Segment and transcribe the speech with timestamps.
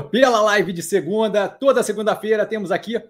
[0.00, 1.48] pela live de segunda.
[1.48, 3.02] Toda segunda-feira temos aqui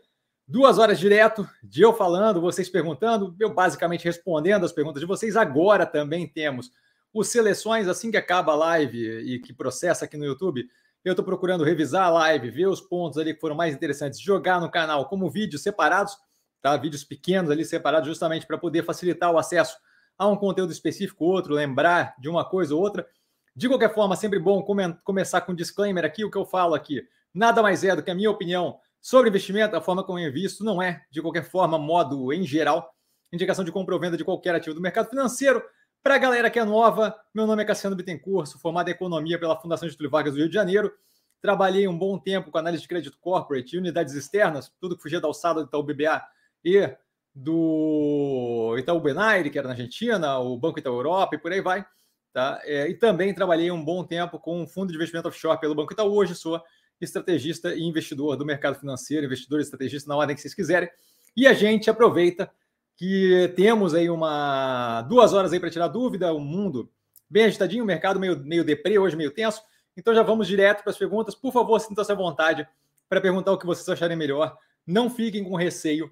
[0.47, 5.37] duas horas direto de eu falando, vocês perguntando, eu basicamente respondendo as perguntas de vocês.
[5.37, 6.71] Agora também temos
[7.13, 10.67] os seleções, assim que acaba a live e que processa aqui no YouTube.
[11.05, 14.61] Eu estou procurando revisar a live, ver os pontos ali que foram mais interessantes, jogar
[14.61, 16.17] no canal como vídeos separados,
[16.61, 16.77] tá?
[16.77, 19.77] Vídeos pequenos ali separados, justamente para poder facilitar o acesso
[20.17, 23.07] a um conteúdo específico, outro, lembrar de uma coisa ou outra.
[23.55, 24.65] De qualquer forma, sempre bom
[25.05, 26.25] começar com um disclaimer aqui.
[26.25, 29.77] O que eu falo aqui nada mais é do que a minha opinião sobre investimento,
[29.77, 32.95] a forma como eu invisto, não é, de qualquer forma, modo em geral,
[33.33, 35.63] indicação de compra ou venda de qualquer ativo do mercado financeiro.
[36.03, 39.39] Para a galera que é nova, meu nome é Cassiano Bittencourt, sou formado em Economia
[39.39, 40.93] pela Fundação Getúlio Vargas do Rio de Janeiro.
[41.41, 45.21] Trabalhei um bom tempo com análise de crédito corporate e unidades externas, tudo que fugia
[45.21, 46.23] da alçada do Itaú BBA
[46.65, 46.97] e
[47.35, 51.85] do Itaú Benaire, que era na Argentina, o Banco Itaú Europa e por aí vai.
[52.33, 52.61] Tá?
[52.65, 55.93] É, e também trabalhei um bom tempo com um fundo de investimento offshore pelo Banco
[55.93, 56.15] Itaú.
[56.15, 56.61] Hoje sou
[57.01, 60.89] estrategista e investidor do mercado financeiro, investidor e estrategista na ordem que vocês quiserem.
[61.37, 62.51] E a gente aproveita
[62.97, 66.91] que temos aí uma duas horas aí para tirar dúvida, o mundo
[67.29, 69.63] bem agitadinho, o mercado meio, meio deprê hoje, meio tenso.
[69.97, 71.35] Então já vamos direto para as perguntas.
[71.35, 72.67] Por favor, sintam-se à vontade
[73.09, 74.57] para perguntar o que vocês acharem melhor.
[74.87, 76.11] Não fiquem com receio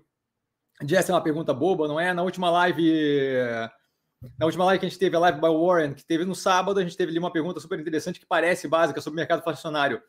[0.82, 2.12] de essa é uma pergunta boba, não é?
[2.12, 2.90] Na última live
[4.38, 6.78] na última live que a gente teve, a live by Warren, que teve no sábado,
[6.78, 10.02] a gente teve ali uma pergunta super interessante que parece básica sobre mercado fracionário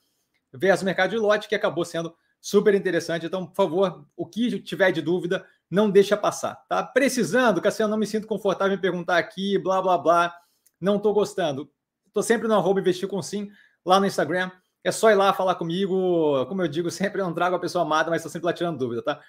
[0.54, 3.26] versus mercado de lote, que acabou sendo super interessante.
[3.26, 6.84] Então, por favor, o que tiver de dúvida, não deixa passar, tá?
[6.84, 10.36] Precisando, Cassiano, não me sinto confortável em perguntar aqui, blá, blá, blá,
[10.80, 11.72] não estou gostando.
[12.08, 13.50] Estou sempre no arroba investir com sim,
[13.86, 14.52] lá no Instagram.
[14.84, 16.46] É só ir lá falar comigo.
[16.48, 18.80] Como eu digo, sempre eu não trago a pessoa amada, mas estou sempre lá tirando
[18.80, 19.22] dúvida, tá?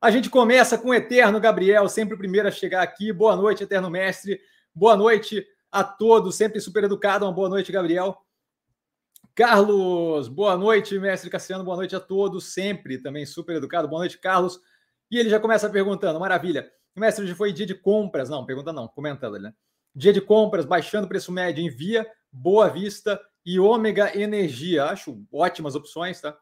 [0.00, 3.12] A gente começa com o Eterno Gabriel, sempre o primeiro a chegar aqui.
[3.12, 4.40] Boa noite, Eterno Mestre.
[4.74, 7.26] Boa noite a todos, sempre super educado.
[7.26, 8.16] Uma boa noite, Gabriel.
[9.34, 11.62] Carlos, boa noite, mestre Cassiano.
[11.64, 13.88] Boa noite a todos, sempre também super educado.
[13.88, 14.58] Boa noite, Carlos.
[15.10, 16.72] E ele já começa perguntando: maravilha.
[16.96, 18.30] Mestre, hoje foi dia de compras.
[18.30, 19.52] Não, pergunta não, comentando, né?
[19.94, 24.86] Dia de compras, baixando preço médio em Via, Boa Vista e Ômega Energia.
[24.86, 26.38] Acho ótimas opções, tá?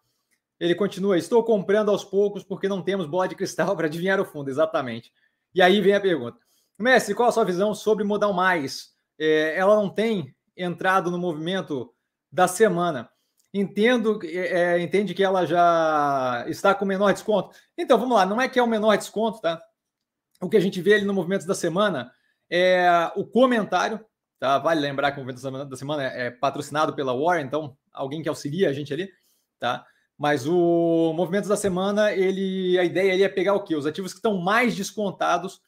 [0.60, 4.24] Ele continua: estou comprando aos poucos porque não temos bola de cristal para adivinhar o
[4.24, 4.50] fundo.
[4.50, 5.12] Exatamente.
[5.54, 6.38] E aí vem a pergunta:
[6.78, 8.90] Mestre, qual a sua visão sobre Modal Mais?
[9.18, 11.92] É, ela não tem entrado no movimento
[12.30, 13.08] da semana.
[13.52, 17.56] Entendo, é, entende que ela já está com menor desconto.
[17.76, 19.60] Então vamos lá, não é que é o menor desconto, tá?
[20.40, 22.12] O que a gente vê ali no movimento da semana
[22.50, 24.04] é o comentário,
[24.38, 24.58] tá?
[24.58, 28.68] Vale lembrar que o movimento da semana é patrocinado pela Warren, então alguém que auxilia
[28.68, 29.10] a gente ali,
[29.58, 29.84] tá?
[30.18, 33.76] Mas o movimento da semana, ele, a ideia ali é pegar o quê?
[33.76, 35.60] Os ativos que estão mais descontados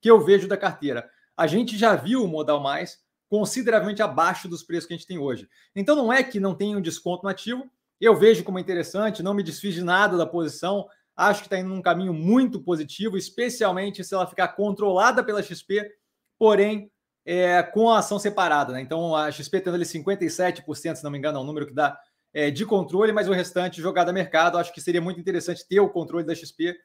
[0.00, 1.08] que eu vejo da carteira.
[1.34, 5.18] A gente já viu o Modal Mais consideravelmente abaixo dos preços que a gente tem
[5.18, 5.48] hoje.
[5.74, 7.68] Então não é que não tenha um desconto no ativo,
[8.00, 10.86] eu vejo como interessante, não me desfiz de nada da posição,
[11.16, 15.90] acho que está indo num caminho muito positivo, especialmente se ela ficar controlada pela XP,
[16.38, 16.92] porém
[17.24, 18.72] é, com a ação separada.
[18.74, 18.82] Né?
[18.82, 21.98] Então a XP tendo ali 57%, se não me engano, é um número que dá
[22.34, 24.58] é, de controle, mas o restante jogada a mercado.
[24.58, 26.76] Acho que seria muito interessante ter o controle da XP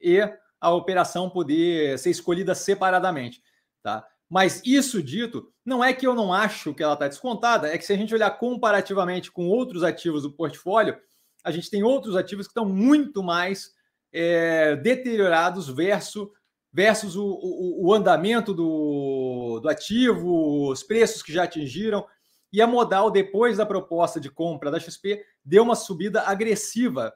[0.00, 0.20] e
[0.60, 3.42] a operação poder ser escolhida separadamente.
[3.82, 4.06] Tá?
[4.28, 7.84] Mas isso dito, não é que eu não acho que ela está descontada, é que
[7.84, 10.98] se a gente olhar comparativamente com outros ativos do portfólio,
[11.42, 13.70] a gente tem outros ativos que estão muito mais
[14.12, 16.28] é, deteriorados versus,
[16.70, 22.06] versus o, o, o andamento do, do ativo, os preços que já atingiram.
[22.52, 27.12] E a Modal, depois da proposta de compra da XP, deu uma subida agressiva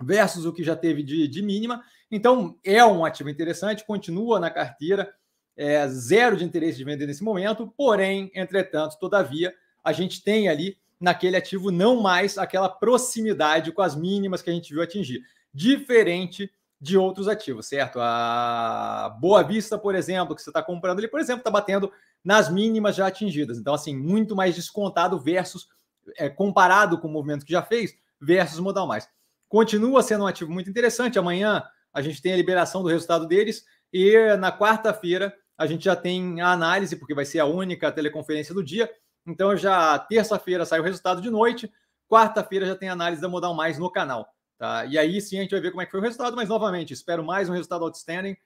[0.00, 1.82] versus o que já teve de, de mínima.
[2.10, 5.12] Então, é um ativo interessante, continua na carteira,
[5.56, 10.78] é, zero de interesse de vender nesse momento, porém, entretanto, todavia, a gente tem ali
[10.98, 15.22] naquele ativo não mais aquela proximidade com as mínimas que a gente viu atingir.
[15.52, 17.98] Diferente de outros ativos, certo?
[18.00, 21.92] A Boa Vista, por exemplo, que você está comprando ali, por exemplo, está batendo
[22.24, 23.58] nas mínimas já atingidas.
[23.58, 25.68] Então, assim, muito mais descontado versus
[26.16, 29.08] é, comparado com o movimento que já fez versus modal mais.
[29.48, 31.18] Continua sendo um ativo muito interessante.
[31.18, 31.62] Amanhã
[31.92, 36.40] a gente tem a liberação do resultado deles e na quarta-feira a gente já tem
[36.40, 38.90] a análise, porque vai ser a única teleconferência do dia.
[39.26, 41.70] Então, já terça-feira sai o resultado de noite,
[42.08, 44.26] quarta-feira já tem a análise da Modal Mais no canal.
[44.60, 44.84] Tá?
[44.84, 46.92] E aí sim a gente vai ver como é que foi o resultado, mas novamente,
[46.92, 48.36] espero mais um resultado outstanding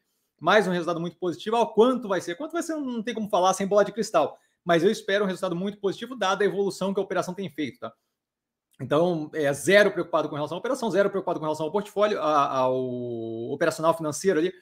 [0.45, 1.57] mais um resultado muito positivo.
[1.57, 2.35] Ao quanto vai ser?
[2.35, 2.75] Quanto vai ser?
[2.75, 4.39] Não tem como falar sem bola de cristal.
[4.65, 7.79] Mas eu espero um resultado muito positivo, dada a evolução que a operação tem feito,
[7.79, 7.93] tá?
[8.81, 12.75] Então, é zero preocupado com relação à operação, zero preocupado com relação ao portfólio, ao
[13.53, 14.53] operacional financeiro ali,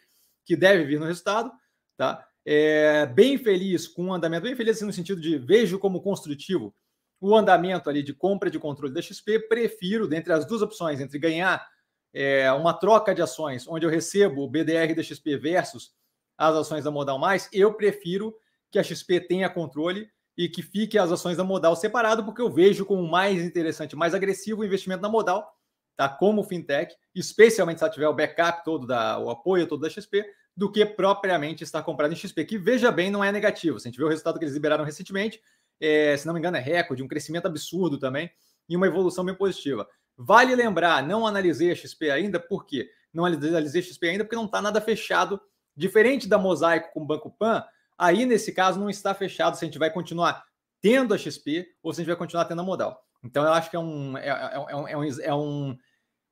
[0.44, 1.50] que deve vir no resultado,
[1.96, 2.26] tá?
[2.44, 6.75] É, bem feliz com o andamento, bem feliz assim, no sentido de vejo como construtivo
[7.22, 11.20] o andamento ali de compra de controle da XP, prefiro, dentre as duas opções, entre
[11.20, 11.64] ganhar
[12.12, 15.92] é, uma troca de ações, onde eu recebo o BDR da XP versus
[16.36, 18.34] as ações da Modal Mais, eu prefiro
[18.72, 22.50] que a XP tenha controle e que fique as ações da Modal separado, porque eu
[22.50, 25.48] vejo como mais interessante, mais agressivo o investimento na Modal,
[25.96, 26.08] tá?
[26.08, 30.25] Como fintech, especialmente se ela tiver o backup todo, da, o apoio todo da XP,
[30.56, 33.78] do que propriamente estar comprado em XP, que veja bem, não é negativo.
[33.78, 35.40] Se a gente vê o resultado que eles liberaram recentemente,
[35.82, 38.31] é, se não me engano, é recorde, um crescimento absurdo também
[38.69, 39.88] e uma evolução bem positiva.
[40.17, 42.88] Vale lembrar, não analisei a XP ainda, por quê?
[43.12, 45.40] Não analisei a XP ainda porque não está nada fechado,
[45.76, 47.64] diferente da Mosaico com o Banco Pan,
[47.99, 50.44] aí nesse caso não está fechado se a gente vai continuar
[50.81, 53.02] tendo a XP ou se a gente vai continuar tendo a Modal.
[53.25, 55.78] Então eu acho que é um, é, é, é, um, é, um, é, um,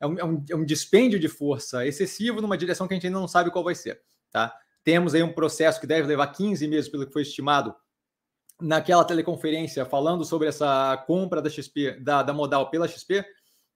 [0.01, 3.29] é, um, é um dispêndio de força excessivo numa direção que a gente ainda não
[3.29, 4.01] sabe qual vai ser.
[4.31, 4.55] Tá?
[4.85, 7.75] Temos aí um processo que deve levar 15 meses, pelo que foi estimado,
[8.61, 13.25] naquela teleconferência falando sobre essa compra da XP, da, da modal pela XP,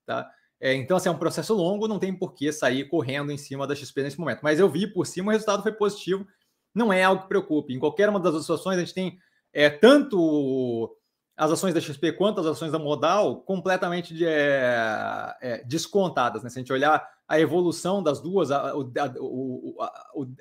[0.06, 0.30] tá?
[0.60, 3.66] É, então, assim, é um processo longo, não tem por que sair correndo em cima
[3.66, 4.40] da XP nesse momento.
[4.42, 6.26] Mas eu vi por cima, o resultado foi positivo,
[6.74, 7.74] não é algo que preocupe.
[7.74, 9.18] Em qualquer uma das situações, a gente tem
[9.52, 10.96] é, tanto
[11.36, 16.42] as ações da XP quanto as ações da Modal completamente de, é, é, descontadas.
[16.42, 16.50] Né?
[16.50, 19.76] Se a gente olhar a evolução das duas, a, o, a, o,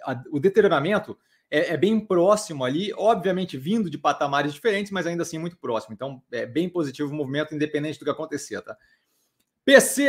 [0.06, 1.18] a, o, deterioramento
[1.54, 5.94] é, é, bem próximo ali, obviamente vindo de patamares diferentes, mas ainda assim muito próximo.
[5.94, 8.76] Então é bem positivo o movimento, independente do que acontecer, tá?
[9.64, 10.04] PC,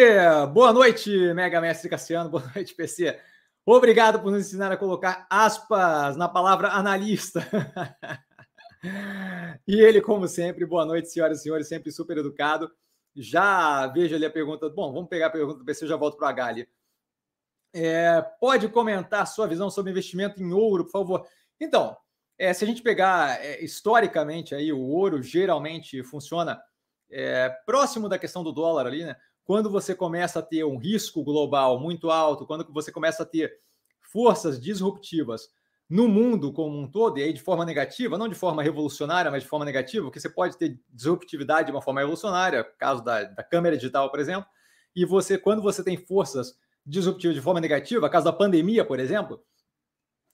[0.54, 3.20] boa noite, Mega Mestre Cassiano, boa noite, PC.
[3.66, 7.46] Obrigado por nos ensinar a colocar aspas na palavra analista.
[9.68, 12.70] e ele, como sempre, boa noite, senhoras e senhores, sempre super educado.
[13.14, 14.70] Já vejo ali a pergunta.
[14.70, 16.66] Bom, vamos pegar a pergunta do PC, eu já volto para a Gali.
[17.74, 21.26] É, pode comentar sua visão sobre investimento em ouro, por favor.
[21.60, 21.96] Então,
[22.38, 26.62] é, se a gente pegar é, historicamente aí, o ouro geralmente funciona
[27.10, 29.16] é, próximo da questão do dólar ali, né?
[29.44, 33.52] Quando você começa a ter um risco global muito alto, quando você começa a ter
[34.00, 35.48] forças disruptivas
[35.88, 39.42] no mundo como um todo, e aí de forma negativa, não de forma revolucionária, mas
[39.42, 43.42] de forma negativa, porque você pode ter disruptividade de uma forma revolucionária, caso da, da
[43.42, 44.48] câmera digital, por exemplo,
[44.96, 49.42] e você, quando você tem forças disruptivo de forma negativa, caso da pandemia, por exemplo,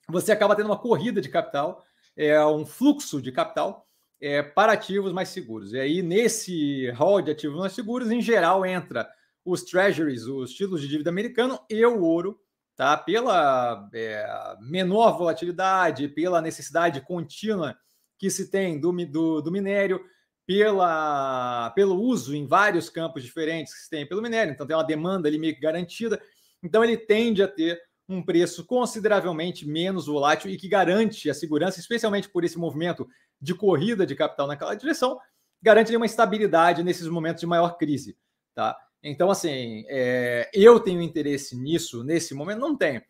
[0.07, 1.83] você acaba tendo uma corrida de capital,
[2.15, 3.87] é, um fluxo de capital
[4.19, 5.73] é, para ativos mais seguros.
[5.73, 9.09] E aí, nesse hall de ativos mais seguros, em geral, entra
[9.43, 12.39] os treasuries, os títulos de dívida americano e o ouro,
[12.75, 12.95] tá?
[12.97, 17.75] Pela é, menor volatilidade, pela necessidade contínua
[18.19, 19.99] que se tem do, do, do minério,
[20.45, 24.83] pela, pelo uso em vários campos diferentes que se tem pelo minério, então tem uma
[24.83, 26.21] demanda ali meio que garantida.
[26.63, 31.79] Então ele tende a ter um preço consideravelmente menos volátil e que garante a segurança,
[31.79, 33.07] especialmente por esse movimento
[33.39, 35.17] de corrida de capital naquela direção,
[35.61, 38.17] garante uma estabilidade nesses momentos de maior crise,
[38.53, 38.77] tá?
[39.03, 42.59] Então, assim, é, eu tenho interesse nisso nesse momento?
[42.59, 43.01] Não tenho.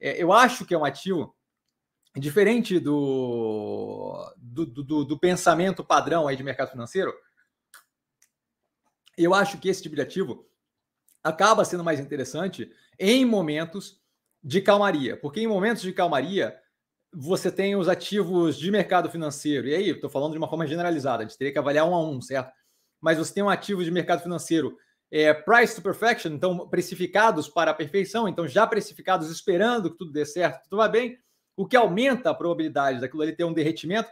[0.00, 1.36] É, eu acho que é um ativo
[2.16, 7.14] diferente do, do, do, do pensamento padrão aí de mercado financeiro.
[9.16, 10.48] Eu acho que esse tipo de ativo
[11.22, 14.00] acaba sendo mais interessante em momentos
[14.42, 16.56] de calmaria, porque em momentos de calmaria
[17.12, 21.22] você tem os ativos de mercado financeiro, e aí estou falando de uma forma generalizada,
[21.22, 22.52] a gente teria que avaliar um a um, certo?
[23.00, 24.76] Mas você tem um ativo de mercado financeiro
[25.10, 30.12] é, price to perfection, então precificados para a perfeição, então já precificados esperando que tudo
[30.12, 31.18] dê certo, tudo vai bem,
[31.56, 34.10] o que aumenta a probabilidade daquilo ali ter um derretimento.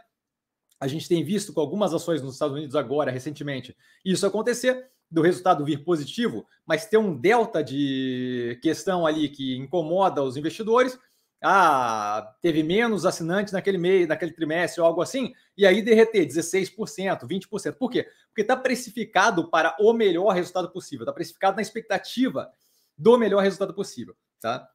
[0.79, 5.21] A gente tem visto com algumas ações nos Estados Unidos agora, recentemente, isso acontecer do
[5.21, 10.97] resultado vir positivo, mas ter um delta de questão ali que incomoda os investidores.
[11.43, 17.27] Ah, teve menos assinantes naquele mês, naquele trimestre ou algo assim, e aí derreter 16%,
[17.27, 17.73] 20%.
[17.73, 18.07] Por quê?
[18.27, 22.49] Porque está precificado para o melhor resultado possível, está precificado na expectativa
[22.97, 24.67] do melhor resultado possível, tá?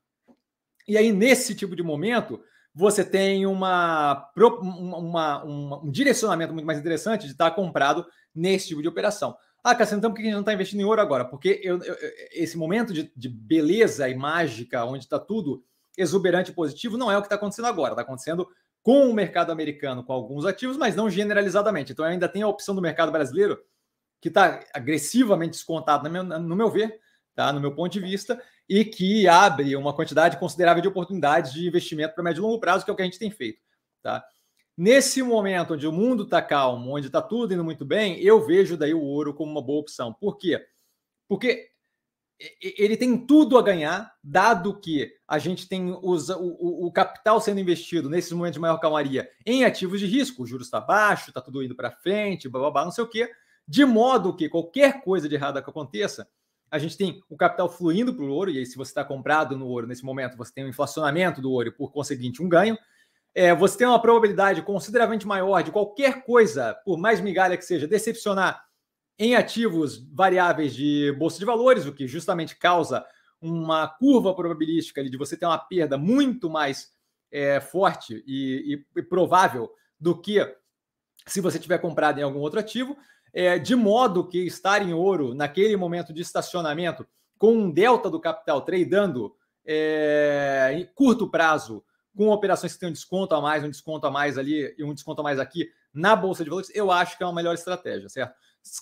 [0.87, 2.43] E aí, nesse tipo de momento,
[2.75, 8.83] você tem uma, uma, uma um direcionamento muito mais interessante de estar comprado nesse tipo
[8.83, 9.37] de operação.
[9.63, 11.25] Ah, Cassiano, então por que a gente não está investindo em ouro agora?
[11.25, 11.97] Porque eu, eu,
[12.33, 15.63] esse momento de, de, beleza e mágica, onde está tudo
[15.97, 17.93] exuberante e positivo, não é o que está acontecendo agora.
[17.93, 18.49] Está acontecendo
[18.83, 21.93] com o mercado americano, com alguns ativos, mas não generalizadamente.
[21.93, 23.59] Então, ainda tem a opção do mercado brasileiro,
[24.21, 26.99] que está agressivamente descontado, no meu, no meu ver,
[27.35, 27.53] tá?
[27.53, 32.15] no meu ponto de vista, e que abre uma quantidade considerável de oportunidades de investimento
[32.15, 33.61] para médio e longo prazo, que é o que a gente tem feito.
[34.03, 34.25] Tá?
[34.83, 38.79] Nesse momento onde o mundo está calmo, onde está tudo indo muito bem, eu vejo
[38.79, 40.11] daí o ouro como uma boa opção.
[40.15, 40.59] Por quê?
[41.29, 41.69] Porque
[42.63, 47.61] ele tem tudo a ganhar, dado que a gente tem os, o, o, capital sendo
[47.61, 51.43] investido nesses momentos de maior calmaria em ativos de risco, o juros está baixo, está
[51.43, 53.31] tudo indo para frente, blá, blá, blá, não sei o quê,
[53.69, 56.27] de modo que qualquer coisa de errada que aconteça,
[56.71, 59.59] a gente tem o capital fluindo para o ouro, e aí, se você está comprado
[59.59, 62.79] no ouro nesse momento, você tem um inflacionamento do ouro e, por conseguinte, um ganho.
[63.35, 67.87] É, você tem uma probabilidade consideravelmente maior de qualquer coisa, por mais migalha que seja,
[67.87, 68.65] decepcionar
[69.19, 73.05] em ativos variáveis de bolsa de valores, o que justamente causa
[73.41, 76.91] uma curva probabilística de você ter uma perda muito mais
[77.31, 80.41] é, forte e, e, e, provável do que
[81.27, 82.97] se você tiver comprado em algum outro ativo,
[83.33, 87.07] é, de modo que estar em ouro naquele momento de estacionamento
[87.39, 89.35] com um delta do capital tradando
[89.65, 91.85] é, em curto prazo
[92.21, 94.93] com operações que têm um desconto a mais, um desconto a mais ali e um
[94.93, 98.11] desconto a mais aqui na bolsa de valores, eu acho que é uma melhor estratégia,
[98.11, 98.35] certo?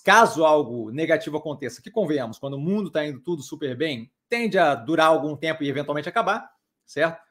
[0.05, 4.59] Caso algo negativo aconteça, que convenhamos, quando o mundo está indo tudo super bem, tende
[4.59, 6.51] a durar algum tempo e eventualmente acabar,
[6.85, 7.23] certo?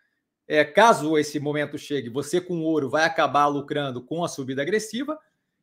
[0.48, 5.20] É, caso esse momento chegue, você com ouro vai acabar lucrando com a subida agressiva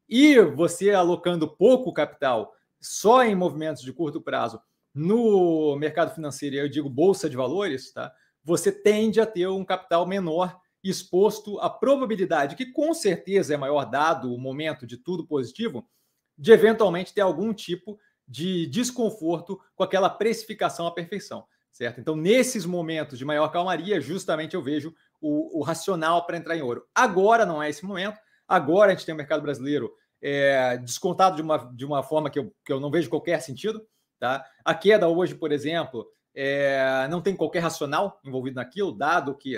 [0.06, 4.60] e você alocando pouco capital só em movimentos de curto prazo
[4.92, 8.12] no mercado financeiro, eu digo bolsa de valores, tá?
[8.44, 13.86] Você tende a ter um capital menor exposto à probabilidade, que com certeza é maior
[13.86, 15.88] dado o momento de tudo positivo,
[16.36, 17.98] de eventualmente ter algum tipo
[18.28, 22.00] de desconforto com aquela precificação à perfeição, certo?
[22.00, 26.62] Então, nesses momentos de maior calmaria, justamente eu vejo o, o racional para entrar em
[26.62, 26.86] ouro.
[26.94, 31.42] Agora não é esse momento, agora a gente tem o mercado brasileiro é, descontado de
[31.42, 33.86] uma, de uma forma que eu, que eu não vejo qualquer sentido,
[34.18, 34.44] tá?
[34.64, 39.56] A queda hoje, por exemplo, é, não tem qualquer racional envolvido naquilo, dado que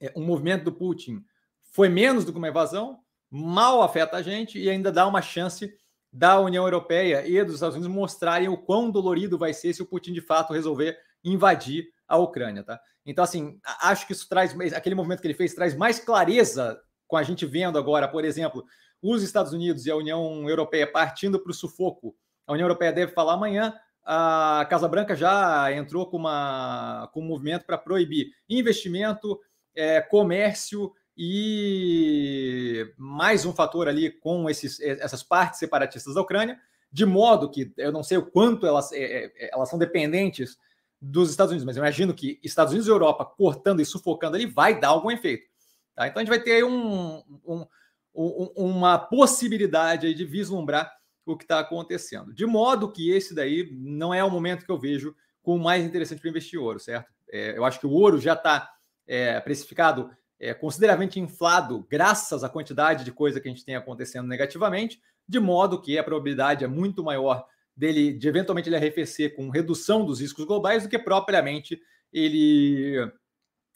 [0.00, 1.24] é, um movimento do Putin
[1.72, 3.00] foi menos do que uma invasão,
[3.30, 5.76] mal afeta a gente e ainda dá uma chance
[6.12, 9.86] da União Europeia e dos Estados Unidos mostrarem o quão dolorido vai ser se o
[9.86, 12.80] Putin de fato resolver invadir a Ucrânia, tá?
[13.04, 17.16] Então, assim, acho que isso traz aquele movimento que ele fez traz mais clareza com
[17.16, 18.64] a gente vendo agora, por exemplo,
[19.02, 22.16] os Estados Unidos e a União Europeia partindo para o sufoco.
[22.46, 23.74] A União Europeia deve falar amanhã.
[24.04, 29.40] A Casa Branca já entrou com, uma, com um movimento para proibir investimento,
[29.74, 36.58] é, comércio e mais um fator ali com esses, essas partes separatistas da Ucrânia,
[36.92, 40.58] de modo que eu não sei o quanto elas, é, é, é, elas são dependentes
[41.00, 44.78] dos Estados Unidos, mas imagino que Estados Unidos e Europa cortando e sufocando ali vai
[44.78, 45.46] dar algum efeito.
[45.94, 46.06] Tá?
[46.06, 47.66] Então a gente vai ter um, um,
[48.14, 50.92] um, uma possibilidade de vislumbrar
[51.26, 52.32] o que está acontecendo.
[52.32, 56.20] De modo que esse daí não é o momento que eu vejo como mais interessante
[56.20, 57.12] para investir ouro, certo?
[57.30, 58.70] É, eu acho que o ouro já está
[59.06, 64.26] é, precificado é, consideravelmente inflado graças à quantidade de coisa que a gente tem acontecendo
[64.26, 69.48] negativamente, de modo que a probabilidade é muito maior dele, de eventualmente ele arrefecer com
[69.48, 71.80] redução dos riscos globais do que propriamente
[72.12, 73.10] ele,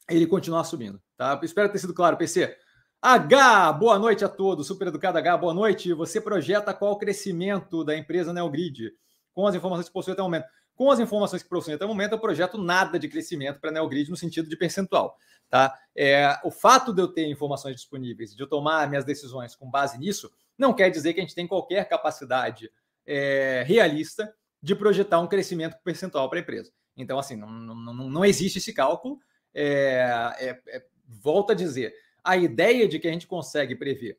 [0.09, 1.01] ele continuar subindo.
[1.17, 1.39] Tá?
[1.43, 2.57] Espero ter sido claro, PC.
[3.01, 4.67] H, boa noite a todos.
[4.67, 5.93] Super Educado H, boa noite.
[5.93, 8.93] Você projeta qual o crescimento da empresa Neogrid
[9.33, 10.47] com as informações que possui até o momento?
[10.75, 13.73] Com as informações que possui até o momento, eu projeto nada de crescimento para a
[13.73, 15.17] Neogrid no sentido de percentual.
[15.49, 15.79] Tá?
[15.97, 19.97] É, o fato de eu ter informações disponíveis, de eu tomar minhas decisões com base
[19.97, 20.29] nisso,
[20.59, 22.69] não quer dizer que a gente tem qualquer capacidade
[23.07, 26.73] é, realista de projetar um crescimento percentual para a empresa.
[26.97, 29.21] Então, assim, não, não, não existe esse cálculo.
[29.55, 31.95] É, é, é, volto a dizer,
[32.29, 34.19] a ideia de que a gente consegue prever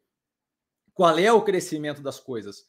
[0.96, 2.66] qual é o crescimento das coisas,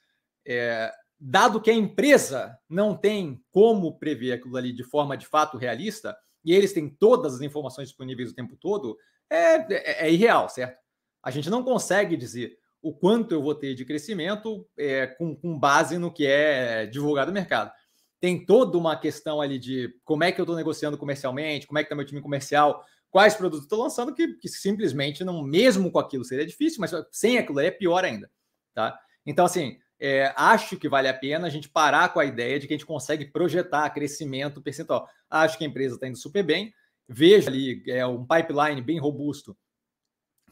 [0.46, 5.56] é, dado que a empresa não tem como prever aquilo ali de forma de fato
[5.56, 8.98] realista, e eles têm todas as informações disponíveis o tempo todo,
[9.30, 10.78] é, é, é irreal, certo?
[11.22, 15.58] A gente não consegue dizer o quanto eu vou ter de crescimento é, com, com,
[15.58, 17.72] base no que é divulgado no mercado.
[18.20, 21.82] Tem toda uma questão ali de como é que eu estou negociando comercialmente, como é
[21.82, 25.98] que está meu time comercial, quais produtos estou lançando, que, que, simplesmente não, mesmo com
[25.98, 28.30] aquilo seria difícil, mas sem aquilo é pior ainda.
[28.72, 28.98] Tá?
[29.26, 32.66] Então, assim, é, acho que vale a pena a gente parar com a ideia de
[32.66, 35.06] que a gente consegue projetar crescimento percentual.
[35.28, 36.72] Acho que a empresa está indo super bem.
[37.06, 39.56] Vejo ali é, um pipeline bem robusto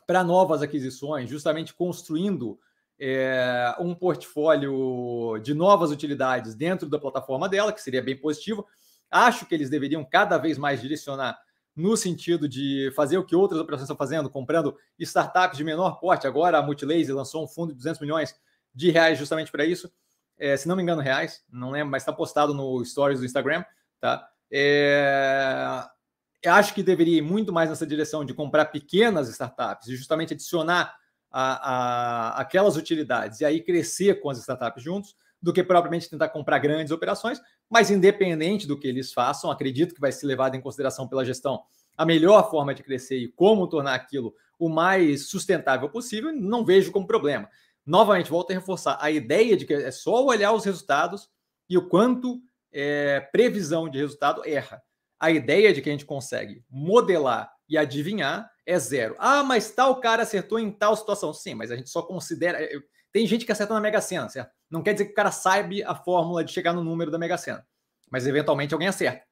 [0.06, 2.58] para novas aquisições, justamente construindo
[2.98, 8.66] é, um portfólio de novas utilidades dentro da plataforma dela, que seria bem positivo.
[9.10, 11.38] Acho que eles deveriam cada vez mais direcionar
[11.78, 16.26] no sentido de fazer o que outras operações estão fazendo, comprando startups de menor porte.
[16.26, 18.34] Agora a Multilaser lançou um fundo de 200 milhões
[18.74, 19.90] de reais justamente para isso.
[20.36, 23.64] É, se não me engano, reais, não lembro, mas está postado no stories do Instagram,
[24.00, 24.28] tá?
[24.50, 25.84] É,
[26.46, 30.96] acho que deveria ir muito mais nessa direção de comprar pequenas startups e justamente adicionar
[31.30, 36.28] a, a, aquelas utilidades e aí crescer com as startups juntos, do que propriamente tentar
[36.28, 37.40] comprar grandes operações,
[37.70, 41.62] mas independente do que eles façam, acredito que vai ser levado em consideração pela gestão
[41.96, 46.92] a melhor forma de crescer e como tornar aquilo o mais sustentável possível, não vejo
[46.92, 47.48] como problema.
[47.84, 51.28] novamente, volto a reforçar a ideia de que é só olhar os resultados
[51.70, 52.38] e o quanto
[52.70, 54.82] é, previsão de resultado erra.
[55.18, 59.16] A ideia de que a gente consegue modelar e adivinhar é zero.
[59.18, 61.32] Ah, mas tal cara acertou em tal situação.
[61.32, 62.58] Sim, mas a gente só considera.
[63.10, 64.52] Tem gente que acerta na Mega Sena, certo?
[64.70, 67.38] Não quer dizer que o cara saiba a fórmula de chegar no número da Mega
[67.38, 67.66] Sena,
[68.10, 69.24] mas eventualmente alguém acerta,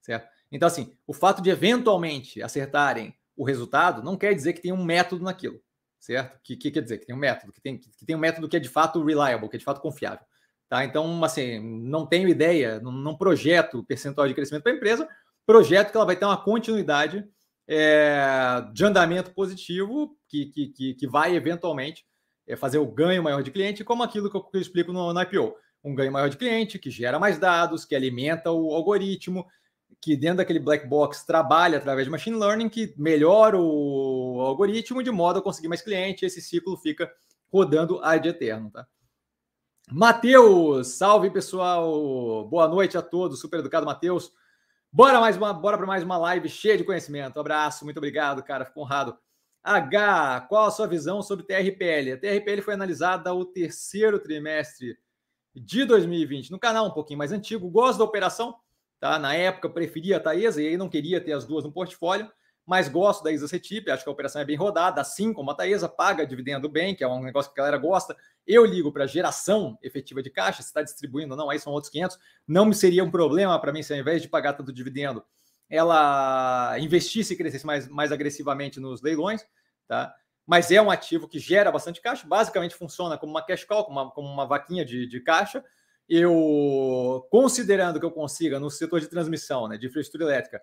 [0.00, 0.28] certo?
[0.50, 4.82] Então, assim, o fato de eventualmente acertarem o resultado não quer dizer que tem um
[4.82, 5.60] método naquilo,
[6.00, 6.40] certo?
[6.42, 8.56] Que, que quer dizer que tem um método, que tem, que tem um método que
[8.56, 10.24] é de fato reliable, que é de fato confiável.
[10.68, 10.84] Tá?
[10.84, 15.08] Então, assim, não tenho ideia, não, não projeto percentual de crescimento para a empresa,
[15.46, 17.24] projeto que ela vai ter uma continuidade
[17.66, 22.04] é, de andamento positivo que, que, que, que vai eventualmente
[22.48, 25.54] é, fazer o ganho maior de cliente, como aquilo que eu, explico no, no IPO.
[25.84, 29.46] Um ganho maior de cliente, que gera mais dados, que alimenta o algoritmo,
[30.00, 35.10] que dentro daquele black box trabalha através de machine learning, que melhora o algoritmo de
[35.10, 37.12] modo a conseguir mais cliente, esse ciclo fica
[37.52, 38.86] rodando ad eterno, tá?
[39.90, 44.32] Matheus, salve pessoal, boa noite a todos, super educado Matheus.
[44.92, 47.40] Bora mais uma, bora para mais uma live cheia de conhecimento.
[47.40, 49.16] abraço, muito obrigado, cara, fico honrado.
[49.62, 52.12] H, qual a sua visão sobre TRPL?
[52.12, 54.98] A TRPL foi analisada o terceiro trimestre
[55.54, 57.68] de 2020, no canal um pouquinho mais antigo.
[57.68, 58.56] Gosto da operação,
[59.00, 59.18] tá?
[59.18, 62.30] Na época preferia a Taesa e aí não queria ter as duas no portfólio,
[62.64, 65.54] mas gosto da Isa Cetip, acho que a operação é bem rodada, assim como a
[65.54, 68.14] Taesa paga dividendo bem, que é um negócio que a galera gosta.
[68.46, 71.90] Eu ligo para geração efetiva de caixa, se está distribuindo ou não, aí são outros
[71.90, 72.18] 500.
[72.46, 75.24] Não me seria um problema para mim se ao invés de pagar tanto dividendo,
[75.68, 79.44] ela investisse e crescesse mais, mais agressivamente nos leilões,
[79.86, 80.14] tá?
[80.46, 84.00] Mas é um ativo que gera bastante caixa, basicamente funciona como uma cash call, como
[84.00, 85.62] uma, como uma vaquinha de, de caixa.
[86.08, 90.62] Eu, considerando que eu consiga no setor de transmissão, né, de infraestrutura elétrica,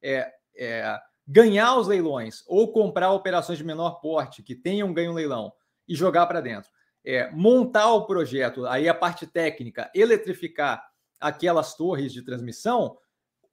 [0.00, 5.52] é, é, ganhar os leilões ou comprar operações de menor porte que tenham ganho leilão
[5.88, 6.70] e jogar para dentro,
[7.04, 10.86] é, montar o projeto, aí a parte técnica, eletrificar
[11.20, 12.96] aquelas torres de transmissão,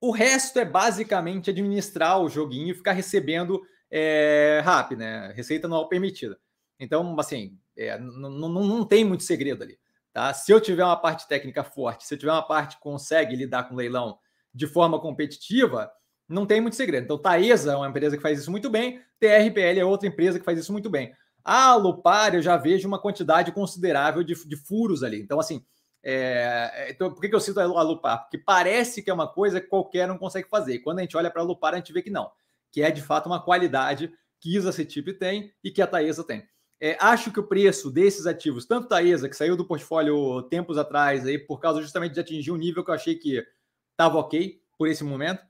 [0.02, 5.32] o resto é basicamente administrar o joguinho e ficar recebendo é, RAP, né?
[5.36, 6.38] Receita anual permitida.
[6.80, 9.78] Então, assim, é, não, não tem muito segredo ali.
[10.12, 10.34] Tá?
[10.34, 13.64] Se eu tiver uma parte técnica forte, se eu tiver uma parte que consegue lidar
[13.70, 14.18] com leilão
[14.54, 15.90] de forma competitiva,
[16.28, 17.04] não tem muito segredo.
[17.04, 20.46] Então, Taesa é uma empresa que faz isso muito bem, TRPL é outra empresa que
[20.46, 21.14] faz isso muito bem.
[21.44, 25.22] A Lupar, eu já vejo uma quantidade considerável de, de furos ali.
[25.22, 25.64] Então, assim,
[26.04, 28.24] é, então, por que, eu cito a Lupar?
[28.24, 30.76] Porque parece que é uma coisa que qualquer não consegue fazer.
[30.76, 32.32] E quando a gente olha para a Lupar, a gente vê que não,
[32.72, 36.44] que é de fato uma qualidade que Isa Cetip tem e que a Taesa tem.
[36.80, 41.28] É, acho que o preço desses ativos, tanto Taesa, que saiu do portfólio tempos atrás,
[41.28, 43.46] aí, por causa justamente de atingir um nível que eu achei que
[43.92, 45.44] estava ok por esse momento,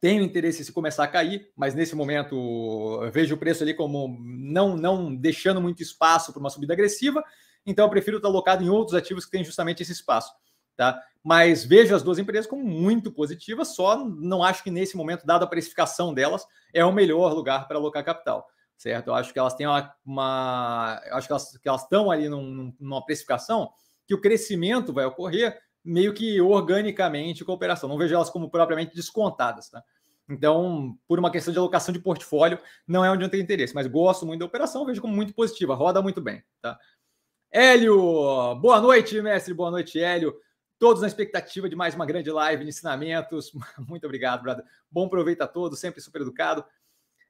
[0.00, 4.76] tenho interesse se começar a cair, mas nesse momento vejo o preço ali como não,
[4.76, 7.24] não deixando muito espaço para uma subida agressiva
[7.68, 10.32] então eu prefiro estar alocado em outros ativos que têm justamente esse espaço.
[10.76, 11.02] Tá?
[11.22, 15.44] Mas vejo as duas empresas como muito positivas, só não acho que nesse momento, dada
[15.44, 18.46] a precificação delas, é o melhor lugar para alocar capital.
[18.76, 19.08] Certo?
[19.08, 19.92] Eu acho que elas têm uma.
[20.06, 23.70] uma acho que elas, que elas estão ali num, numa precificação
[24.06, 27.88] que o crescimento vai ocorrer meio que organicamente com a operação.
[27.88, 29.68] Não vejo elas como propriamente descontadas.
[29.68, 29.82] Tá?
[30.28, 33.86] Então, por uma questão de alocação de portfólio, não é onde eu tenho interesse, mas
[33.86, 36.42] gosto muito da operação, vejo como muito positiva, roda muito bem.
[36.60, 36.78] Tá?
[37.50, 40.38] Hélio, boa noite, mestre, boa noite, Hélio.
[40.78, 43.52] Todos na expectativa de mais uma grande live de ensinamentos.
[43.88, 44.64] Muito obrigado, brother.
[44.90, 46.62] Bom proveito a todos, sempre super educado.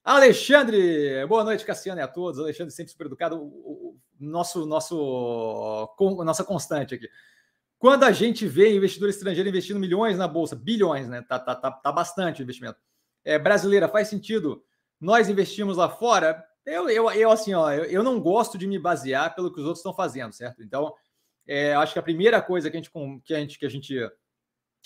[0.02, 2.40] Alexandre, boa noite, Cassiano e a todos.
[2.40, 3.40] Alexandre, sempre super educado.
[3.40, 5.88] O, nosso, nosso,
[6.24, 7.08] nossa constante aqui.
[7.78, 11.22] Quando a gente vê investidor estrangeiro investindo milhões na bolsa, bilhões, né?
[11.22, 12.78] Tá, tá, tá, tá bastante investimento.
[13.24, 14.64] É, brasileira, faz sentido
[15.00, 16.44] nós investimos lá fora?
[16.68, 19.64] Eu, eu, eu assim, ó, eu, eu, não gosto de me basear pelo que os
[19.64, 20.62] outros estão fazendo, certo?
[20.62, 20.94] Então,
[21.46, 22.90] é, acho que a primeira coisa que a gente,
[23.24, 24.10] que a gente, que a gente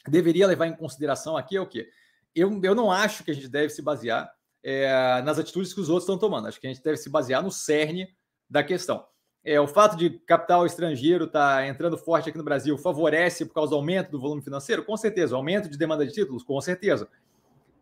[0.07, 1.91] deveria levar em consideração aqui é o quê?
[2.33, 5.89] Eu, eu não acho que a gente deve se basear é, nas atitudes que os
[5.89, 6.47] outros estão tomando.
[6.47, 8.15] Acho que a gente deve se basear no cerne
[8.49, 9.05] da questão.
[9.45, 13.55] É, o fato de capital estrangeiro estar tá entrando forte aqui no Brasil favorece por
[13.55, 14.85] causa do aumento do volume financeiro?
[14.85, 15.35] Com certeza.
[15.35, 16.45] O aumento de demanda de títulos?
[16.45, 17.09] Com certeza.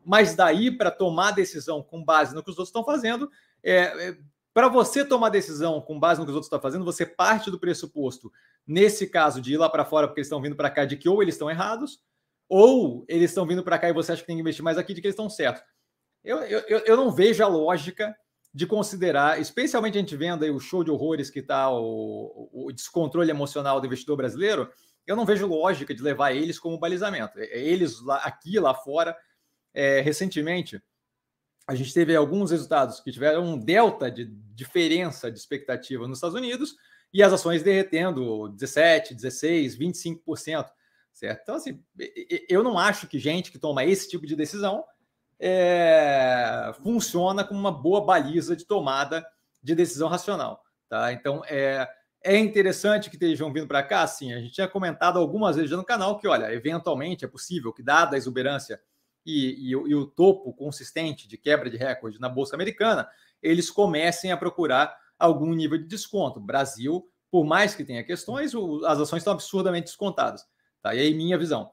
[0.07, 3.31] Mas daí para tomar decisão com base no que os outros estão fazendo,
[3.63, 4.17] é, é
[4.53, 7.59] para você tomar decisão com base no que os outros estão fazendo, você parte do
[7.59, 8.33] pressuposto,
[8.67, 11.09] nesse caso, de ir lá para fora porque eles estão vindo para cá, de que
[11.09, 12.01] ou eles estão errados,
[12.49, 14.93] ou eles estão vindo para cá e você acha que tem que investir mais aqui,
[14.93, 15.63] de que eles estão certos.
[16.23, 18.15] Eu, eu, eu não vejo a lógica
[18.53, 22.73] de considerar, especialmente a gente vendo aí o show de horrores que está o, o,
[22.73, 24.69] descontrole emocional do investidor brasileiro,
[25.07, 27.39] eu não vejo lógica de levar eles como balizamento.
[27.39, 29.17] É, é eles lá, aqui, lá fora,
[29.73, 30.83] é, recentemente,
[31.71, 36.35] a gente teve alguns resultados que tiveram um delta de diferença de expectativa nos Estados
[36.35, 36.75] Unidos
[37.15, 40.67] e as ações derretendo 17, 16, 25%,
[41.13, 41.43] certo?
[41.43, 41.81] Então, assim,
[42.49, 44.85] eu não acho que gente que toma esse tipo de decisão
[45.39, 49.25] é, funciona como uma boa baliza de tomada
[49.63, 51.13] de decisão racional, tá?
[51.13, 51.89] Então, é,
[52.21, 54.33] é interessante que estejam vindo para cá, sim.
[54.33, 57.81] A gente tinha comentado algumas vezes já no canal que, olha, eventualmente é possível que,
[57.81, 58.81] dada a exuberância
[59.25, 63.09] e, e, e o topo consistente de quebra de recorde na Bolsa Americana,
[63.43, 66.41] eles comecem a procurar algum nível de desconto.
[66.41, 70.45] Brasil, por mais que tenha questões, o, as ações estão absurdamente descontadas.
[70.83, 70.95] Tá?
[70.95, 71.71] E aí, minha visão.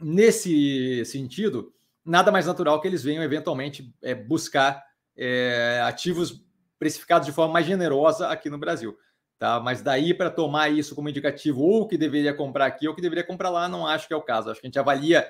[0.00, 1.72] Nesse sentido,
[2.04, 4.84] nada mais natural que eles venham eventualmente é, buscar
[5.16, 6.44] é, ativos
[6.78, 8.96] precificados de forma mais generosa aqui no Brasil.
[9.38, 9.60] Tá?
[9.60, 13.24] Mas daí para tomar isso como indicativo, ou que deveria comprar aqui ou que deveria
[13.24, 14.50] comprar lá, não acho que é o caso.
[14.50, 15.28] Acho que a gente avalia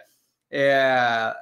[0.51, 1.35] é,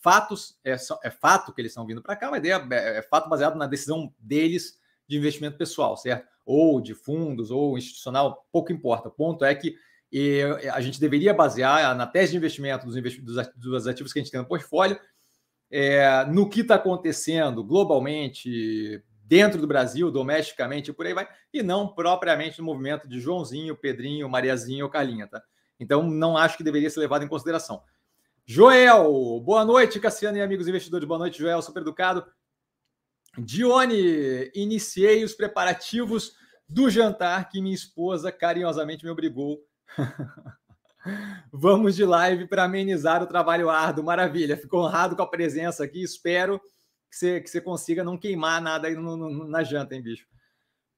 [0.00, 3.56] fatos, é, é, fato que eles estão vindo para cá, mas é, é, fato baseado
[3.56, 6.26] na decisão deles de investimento pessoal, certo?
[6.44, 9.08] Ou de fundos, ou institucional, pouco importa.
[9.08, 9.76] O ponto é que
[10.10, 10.42] e,
[10.72, 14.30] a gente deveria basear na tese de investimento dos, investi dos ativos que a gente
[14.30, 14.98] tem no portfólio,
[15.70, 21.62] é, no que está acontecendo globalmente, dentro do Brasil, domesticamente e por aí vai, e
[21.62, 25.42] não propriamente no movimento de Joãozinho, Pedrinho, Mariazinho ou Carlinha, tá?
[25.78, 27.82] Então, não acho que deveria ser levado em consideração.
[28.48, 31.04] Joel, boa noite, Cassiano e amigos investidores.
[31.04, 32.24] Boa noite, Joel, super educado.
[33.36, 36.32] Dione, iniciei os preparativos
[36.68, 39.66] do jantar que minha esposa carinhosamente me obrigou.
[41.52, 44.04] Vamos de live para amenizar o trabalho árduo.
[44.04, 46.00] Maravilha, fico honrado com a presença aqui.
[46.00, 46.60] Espero
[47.10, 50.24] que você, que você consiga não queimar nada aí no, no, na janta, hein, bicho?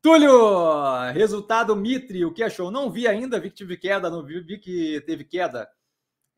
[0.02, 2.70] Túlio, resultado Mitre, o que achou?
[2.70, 5.66] Não vi ainda, vi que tive queda, não vi, vi que teve queda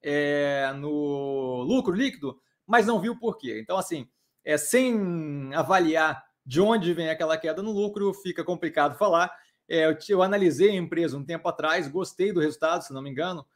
[0.02, 3.60] é, no lucro líquido, mas não vi o porquê.
[3.60, 4.08] Então, assim,
[4.44, 9.30] é, sem avaliar de onde vem aquela queda no lucro, fica complicado falar.
[9.68, 13.10] É, eu, eu, analisei a empresa um tempo atrás, gostei do resultado, se não me
[13.10, 13.46] engano.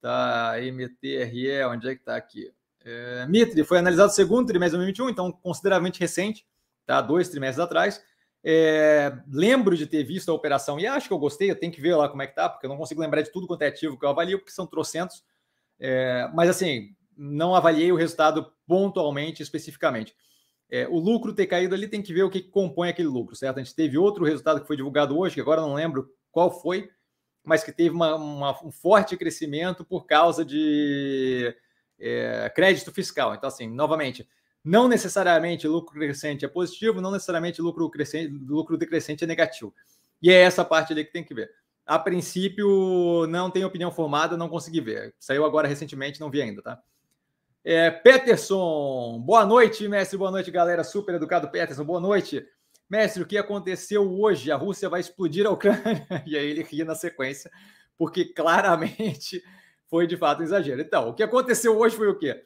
[0.00, 2.52] Tá, MTRE, onde é que está aqui?
[2.84, 6.44] É, Mitre foi analisado segundo trimestre de 2021, então consideravelmente recente,
[6.84, 7.00] tá?
[7.00, 8.02] dois trimestres atrás.
[8.44, 11.80] É, lembro de ter visto a operação e acho que eu gostei, eu tenho que
[11.80, 13.68] ver lá como é que tá, porque eu não consigo lembrar de tudo quanto é
[13.68, 15.22] ativo que eu avalio, porque são trocentos.
[15.84, 20.14] É, mas assim, não avaliei o resultado pontualmente, especificamente.
[20.70, 23.58] É, o lucro ter caído ali tem que ver o que compõe aquele lucro, certo?
[23.58, 26.88] A gente teve outro resultado que foi divulgado hoje, que agora não lembro qual foi,
[27.44, 31.52] mas que teve uma, uma, um forte crescimento por causa de
[31.98, 33.34] é, crédito fiscal.
[33.34, 34.26] Então, assim, novamente,
[34.64, 39.74] não necessariamente lucro crescente é positivo, não necessariamente lucro, crescente, lucro decrescente é negativo.
[40.22, 41.50] E é essa parte ali que tem que ver.
[41.84, 45.14] A princípio, não tenho opinião formada, não consegui ver.
[45.18, 46.82] Saiu agora recentemente, não vi ainda, tá?
[47.64, 50.82] É, Peterson, boa noite, mestre, boa noite, galera.
[50.82, 52.44] Super educado, Peterson, boa noite.
[52.88, 54.50] Mestre, o que aconteceu hoje?
[54.52, 56.06] A Rússia vai explodir a Ucrânia?
[56.26, 57.50] E aí ele ria na sequência,
[57.96, 59.42] porque claramente
[59.88, 60.80] foi de fato um exagero.
[60.80, 62.44] Então, o que aconteceu hoje foi o quê?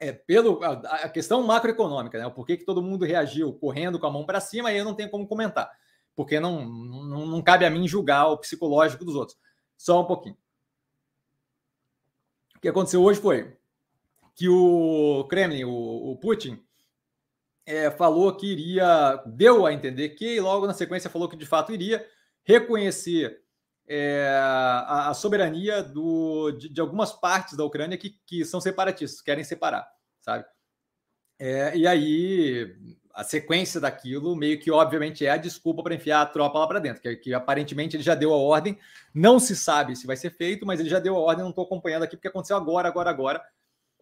[0.00, 2.28] É, pelo, a, a questão macroeconômica, né?
[2.30, 4.94] Por que, que todo mundo reagiu correndo com a mão para cima, aí eu não
[4.94, 5.70] tenho como comentar,
[6.14, 9.38] porque não, não, não cabe a mim julgar o psicológico dos outros.
[9.76, 10.36] Só um pouquinho.
[12.56, 13.56] O que aconteceu hoje foi
[14.34, 16.62] que o Kremlin, o, o Putin,
[17.66, 21.46] é, falou que iria, deu a entender que, e logo na sequência falou que de
[21.46, 22.06] fato iria
[22.42, 23.42] reconhecer
[23.86, 29.22] é, a, a, soberania do, de, de, algumas partes da Ucrânia que, que são separatistas,
[29.22, 29.86] querem separar,
[30.20, 30.44] sabe?
[31.38, 32.76] É, e aí
[33.14, 36.80] a sequência daquilo meio que obviamente é a desculpa para enfiar a tropa lá para
[36.80, 38.76] dentro, que, que, aparentemente ele já deu a ordem,
[39.14, 41.64] não se sabe se vai ser feito, mas ele já deu a ordem, não estou
[41.64, 43.42] acompanhando aqui porque aconteceu agora, agora, agora,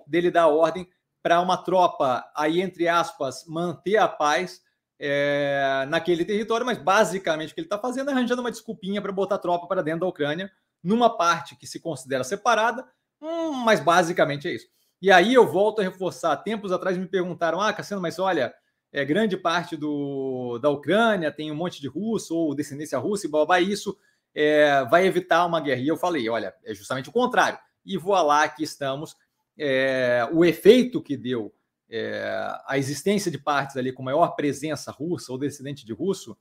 [0.06, 0.88] dele dar a ordem
[1.22, 4.62] para uma tropa aí entre aspas manter a paz
[4.98, 9.12] é, naquele território, mas basicamente o que ele está fazendo é arranjando uma desculpinha para
[9.12, 10.50] botar tropa para dentro da Ucrânia,
[10.82, 12.86] numa parte que se considera separada,
[13.20, 14.66] hum, mas basicamente é isso.
[15.02, 16.36] E aí eu volto a reforçar.
[16.38, 18.54] Tempos atrás me perguntaram: ah, Cassiano, mas olha,
[18.92, 23.30] é, grande parte do, da Ucrânia tem um monte de russo ou descendência russa e
[23.30, 23.96] blá, isso
[24.34, 25.80] é, vai evitar uma guerra.
[25.80, 27.58] E eu falei: olha, é justamente o contrário.
[27.84, 29.16] E vou lá que estamos.
[29.58, 31.54] É, o efeito que deu
[31.88, 32.24] é,
[32.66, 36.36] a existência de partes ali com maior presença russa ou descendente de russo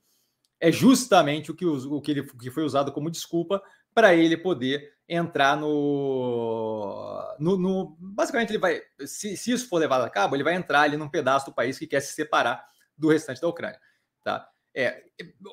[0.58, 3.62] é justamente o que, o que, ele, que foi usado como desculpa
[3.94, 8.80] para ele poder entrar no, no, no, Basicamente, ele vai.
[9.04, 11.78] Se, se, isso for levado a cabo, ele vai entrar ali num pedaço do país
[11.78, 12.64] que quer se separar
[12.96, 13.78] do restante da Ucrânia.
[14.24, 14.48] Tá?
[14.74, 15.02] É,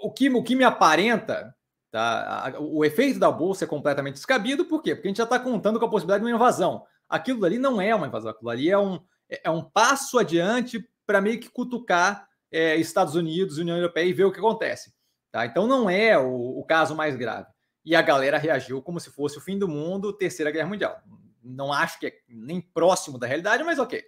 [0.02, 1.54] o, que, o que me aparenta.
[1.92, 2.54] Tá?
[2.60, 4.94] O efeito da bolsa é completamente descabido, por quê?
[4.94, 6.86] Porque a gente já está contando com a possibilidade de uma invasão.
[7.10, 10.88] Aquilo ali não é uma invasão, aquilo ali é um, é, é um passo adiante
[11.04, 14.94] para meio que cutucar é, Estados Unidos, União Europeia e ver o que acontece.
[15.32, 15.46] Tá?
[15.48, 17.48] Então não é o, o caso mais grave.
[17.90, 21.02] E a galera reagiu como se fosse o fim do mundo, Terceira Guerra Mundial.
[21.44, 24.04] Não acho que é nem próximo da realidade, mas ok.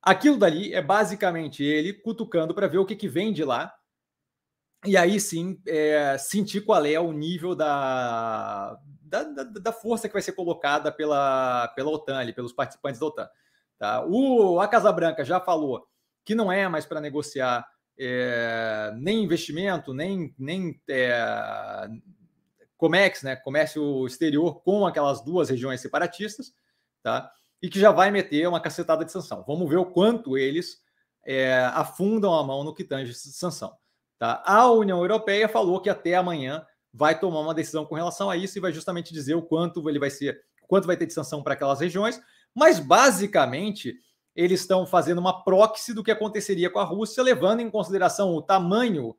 [0.00, 3.74] Aquilo dali é basicamente ele cutucando para ver o que, que vem de lá.
[4.86, 10.14] E aí sim é, sentir qual é o nível da, da, da, da, força que
[10.14, 13.28] vai ser colocada pela, pela OTAN, ali, pelos participantes da OTAN.
[13.78, 14.02] Tá?
[14.06, 15.86] O, a Casa Branca já falou
[16.24, 21.86] que não é mais para negociar é, nem investimento, nem, nem é,
[22.82, 26.52] Comex, né, comércio exterior com aquelas duas regiões separatistas,
[27.00, 27.30] tá?
[27.62, 29.44] e que já vai meter uma cacetada de sanção.
[29.46, 30.82] Vamos ver o quanto eles
[31.24, 33.72] é, afundam a mão no que tange sanção.
[34.18, 34.42] Tá?
[34.44, 38.58] A União Europeia falou que até amanhã vai tomar uma decisão com relação a isso
[38.58, 41.54] e vai justamente dizer o quanto ele vai ser, quanto vai ter de sanção para
[41.54, 42.20] aquelas regiões,
[42.52, 43.94] mas basicamente
[44.34, 48.42] eles estão fazendo uma proxy do que aconteceria com a Rússia, levando em consideração o
[48.42, 49.14] tamanho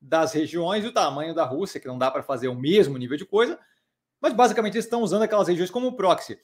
[0.00, 3.16] das regiões e o tamanho da Rússia, que não dá para fazer o mesmo nível
[3.16, 3.58] de coisa,
[4.20, 6.38] mas basicamente eles estão usando aquelas regiões como proxy.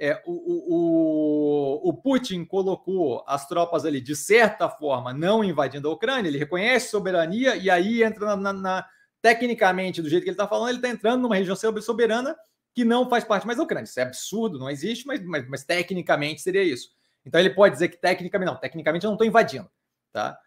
[0.00, 5.92] É, o, o, o, Putin colocou as tropas ali, de certa forma, não invadindo a
[5.92, 8.88] Ucrânia, ele reconhece soberania e aí entra na, na, na
[9.20, 12.36] tecnicamente, do jeito que ele está falando, ele está entrando numa região soberana
[12.72, 13.86] que não faz parte mais da Ucrânia.
[13.86, 16.90] Isso é absurdo, não existe, mas, mas, mas tecnicamente seria isso.
[17.26, 19.68] Então ele pode dizer que tecnicamente, não, tecnicamente eu não estou invadindo.
[20.12, 20.38] Tá?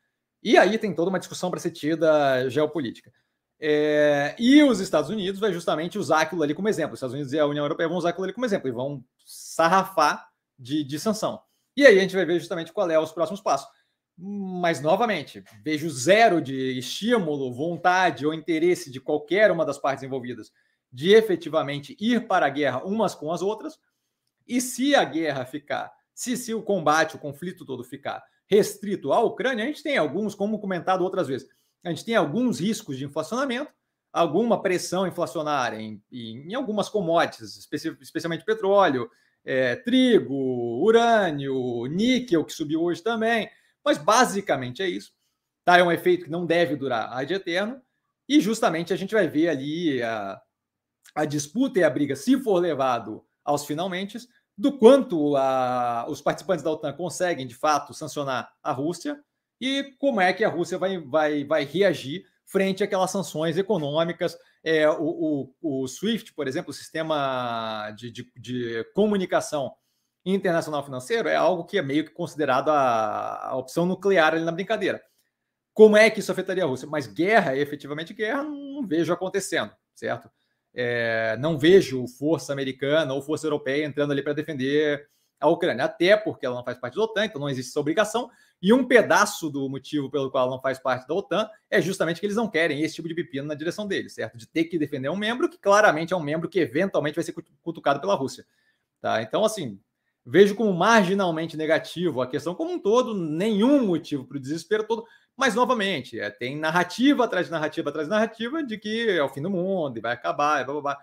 [0.44, 3.12] E aí tem toda uma discussão para ser tida geopolítica.
[3.60, 6.94] É, e os Estados Unidos vai justamente usar aquilo ali como exemplo.
[6.94, 9.04] Os Estados Unidos e a União Europeia vão usar aquilo ali como exemplo e vão
[9.24, 10.28] sarrafar
[10.58, 11.40] de, de sanção.
[11.78, 13.70] E aí a gente vai ver justamente qual é os próximos passos.
[14.18, 20.52] Mas, novamente, vejo zero de estímulo, vontade ou interesse de qualquer uma das partes envolvidas
[20.92, 23.80] de efetivamente ir para a guerra umas com as outras.
[24.48, 28.22] E se a guerra ficar, se, se o combate, o conflito todo ficar
[28.52, 31.48] restrito à Ucrânia, a gente tem alguns, como comentado outras vezes,
[31.84, 33.72] a gente tem alguns riscos de inflacionamento,
[34.12, 39.10] alguma pressão inflacionária em, em, em algumas commodities, especi especialmente petróleo,
[39.46, 40.36] é, trigo,
[40.84, 43.50] urânio, níquel, que subiu hoje também.
[43.84, 45.14] Mas basicamente é isso.
[45.64, 45.78] Tá?
[45.78, 47.82] É um efeito que não deve durar ad eterno.
[48.28, 50.40] E justamente a gente vai ver ali a,
[51.16, 54.20] a disputa e a briga, se for levado aos finalmente,
[54.58, 59.20] do quanto a, os participantes da OTAN conseguem, de fato, sancionar a Rússia
[59.60, 64.38] e como é que a Rússia vai, vai, vai reagir frente àquelas sanções econômicas.
[64.64, 69.74] É, o, o, o SWIFT, por exemplo, o sistema de, de, de, comunicação
[70.26, 74.52] internacional financeiro, é algo que é meio que considerado a, a opção nuclear ali na
[74.52, 75.02] brincadeira.
[75.74, 76.88] Como é que isso afetaria a Rússia?
[76.88, 80.30] Mas guerra, efetivamente guerra, não vejo acontecendo, certo?
[80.74, 85.08] É, não vejo força americana ou força europeia entrando ali para defender
[85.40, 88.30] a Ucrânia, até porque ela não faz parte da OTAN, então não existe essa obrigação.
[88.62, 92.20] E um pedaço do motivo pelo qual ela não faz parte da OTAN é justamente
[92.20, 94.38] que eles não querem esse tipo de pepino na direção deles, certo?
[94.38, 97.34] De ter que defender um membro que claramente é um membro que eventualmente vai ser
[97.64, 98.46] cutucado pela Rússia.
[99.02, 99.20] Tá?
[99.24, 99.80] Então, assim,
[100.24, 105.06] vejo como marginalmente negativo a questão como um todo, nenhum motivo para o desespero todo,
[105.42, 109.28] mas novamente, é, tem narrativa atrás de narrativa atrás de narrativa de que é o
[109.28, 110.98] fim do mundo e vai acabar, e blá, blá, blá.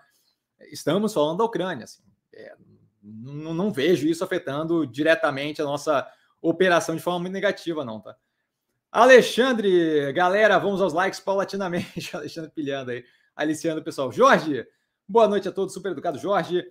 [0.71, 2.55] Estamos falando da Ucrânia, assim, é,
[3.03, 6.09] não, não, vejo isso afetando diretamente a nossa
[6.41, 8.15] operação de forma muito negativa, não, tá?
[8.93, 12.15] Alexandre, galera, vamos aos likes paulatinamente.
[12.17, 14.13] Alexandre pilhando aí, aliciando o pessoal.
[14.13, 14.65] Jorge,
[15.09, 16.17] boa noite a todos, super educado.
[16.17, 16.65] Jorge,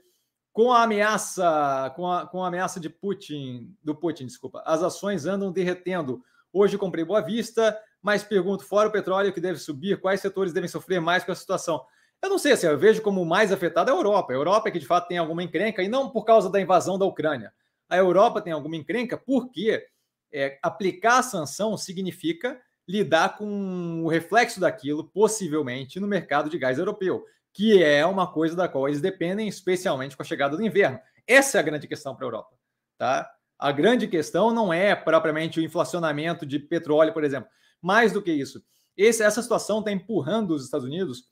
[0.53, 5.25] com a ameaça, com a, com a ameaça de Putin, do Putin, desculpa, as ações
[5.25, 6.23] andam derretendo.
[6.59, 10.67] Hoje comprei Boa Vista, mas pergunto, fora o petróleo que deve subir, quais setores devem
[10.67, 11.85] sofrer mais com a situação?
[12.19, 14.33] Eu não sei, assim, eu vejo como mais afetada a Europa.
[14.33, 16.97] A Europa é que de fato tem alguma encrenca, e não por causa da invasão
[16.97, 17.53] da Ucrânia.
[17.87, 19.85] A Europa tem alguma encrenca porque
[20.33, 26.79] é, aplicar a sanção significa lidar com o reflexo daquilo, possivelmente, no mercado de gás
[26.79, 30.99] europeu, que é uma coisa da qual eles dependem, especialmente com a chegada do inverno.
[31.27, 32.57] Essa é a grande questão para a Europa.
[32.97, 33.31] Tá?
[33.57, 37.49] A grande questão não é propriamente o inflacionamento de petróleo, por exemplo.
[37.81, 38.61] Mais do que isso,
[38.95, 41.25] esse, essa situação está empurrando os Estados Unidos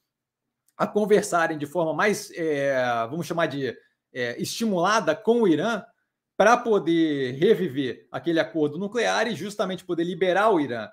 [0.77, 2.75] a conversarem de forma mais, é,
[3.09, 3.75] vamos chamar de
[4.13, 5.83] é, estimulada com o Irã,
[6.37, 10.89] para poder reviver aquele acordo nuclear e justamente poder liberar o Irã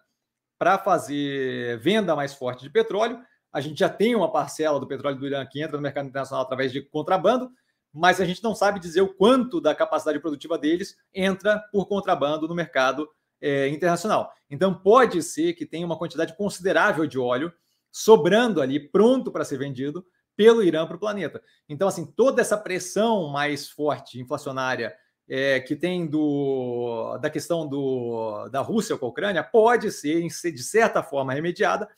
[0.58, 3.20] para fazer venda mais forte de petróleo.
[3.52, 6.44] A gente já tem uma parcela do petróleo do Irã que entra no mercado internacional
[6.44, 7.50] através de contrabando,
[7.92, 12.48] mas a gente não sabe dizer o quanto da capacidade produtiva deles entra por contrabando
[12.48, 13.08] no mercado
[13.40, 14.32] é, internacional.
[14.48, 17.52] Então, pode ser que tenha uma quantidade considerável de óleo
[17.90, 21.42] sobrando ali, pronto para ser vendido pelo Irã para o planeta.
[21.68, 24.94] Então, assim, toda essa pressão mais forte inflacionária
[25.28, 30.62] é, que tem do, da questão do, da Rússia com a Ucrânia pode ser, de
[30.62, 31.88] certa forma, remediada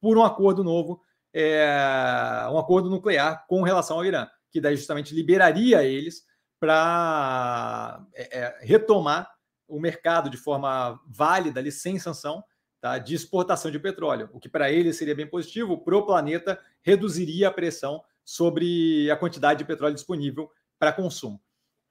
[0.00, 1.00] por um acordo novo,
[1.32, 6.24] é, um acordo nuclear com relação ao Irã, que daí justamente liberaria eles
[6.60, 9.30] para é, é, retomar
[9.66, 12.42] o mercado de forma válida, ali, sem sanção,
[12.80, 16.58] tá, de exportação de petróleo, o que para eles seria bem positivo, para o planeta
[16.82, 21.40] reduziria a pressão sobre a quantidade de petróleo disponível para consumo.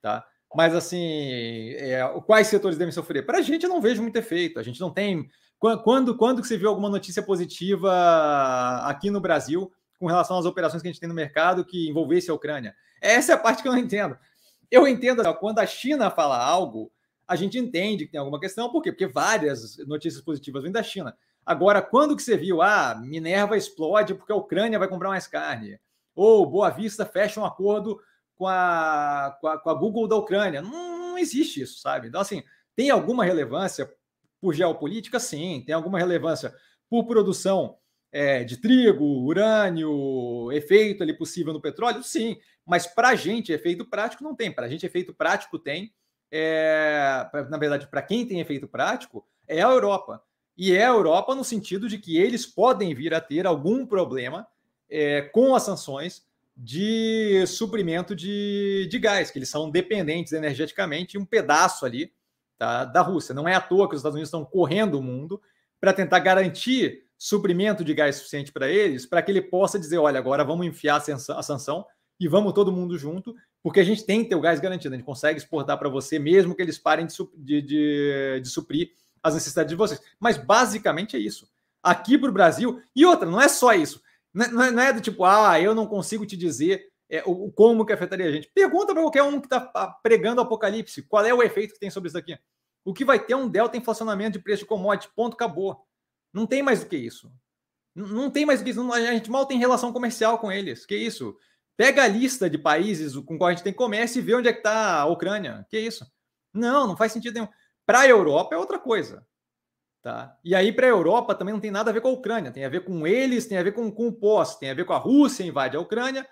[0.01, 0.25] Tá?
[0.55, 3.25] Mas, assim, é, quais setores devem sofrer?
[3.25, 4.59] Para a gente, eu não vejo muito efeito.
[4.59, 5.29] A gente não tem.
[5.59, 7.91] Quando, quando que você viu alguma notícia positiva
[8.83, 12.29] aqui no Brasil com relação às operações que a gente tem no mercado que envolvesse
[12.29, 12.75] a Ucrânia?
[13.01, 14.17] Essa é a parte que eu não entendo.
[14.69, 16.91] Eu entendo quando a China fala algo,
[17.27, 18.71] a gente entende que tem alguma questão.
[18.71, 18.91] Por quê?
[18.91, 21.15] Porque várias notícias positivas vêm da China.
[21.45, 22.61] Agora, quando que você viu?
[22.61, 25.79] Ah, Minerva explode porque a Ucrânia vai comprar mais carne.
[26.15, 27.99] Ou Boa Vista fecha um acordo
[28.35, 30.61] com a, com a, com a Google da Ucrânia.
[30.61, 32.07] Não, não, existe isso, sabe?
[32.07, 32.43] Então, assim,
[32.75, 33.91] tem alguma relevância
[34.41, 35.19] por geopolítica?
[35.19, 35.63] Sim.
[35.65, 36.53] Tem alguma relevância
[36.89, 37.77] por produção
[38.17, 42.01] é, de trigo, urânio, efeito ali possível no petróleo?
[42.01, 42.39] Sim.
[42.65, 44.51] Mas para a gente, efeito prático não tem.
[44.51, 45.93] Para a gente, efeito prático tem.
[46.31, 50.23] É, na verdade, para quem tem efeito prático, é a Europa.
[50.57, 54.47] E é a Europa no sentido de que eles podem vir a ter algum problema
[54.89, 56.25] é, com as sanções
[56.55, 62.11] de suprimento de, de gás, que eles são dependentes energeticamente, um pedaço ali
[62.57, 63.35] tá, da Rússia.
[63.35, 65.39] Não é à toa que os Estados Unidos estão correndo o mundo
[65.79, 70.19] para tentar garantir suprimento de gás suficiente para eles, para que ele possa dizer: olha,
[70.19, 71.85] agora vamos enfiar a sanção
[72.19, 74.97] e vamos todo mundo junto, porque a gente tem que ter o gás garantido, a
[74.97, 79.33] gente consegue exportar para você, mesmo que eles parem de, de, de, de suprir as
[79.33, 80.01] necessidades de vocês.
[80.19, 81.49] Mas basicamente é isso.
[81.81, 84.01] Aqui para o Brasil, e outra, não é só isso.
[84.33, 87.85] Não é, não é, do tipo, ah, eu não consigo te dizer é, o, como
[87.85, 88.51] que afetaria a gente.
[88.53, 89.61] Pergunta para qualquer um que está
[90.03, 92.37] pregando o apocalipse, qual é o efeito que tem sobre isso aqui.
[92.85, 95.86] O que vai ter um delta inflacionamento de preço de commodity, ponto, acabou.
[96.37, 97.31] Não tem mais do que isso.
[97.95, 98.93] Não, tem mais do que isso.
[98.93, 100.85] a gente mal tem relação comercial com eles.
[100.85, 101.35] Que isso?
[101.75, 104.53] Pega a lista de países com qual a gente tem comércio e vê onde é
[104.53, 105.65] que está a Ucrânia.
[105.67, 106.05] Que isso?
[106.53, 107.47] Não, não faz sentido nenhum.
[107.87, 109.25] Para a Europa é outra coisa.
[110.03, 110.37] Tá?
[110.43, 112.63] E aí, para a Europa, também não tem nada a ver com a Ucrânia, tem
[112.63, 114.93] a ver com eles, tem a ver com, com o pós, tem a ver com
[114.93, 116.25] a Rússia invade a Ucrânia,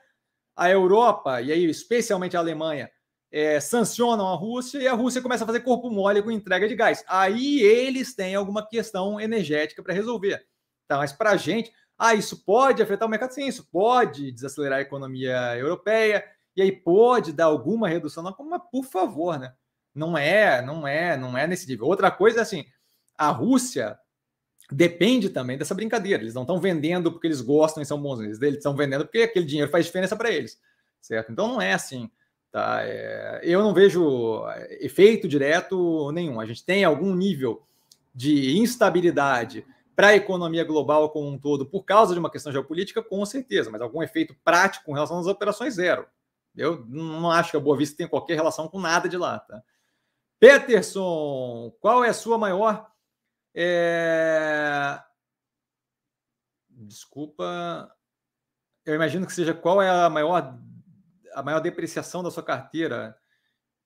[0.56, 2.90] a Europa, e aí especialmente a Alemanha,
[3.36, 6.74] é, sancionam a Rússia e a Rússia começa a fazer corpo mole com entrega de
[6.74, 7.04] gás.
[7.06, 10.42] Aí eles têm alguma questão energética para resolver.
[10.88, 10.96] Tá?
[11.00, 13.34] Mas para a gente, ah, isso pode afetar o mercado?
[13.34, 16.24] Sim, isso pode desacelerar a economia europeia,
[16.56, 19.54] e aí pode dar alguma redução, mas por favor, né?
[19.94, 21.88] Não é, não é, não é nesse nível.
[21.88, 22.64] Outra coisa é assim,
[23.18, 24.00] a Rússia
[24.72, 26.24] depende também dessa brincadeira.
[26.24, 29.46] Eles não estão vendendo porque eles gostam e são bons, eles estão vendendo porque aquele
[29.46, 30.58] dinheiro faz diferença para eles,
[31.02, 31.34] certo?
[31.34, 32.10] Então não é assim.
[32.56, 32.84] Tá?
[32.84, 36.40] É, eu não vejo é, efeito direto nenhum.
[36.40, 37.62] A gente tem algum nível
[38.14, 43.04] de instabilidade para a economia global como um todo por causa de uma questão geopolítica,
[43.04, 46.08] com certeza, mas algum efeito prático com relação às operações, zero.
[46.56, 49.40] Eu não acho que a Boa Vista tem qualquer relação com nada de lá.
[49.40, 49.62] Tá?
[50.40, 52.90] Peterson, qual é a sua maior
[53.54, 54.98] é...
[56.70, 57.94] Desculpa.
[58.86, 60.58] Eu imagino que seja qual é a maior,
[61.36, 63.16] a maior depreciação da sua carteira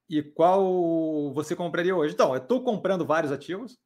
[0.09, 2.13] e qual você compraria hoje.
[2.13, 3.77] Então, eu estou comprando vários ativos,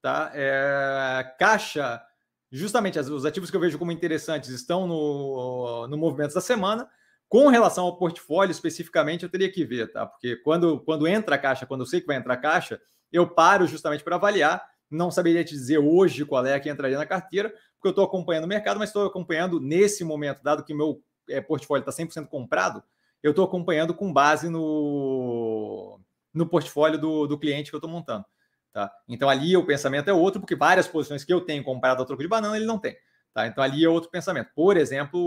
[0.00, 0.30] tá?
[0.34, 1.34] É...
[1.38, 2.02] Caixa,
[2.50, 6.88] justamente os ativos que eu vejo como interessantes estão no, no movimento da semana.
[7.28, 10.06] Com relação ao portfólio especificamente, eu teria que ver, tá?
[10.06, 12.80] Porque quando, quando entra a caixa, quando eu sei que vai entrar a caixa,
[13.10, 17.06] eu paro justamente para avaliar não saberia te dizer hoje qual é que entraria na
[17.06, 21.02] carteira, porque eu estou acompanhando o mercado, mas estou acompanhando nesse momento, dado que meu
[21.28, 22.82] é, portfólio está 100% comprado,
[23.22, 25.98] eu estou acompanhando com base no,
[26.32, 28.24] no portfólio do, do cliente que eu estou montando.
[28.72, 28.90] Tá?
[29.06, 32.22] Então ali o pensamento é outro, porque várias posições que eu tenho comprado a troco
[32.22, 32.96] de banana, ele não tem.
[33.34, 33.46] Tá?
[33.46, 34.50] Então ali é outro pensamento.
[34.54, 35.20] Por exemplo,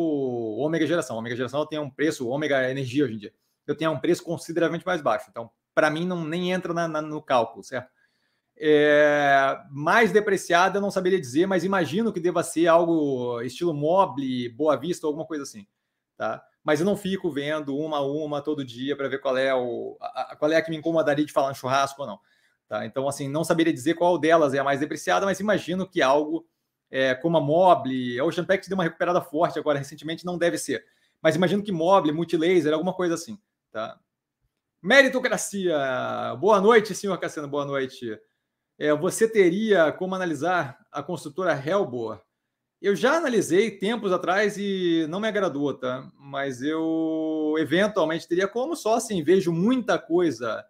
[0.58, 1.18] ômega geração.
[1.18, 3.34] Ômega geração tem um preço, ômega energia hoje em dia,
[3.68, 5.28] eu tenho um preço consideravelmente mais baixo.
[5.30, 7.90] Então, para mim, não nem entra na, na, no cálculo, certo?
[8.58, 14.50] É, mais depreciada, eu não saberia dizer, mas imagino que deva ser algo estilo Mobile,
[14.50, 15.68] Boa Vista, alguma coisa assim.
[16.16, 16.42] Tá?
[16.66, 19.96] Mas eu não fico vendo uma a uma todo dia para ver qual é, o,
[20.02, 22.20] a, qual é a que me incomodaria de falar em churrasco ou não.
[22.68, 22.86] Tá?
[22.86, 26.46] Então, assim, não saberia dizer qual delas é a mais depreciada, mas imagino que algo
[26.92, 30.58] é, como a Mobile, a Ocean Pact deu uma recuperada forte agora recentemente, não deve
[30.58, 30.84] ser.
[31.22, 33.40] Mas imagino que Mobile, Multilaser, alguma coisa assim.
[33.72, 33.98] Tá?
[34.82, 35.78] Meritocracia.
[36.40, 38.20] Boa noite, senhor Cassiano, boa noite
[38.78, 42.22] é, você teria como analisar a construtora Hellbor?
[42.82, 46.12] Eu já analisei tempos atrás e não me agradou, tá?
[46.18, 50.64] Mas eu eventualmente teria como, só assim, vejo muita coisa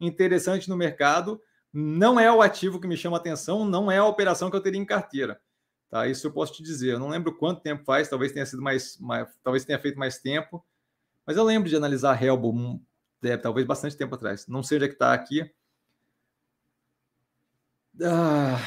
[0.00, 1.40] interessante no mercado.
[1.72, 4.80] Não é o ativo que me chama atenção, não é a operação que eu teria
[4.80, 5.40] em carteira.
[5.90, 6.06] Tá?
[6.06, 6.92] Isso eu posso te dizer.
[6.92, 10.18] Eu não lembro quanto tempo faz, talvez tenha sido mais, mais talvez tenha feito mais
[10.18, 10.64] tempo,
[11.26, 12.80] mas eu lembro de analisar Helbo
[13.22, 14.46] é, talvez bastante tempo atrás.
[14.46, 15.50] Não sei onde é que está aqui.
[18.00, 18.58] Ah,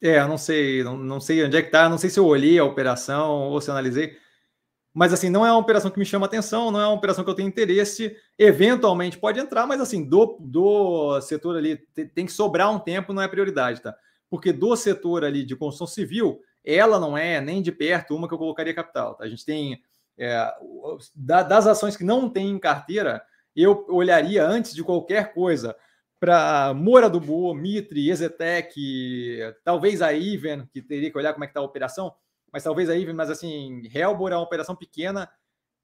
[0.00, 2.58] é, não sei, não, não sei onde é que está, não sei se eu olhei
[2.58, 4.16] a operação ou se analisei.
[4.94, 7.30] Mas assim, não é uma operação que me chama atenção, não é uma operação que
[7.30, 8.16] eu tenho interesse.
[8.38, 11.76] Eventualmente pode entrar, mas assim, do, do setor ali
[12.14, 13.94] tem que sobrar um tempo, não é prioridade, tá?
[14.30, 18.34] Porque do setor ali de construção civil, ela não é nem de perto uma que
[18.34, 19.14] eu colocaria capital.
[19.14, 19.24] Tá?
[19.24, 19.80] A gente tem
[20.18, 20.52] é,
[21.14, 23.22] das ações que não tem em carteira,
[23.54, 25.76] eu olharia antes de qualquer coisa
[26.18, 28.74] para Moura do Boa, Mitre, Exetec,
[29.64, 32.14] talvez a Iven, que teria que olhar como é que está a operação,
[32.52, 35.30] mas talvez a Iven, mas assim, Helbor é uma operação pequena.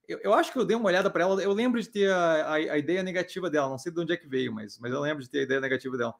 [0.08, 2.46] Eu, eu acho que eu dei uma olhada para ela, eu lembro de ter a,
[2.46, 5.00] a, a, ideia negativa dela, não sei de onde é que veio, mas, mas eu
[5.00, 6.14] lembro de ter a ideia negativa dela.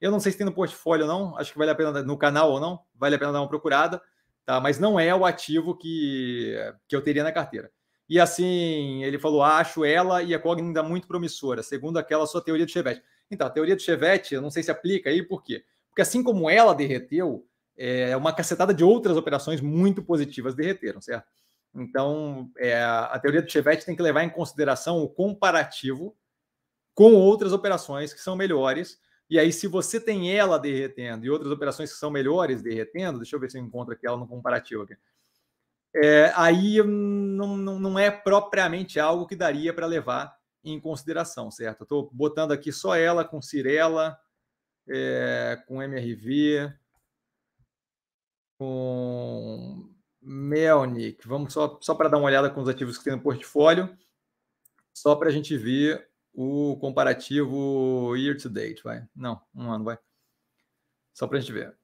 [0.00, 2.16] Eu não sei se tem no portfólio ou não, acho que vale a pena, no
[2.16, 4.00] canal ou não, vale a pena dar uma procurada,
[4.44, 4.60] tá?
[4.60, 6.56] mas não é o ativo que,
[6.88, 7.70] que eu teria na carteira.
[8.08, 12.66] E assim, ele falou: acho ela e a Cogna muito promissora, segundo aquela sua teoria
[12.66, 13.02] do Chevette.
[13.30, 15.64] Então, a teoria do Chevette, eu não sei se aplica aí, por quê?
[15.88, 21.28] Porque assim como ela derreteu, é, uma cacetada de outras operações muito positivas derreteram, certo?
[21.74, 26.16] Então, é, a teoria do Chevette tem que levar em consideração o comparativo
[26.94, 28.98] com outras operações que são melhores.
[29.28, 33.36] E aí, se você tem ela derretendo e outras operações que são melhores derretendo, deixa
[33.36, 34.96] eu ver se eu encontro aqui ela no comparativo aqui.
[35.94, 41.82] É, aí não, não, não é propriamente algo que daria para levar em consideração, certo?
[41.84, 44.18] Estou botando aqui só ela com Cirela,
[44.88, 46.72] é, com MRV,
[48.58, 49.88] com
[50.20, 51.26] Melnick.
[51.26, 53.96] Vamos só, só para dar uma olhada com os ativos que tem no portfólio,
[54.92, 59.06] só para a gente ver o comparativo year to date, vai.
[59.14, 59.98] Não, um ano, vai.
[61.12, 61.74] Só para a gente ver.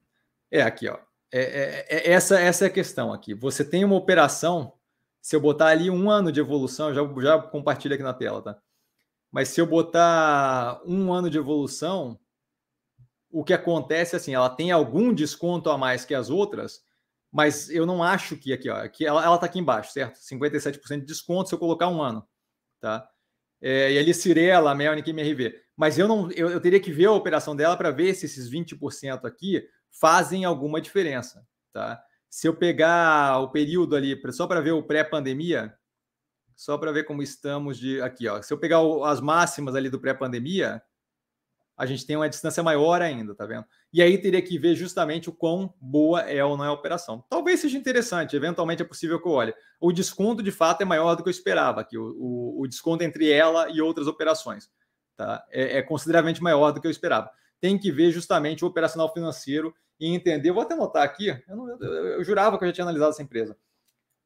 [0.51, 0.99] É aqui, ó.
[1.33, 3.35] É, é, é, essa, essa é a questão aqui.
[3.35, 4.73] Você tem uma operação,
[5.21, 8.63] se eu botar ali um ano de evolução, já, já compartilho aqui na tela, tá?
[9.37, 12.19] Mas se eu botar um ano de evolução,
[13.31, 16.81] o que acontece é assim, ela tem algum desconto a mais que as outras,
[17.31, 20.19] mas eu não acho que aqui, ó, que ela, ela tá aqui embaixo, certo?
[20.21, 22.27] 57% de desconto se eu colocar um ano,
[22.81, 23.07] tá?
[23.61, 25.55] É, e ali Cirela, Melnick e MRV.
[25.77, 28.51] Mas eu não, eu, eu teria que ver a operação dela para ver se esses
[28.51, 29.69] 20% aqui
[30.01, 32.03] fazem alguma diferença, tá?
[32.31, 35.77] Se eu pegar o período ali só para ver o pré-pandemia,
[36.57, 38.41] só para ver como estamos de aqui, ó.
[38.41, 40.83] Se eu pegar o, as máximas ali do pré-pandemia,
[41.77, 43.67] a gente tem uma distância maior ainda, tá vendo?
[43.93, 47.23] E aí teria que ver justamente o quão boa é ou não é a operação.
[47.29, 49.55] Talvez seja interessante, eventualmente é possível que eu olhe.
[49.79, 53.05] O desconto de fato é maior do que eu esperava aqui, o, o, o desconto
[53.05, 54.71] entre ela e outras operações,
[55.15, 55.45] tá?
[55.51, 57.31] É, é, consideravelmente maior do que eu esperava.
[57.61, 60.49] Tem que ver justamente o operacional financeiro e entender.
[60.49, 63.11] Eu vou até anotar aqui, eu, não, eu, eu jurava que eu já tinha analisado
[63.11, 63.55] essa empresa,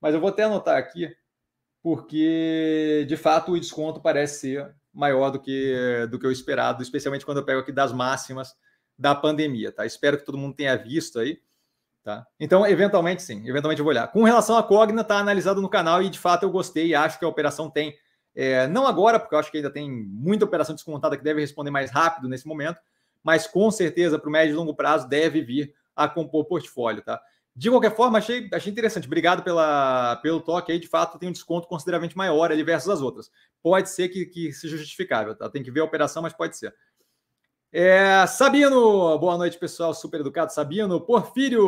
[0.00, 1.12] mas eu vou até anotar aqui
[1.82, 7.24] porque de fato o desconto parece ser maior do que, do que o esperado, especialmente
[7.24, 8.54] quando eu pego aqui das máximas
[8.98, 9.86] da pandemia, tá?
[9.86, 11.40] Espero que todo mundo tenha visto aí,
[12.02, 12.26] tá?
[12.38, 14.08] Então, eventualmente sim, eventualmente eu vou olhar.
[14.08, 17.18] Com relação à Cogna, tá analisado no canal e de fato eu gostei e acho
[17.18, 17.96] que a operação tem,
[18.34, 21.70] é, não agora, porque eu acho que ainda tem muita operação descontada que deve responder
[21.70, 22.80] mais rápido nesse momento,
[23.22, 27.20] mas com certeza para o médio e longo prazo deve vir a compor portfólio, tá?
[27.54, 29.06] De qualquer forma, achei, achei interessante.
[29.06, 30.78] Obrigado pela, pelo toque aí.
[30.78, 33.30] De fato, tem um desconto consideravelmente maior ali versus as outras.
[33.62, 35.48] Pode ser que, que seja justificável, tá?
[35.50, 36.74] Tem que ver a operação, mas pode ser.
[37.72, 39.94] É, Sabino, boa noite, pessoal.
[39.94, 41.00] Super educado, Sabino.
[41.00, 41.64] Porfírio,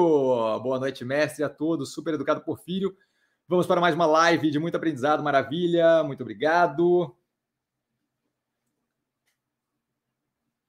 [0.60, 1.92] boa noite, mestre, a todos.
[1.92, 2.96] Super educado, Porfírio.
[3.48, 6.02] Vamos para mais uma live de muito aprendizado, maravilha.
[6.02, 7.14] Muito obrigado.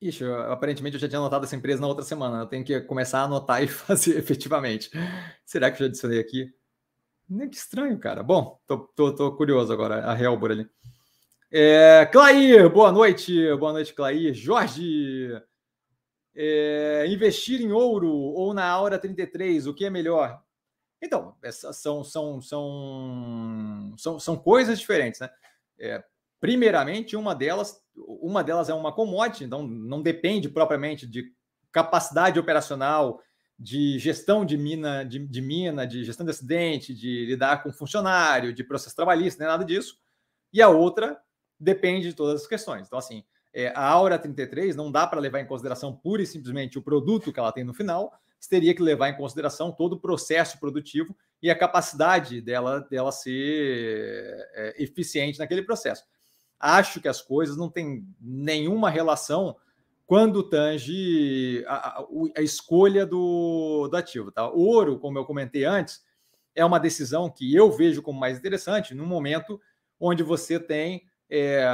[0.07, 2.39] Ixi, eu, aparentemente eu já tinha anotado essa empresa na outra semana.
[2.41, 4.91] Eu tenho que começar a anotar e fazer efetivamente.
[5.45, 6.53] Será que eu já adicionei aqui?
[7.29, 8.21] Nem que estranho, cara.
[8.21, 10.69] Bom, tô, tô, tô curioso agora, a Helbor ali.
[11.49, 13.33] É, Clair, boa noite.
[13.55, 14.33] Boa noite, Clair.
[14.33, 15.31] Jorge,
[16.35, 20.41] é, investir em ouro ou na Aura 33, o que é melhor?
[21.01, 25.29] Então, essas são, são, são, são, são coisas diferentes, né?
[25.77, 26.03] É,
[26.39, 31.31] primeiramente, uma delas uma delas é uma commodity, então não depende propriamente de
[31.71, 33.21] capacidade operacional,
[33.57, 38.53] de gestão de mina, de, de mina, de gestão de acidente, de lidar com funcionário,
[38.53, 39.97] de processo trabalhista, nem nada disso.
[40.51, 41.19] E a outra
[41.59, 42.87] depende de todas as questões.
[42.87, 43.23] Então, assim,
[43.53, 47.31] é, a Aura 33 não dá para levar em consideração pura e simplesmente o produto
[47.31, 51.15] que ela tem no final, você teria que levar em consideração todo o processo produtivo
[51.41, 56.03] e a capacidade dela, dela ser é, eficiente naquele processo
[56.63, 59.57] acho que as coisas não têm nenhuma relação
[60.05, 62.05] quando tange a, a,
[62.37, 64.31] a escolha do, do, ativo.
[64.31, 64.49] Tá?
[64.49, 66.01] O ouro, como eu comentei antes,
[66.55, 69.59] é uma decisão que eu vejo como mais interessante no momento
[69.99, 71.65] onde você tem é,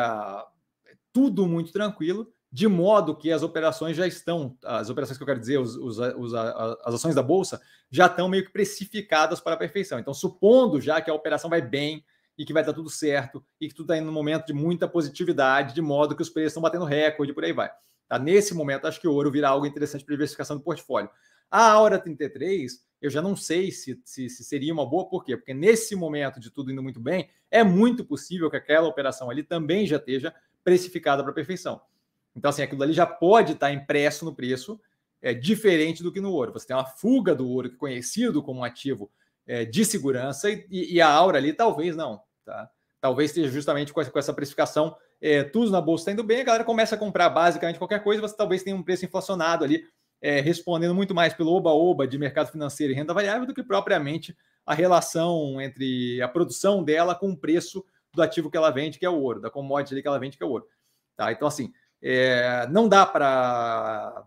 [1.14, 5.40] tudo muito tranquilo, de modo que as operações já estão, as operações que eu quero
[5.40, 7.62] dizer, os, os, os, as ações da Bolsa,
[7.92, 10.00] já estão meio que precificadas para a perfeição.
[10.00, 12.04] Então, supondo já que a operação vai bem
[12.40, 14.88] e que vai dar tudo certo e que tudo está indo num momento de muita
[14.88, 17.70] positividade, de modo que os preços estão batendo recorde por aí vai.
[18.08, 18.18] Tá?
[18.18, 21.10] Nesse momento, acho que o ouro virá algo interessante para diversificação do portfólio.
[21.52, 25.36] A Aura 33, eu já não sei se, se, se, seria uma boa, por quê?
[25.36, 29.44] Porque nesse momento de tudo indo muito bem, é muito possível que aquela operação ali
[29.44, 30.34] também já esteja
[30.64, 31.82] precificada para perfeição.
[32.34, 34.80] Então, assim, aquilo ali já pode estar impresso no preço,
[35.22, 36.54] é diferente do que no ouro.
[36.54, 39.12] Você tem uma fuga do ouro, que é conhecido como um ativo
[39.46, 42.22] é, de segurança, e, e, a aura ali talvez não.
[42.50, 42.70] Tá?
[43.00, 46.42] Talvez esteja justamente com essa, com essa precificação, é, tudo na bolsa está indo bem,
[46.42, 49.84] a galera começa a comprar basicamente qualquer coisa, você talvez tenha um preço inflacionado ali,
[50.20, 54.36] é, respondendo muito mais pelo oba-oba de mercado financeiro e renda variável do que propriamente
[54.66, 59.06] a relação entre a produção dela com o preço do ativo que ela vende, que
[59.06, 60.68] é o ouro, da commodity que ela vende, que é o ouro.
[61.16, 61.32] Tá?
[61.32, 61.72] Então, assim,
[62.02, 64.24] é, não dá para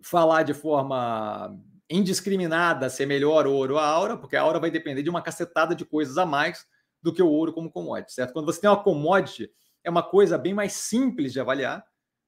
[0.00, 1.58] falar de forma
[1.90, 5.22] indiscriminada se é melhor ouro ou a aura, porque a aura vai depender de uma
[5.22, 6.66] cacetada de coisas a mais
[7.06, 8.32] do que o ouro como commodity, certo?
[8.32, 9.48] Quando você tem uma commodity,
[9.84, 11.86] é uma coisa bem mais simples de avaliar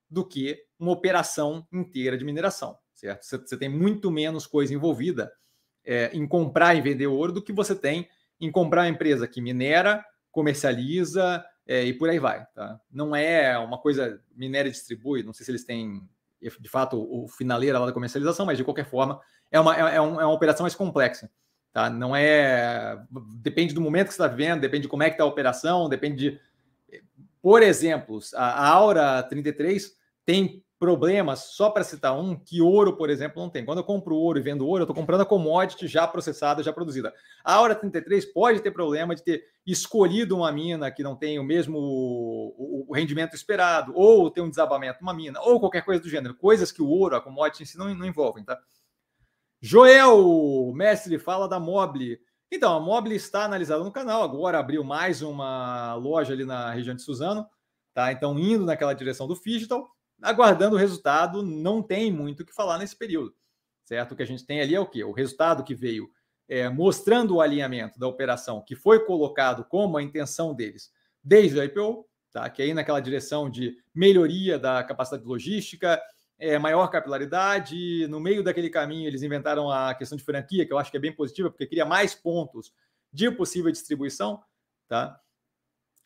[0.08, 3.24] do que uma operação inteira de mineração, certo?
[3.24, 5.32] Você, tem muito menos coisa envolvida
[5.84, 8.08] é, em comprar e vender ouro do que você tem
[8.40, 12.46] em comprar uma empresa que minera, comercializa, é, e por aí vai.
[12.54, 12.80] Tá?
[12.88, 16.08] Não é uma coisa minério distribui, não sei se eles têm
[16.40, 19.20] de fato o finaleira lá da comercialização, mas de qualquer forma
[19.50, 21.28] é uma, é, é, um, é uma operação mais complexa.
[21.78, 21.88] Tá?
[21.88, 22.98] Não é.
[23.40, 25.88] Depende do momento que você está vivendo, depende de como é que está a operação,
[25.88, 26.40] depende de.
[27.40, 29.92] Por exemplo, a, Aura 33
[30.26, 33.64] tem problemas, só para citar um, que ouro, por exemplo, não tem.
[33.64, 36.72] Quando eu compro ouro e vendo ouro, eu estou comprando a commodity já processada, já
[36.72, 37.14] produzida.
[37.44, 41.44] A Aura 33 pode ter problema de ter escolhido uma mina que não tem o
[41.44, 46.08] mesmo o, o rendimento esperado, ou ter um desabamento numa mina, ou qualquer coisa do
[46.08, 46.34] gênero.
[46.34, 48.58] Coisas que o ouro, a commodity em si, não, não envolvem, tá?
[49.61, 52.20] Joel, mestre, fala da Mobile.
[52.50, 56.94] Então, a Mobile está analisada no canal, agora abriu mais uma loja ali na região
[56.94, 57.44] de Suzano,
[57.92, 58.12] tá?
[58.12, 59.90] Então, indo naquela direção do digital
[60.22, 63.34] aguardando o resultado, não tem muito o que falar nesse período,
[63.84, 64.12] certo?
[64.12, 65.02] O que a gente tem ali é o quê?
[65.04, 66.09] O resultado que veio
[66.48, 70.90] é, mostrando o alinhamento da operação que foi colocado como a intenção deles
[71.22, 72.48] desde o IPO, tá?
[72.48, 76.00] que é aí naquela direção de melhoria da capacidade logística,
[76.39, 78.07] é, maior capilaridade.
[78.09, 81.01] No meio daquele caminho, eles inventaram a questão de franquia, que eu acho que é
[81.01, 82.72] bem positiva, porque cria mais pontos
[83.12, 84.43] de possível distribuição.
[84.86, 85.20] Tá?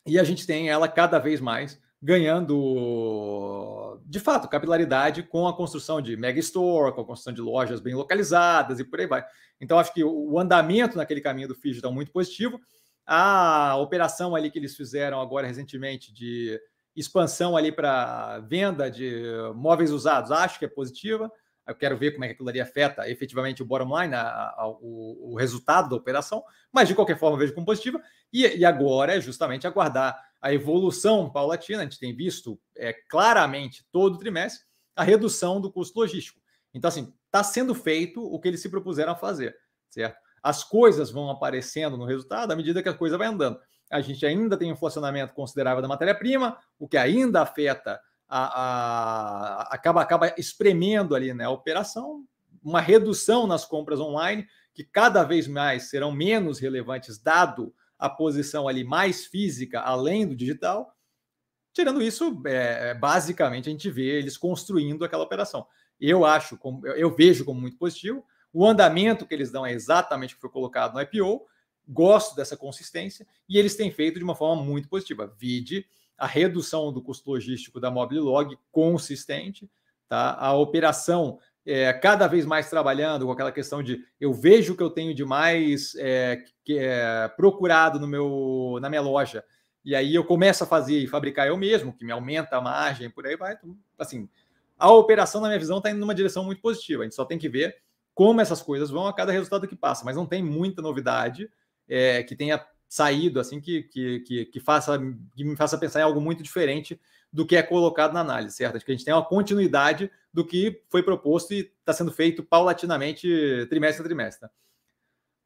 [0.06, 6.02] E a gente tem ela cada vez mais ganhando, de fato, capilaridade com a construção
[6.02, 9.24] de mega store, com a construção de lojas bem localizadas e por aí vai.
[9.60, 12.60] Então, acho que o andamento naquele caminho do FII está muito positivo.
[13.06, 16.60] A operação ali que eles fizeram agora recentemente de
[16.94, 19.22] expansão ali para venda de
[19.54, 21.30] móveis usados, acho que é positiva.
[21.66, 24.68] Eu quero ver como é que aquilo ali afeta efetivamente o bottom line, a, a,
[24.68, 28.02] o, o, resultado da operação, mas de qualquer forma vejo como positiva.
[28.32, 33.86] E, e agora é justamente aguardar a evolução paulatina, a gente tem visto é, claramente
[33.92, 34.64] todo trimestre
[34.96, 36.40] a redução do custo logístico.
[36.74, 39.56] Então, assim, está sendo feito o que eles se propuseram a fazer,
[39.88, 40.18] certo?
[40.42, 43.58] As coisas vão aparecendo no resultado à medida que a coisa vai andando.
[43.92, 49.62] A gente ainda tem um inflacionamento considerável da matéria-prima, o que ainda afeta a, a,
[49.74, 52.24] acaba, acaba espremendo ali né, a operação,
[52.62, 58.66] uma redução nas compras online, que cada vez mais serão menos relevantes, dado a posição
[58.66, 60.96] ali mais física, além do digital.
[61.72, 65.66] Tirando isso, é, é, basicamente a gente vê eles construindo aquela operação.
[66.00, 66.58] Eu acho,
[66.96, 68.24] eu vejo como muito positivo.
[68.52, 71.46] O andamento que eles dão é exatamente o que foi colocado no IPO.
[71.88, 75.32] Gosto dessa consistência e eles têm feito de uma forma muito positiva.
[75.38, 79.68] Vide a redução do custo logístico da Mobilog consistente,
[80.08, 80.36] tá?
[80.38, 84.82] A operação é, cada vez mais trabalhando com aquela questão de eu vejo o que
[84.82, 89.44] eu tenho de mais é, que é procurado no meu, na minha loja,
[89.84, 93.10] e aí eu começo a fazer e fabricar eu mesmo, que me aumenta a margem,
[93.10, 93.54] por aí vai.
[93.54, 94.28] Então, assim,
[94.78, 97.02] a operação, na minha visão, está indo numa direção muito positiva.
[97.02, 97.76] A gente só tem que ver
[98.14, 101.50] como essas coisas vão a cada resultado que passa, mas não tem muita novidade
[101.88, 104.98] é, que tenha saído assim que, que, que, que, faça
[105.34, 107.00] que me faça pensar em algo muito diferente
[107.32, 108.78] do que é colocado na análise, certo?
[108.78, 112.42] De que a gente tem uma continuidade do que foi proposto e está sendo feito
[112.42, 114.48] paulatinamente, trimestre a trimestre.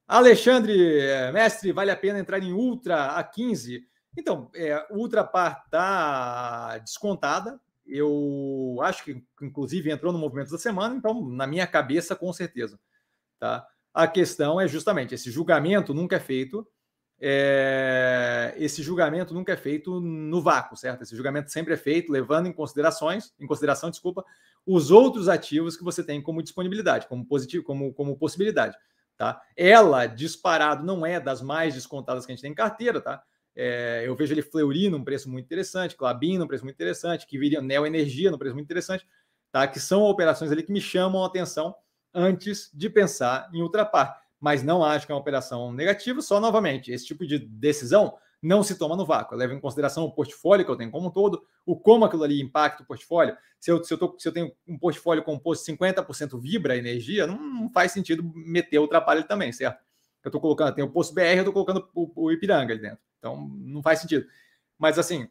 [0.09, 3.87] Alexandre, é, mestre, vale a pena entrar em Ultra a 15?
[4.16, 7.61] Então, é, Ultra Par está descontada.
[7.87, 12.78] eu acho que, inclusive, entrou no movimento da semana, então, na minha cabeça, com certeza.
[13.39, 13.66] Tá?
[13.97, 16.68] A questão é justamente esse julgamento nunca é feito.
[17.18, 21.01] É, esse julgamento nunca é feito no vácuo, certo?
[21.01, 24.22] Esse julgamento sempre é feito levando em considerações, em consideração, desculpa,
[24.66, 28.76] os outros ativos que você tem como disponibilidade, como positivo, como, como possibilidade,
[29.16, 29.40] tá?
[29.57, 33.22] Ela disparado não é das mais descontadas que a gente tem em carteira, tá?
[33.55, 37.38] É, eu vejo ele Fleury num preço muito interessante, Clabin num preço muito interessante, que
[37.38, 39.09] viria Neo Energia num preço muito interessante,
[39.51, 39.66] tá?
[39.66, 41.74] Que são operações ali que me chamam a atenção
[42.16, 44.22] antes de pensar em ultrapar.
[44.40, 48.62] Mas não acho que é uma operação negativa, só novamente, esse tipo de decisão não
[48.62, 49.34] se toma no vácuo.
[49.34, 52.22] Eu levo em consideração o portfólio que eu tenho como um todo, o como aquilo
[52.22, 53.36] ali impacta o portfólio.
[53.58, 57.38] Se eu, se eu, tô, se eu tenho um portfólio composto 50% vibra energia, não,
[57.38, 59.84] não, faz sentido meter o ali também, certo?
[60.22, 62.98] Eu estou colocando, tem o posto BR, eu estou colocando o, o Ipiranga ali dentro.
[63.18, 64.26] Então, não faz sentido.
[64.78, 65.28] Mas, assim,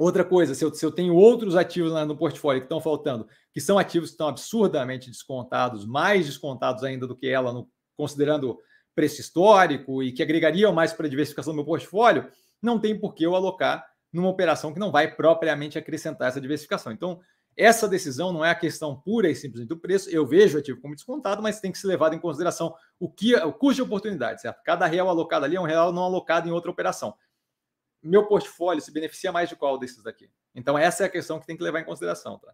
[0.00, 3.60] outra coisa, se eu, se eu tenho outros ativos no portfólio que estão faltando, que
[3.60, 8.58] são ativos que estão absurdamente descontados, mais descontados ainda do que ela, no, considerando
[8.94, 12.28] preço histórico e que agregariam mais para a diversificação do meu portfólio,
[12.62, 16.92] não tem por que eu alocar numa operação que não vai propriamente acrescentar essa diversificação.
[16.92, 17.20] Então,
[17.56, 20.08] essa decisão não é a questão pura e simplesmente do preço.
[20.10, 23.34] Eu vejo o ativo como descontado, mas tem que ser levado em consideração o que
[23.34, 24.62] o custo de oportunidade, certo?
[24.64, 27.14] Cada real alocado ali é um real não alocado em outra operação.
[28.02, 30.30] Meu portfólio se beneficia mais de qual desses daqui?
[30.54, 32.52] Então, essa é a questão que tem que levar em consideração, tá?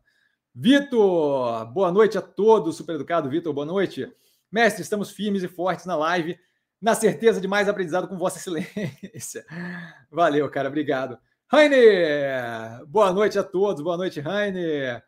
[0.55, 3.29] Vitor, boa noite a todos, super educado.
[3.29, 4.11] Vitor, boa noite.
[4.51, 6.39] Mestre, estamos firmes e fortes na live,
[6.81, 9.45] na certeza de mais aprendizado com Vossa Excelência.
[10.11, 11.19] Valeu, cara, obrigado.
[11.47, 15.05] Rainer, boa noite a todos, boa noite, Rainer.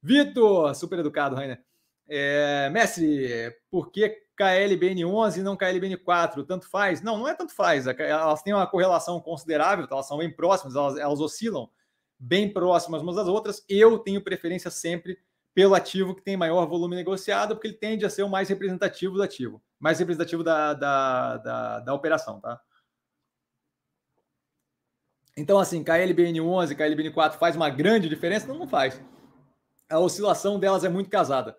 [0.00, 1.60] Vitor, super educado, Rainer.
[2.08, 4.08] É, mestre, por que
[4.42, 6.44] KLBN11 e não KLBN4?
[6.46, 7.00] Tanto faz?
[7.00, 7.86] Não, não é tanto faz.
[7.86, 11.70] Elas têm uma correlação considerável, elas são bem próximas, elas, elas oscilam
[12.18, 13.64] bem próximas umas das outras.
[13.68, 15.18] Eu tenho preferência sempre
[15.54, 19.14] pelo ativo que tem maior volume negociado, porque ele tende a ser o mais representativo
[19.14, 22.60] do ativo, mais representativo da, da, da, da operação, tá?
[25.36, 28.46] Então, assim, KLBN11 e KLBN4 faz uma grande diferença?
[28.46, 29.00] Não, não faz.
[29.88, 31.56] A oscilação delas é muito casada.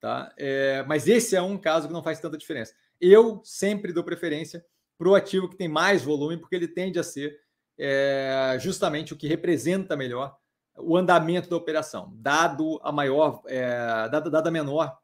[0.00, 0.32] Tá?
[0.36, 2.74] É, mas esse é um caso que não faz tanta diferença.
[3.00, 4.64] Eu sempre dou preferência
[4.96, 7.38] para o ativo que tem mais volume, porque ele tende a ser
[7.78, 10.36] é, justamente o que representa melhor
[10.76, 14.98] o andamento da operação, dado a maior, é, dada a menor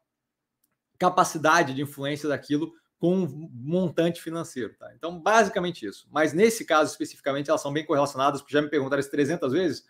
[0.97, 4.75] capacidade de influência daquilo com um montante financeiro.
[4.77, 4.91] Tá?
[4.95, 6.07] Então, basicamente isso.
[6.11, 9.85] Mas nesse caso especificamente, elas são bem correlacionadas, porque já me perguntaram isso 300 vezes,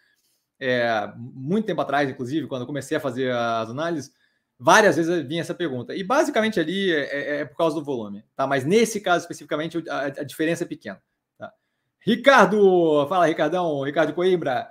[0.59, 4.11] é, muito tempo atrás, inclusive, quando eu comecei a fazer as análises,
[4.59, 5.95] várias vezes vinha essa pergunta.
[5.95, 8.23] E basicamente ali é, é, é por causa do volume.
[8.35, 8.47] Tá?
[8.47, 11.01] Mas nesse caso especificamente, a, a diferença é pequena.
[11.37, 11.51] Tá?
[11.99, 14.69] Ricardo, fala Ricardão, Ricardo Coimbra.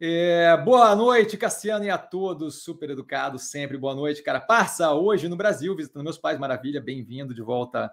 [0.00, 3.78] É, boa noite, Cassiano, e a todos, super educados sempre.
[3.78, 4.40] Boa noite, cara.
[4.40, 7.92] Passa hoje no Brasil, visitando meus pais, maravilha, bem-vindo de volta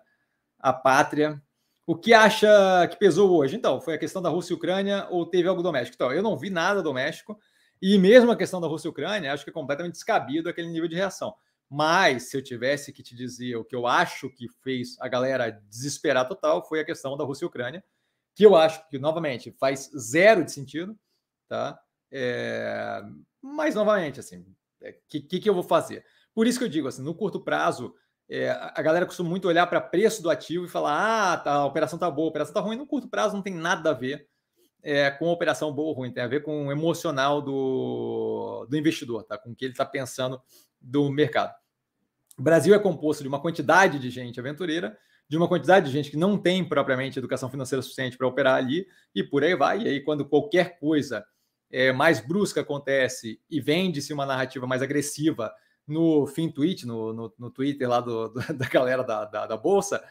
[0.60, 1.42] à pátria.
[1.86, 3.56] O que acha que pesou hoje?
[3.56, 5.96] Então, foi a questão da Rússia e Ucrânia ou teve algo doméstico?
[5.96, 7.40] Então, eu não vi nada doméstico,
[7.82, 10.88] e mesmo a questão da Rússia e Ucrânia, acho que é completamente descabido aquele nível
[10.88, 11.34] de reação.
[11.68, 15.50] Mas, se eu tivesse que te dizer o que eu acho que fez a galera
[15.70, 17.84] desesperar total, foi a questão da Rússia e Ucrânia,
[18.36, 20.98] que eu acho que, novamente, faz zero de sentido,
[21.48, 21.80] tá?
[22.12, 23.02] É,
[23.42, 26.06] mas, novamente, assim, o é, que, que, que, eu vou fazer?
[26.34, 27.96] Por isso que eu digo, assim, no curto prazo,
[28.30, 31.66] é, a galera costuma muito olhar para preço do ativo e falar: ah, tá, a
[31.66, 32.78] operação tá boa, a operação tá ruim.
[32.78, 34.30] No curto prazo não tem nada a ver
[34.84, 39.24] é, com operação boa ou ruim, tem a ver com o emocional do, do investidor,
[39.24, 39.38] tá?
[39.38, 40.42] com o que ele está pensando
[40.80, 41.54] do mercado.
[42.38, 46.10] O Brasil é composto de uma quantidade de gente aventureira, de uma quantidade de gente
[46.10, 49.84] que não tem propriamente educação financeira suficiente para operar ali, e por aí vai.
[49.84, 51.24] E aí, quando qualquer coisa
[51.72, 55.54] é, mais brusca acontece e vende-se uma narrativa mais agressiva
[55.88, 59.58] no fim tweet, no, no, no Twitter lá do, do, da galera da, da, da
[59.58, 60.04] Bolsa,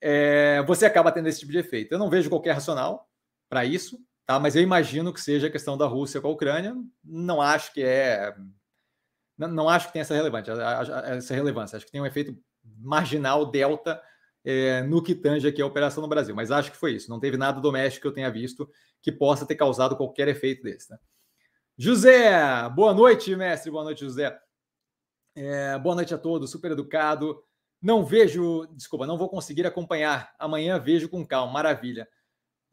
[0.00, 1.92] é, você acaba tendo esse tipo de efeito.
[1.92, 3.08] Eu não vejo qualquer racional
[3.52, 4.40] para isso, tá?
[4.40, 6.74] mas eu imagino que seja a questão da Rússia com a Ucrânia.
[7.04, 8.34] Não acho que é.
[9.36, 11.76] Não, não acho que tenha essa relevância, essa relevância.
[11.76, 12.34] Acho que tem um efeito
[12.78, 14.02] marginal, delta,
[14.42, 16.34] é, no que tange aqui a operação no Brasil.
[16.34, 17.10] Mas acho que foi isso.
[17.10, 18.70] Não teve nada doméstico que eu tenha visto
[19.02, 20.90] que possa ter causado qualquer efeito desse.
[20.90, 20.98] Né?
[21.76, 22.32] José,
[22.70, 23.70] boa noite, mestre.
[23.70, 24.34] Boa noite, José.
[25.36, 27.38] É, boa noite a todos, super educado.
[27.82, 30.34] Não vejo, desculpa, não vou conseguir acompanhar.
[30.38, 32.08] Amanhã vejo com calma, maravilha.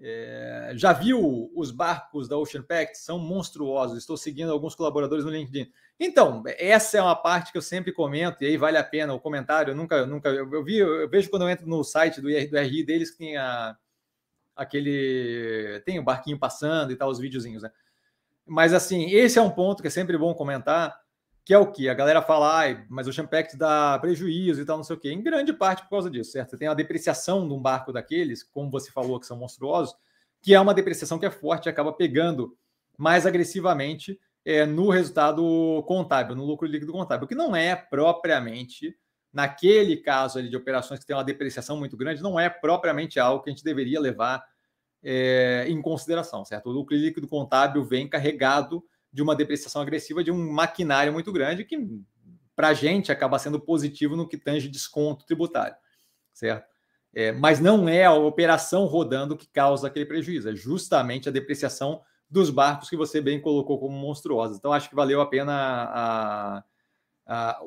[0.02, 2.98] É, já viu os barcos da Ocean Pact?
[2.98, 3.98] São monstruosos.
[3.98, 5.72] Estou seguindo alguns colaboradores no LinkedIn.
[6.00, 9.20] Então, essa é uma parte que eu sempre comento, e aí vale a pena o
[9.20, 9.72] comentário.
[9.72, 12.60] Eu nunca, nunca, eu, eu vi, eu vejo quando eu entro no site do, do
[12.60, 13.76] RI deles que tem a,
[14.56, 15.82] aquele.
[15.86, 17.72] Tem o barquinho passando e tal, os videozinhos, né?
[18.46, 20.98] Mas assim, esse é um ponto que é sempre bom comentar,
[21.50, 21.90] que é o que?
[21.90, 25.12] A galera fala, ah, mas o Champex dá prejuízo e tal, não sei o quê.
[25.12, 26.52] Em grande parte por causa disso, certo?
[26.52, 29.96] Você tem a depreciação de um barco daqueles, como você falou, que são monstruosos,
[30.44, 32.56] que é uma depreciação que é forte e acaba pegando
[32.96, 38.96] mais agressivamente é, no resultado contábil, no lucro líquido contábil, que não é propriamente,
[39.34, 43.44] naquele caso ali de operações que tem uma depreciação muito grande, não é propriamente algo
[43.44, 44.46] que a gente deveria levar
[45.02, 46.70] é, em consideração, certo?
[46.70, 51.66] O lucro líquido contábil vem carregado de uma depreciação agressiva de um maquinário muito grande
[51.66, 51.78] que,
[52.56, 55.76] para a gente, acaba sendo positivo no que tange desconto tributário,
[56.34, 56.68] certo?
[57.14, 62.02] É, mas não é a operação rodando que causa aquele prejuízo, é justamente a depreciação
[62.30, 64.58] dos barcos que você bem colocou como monstruosos.
[64.58, 66.64] Então, acho que valeu a pena a,
[67.26, 67.60] a,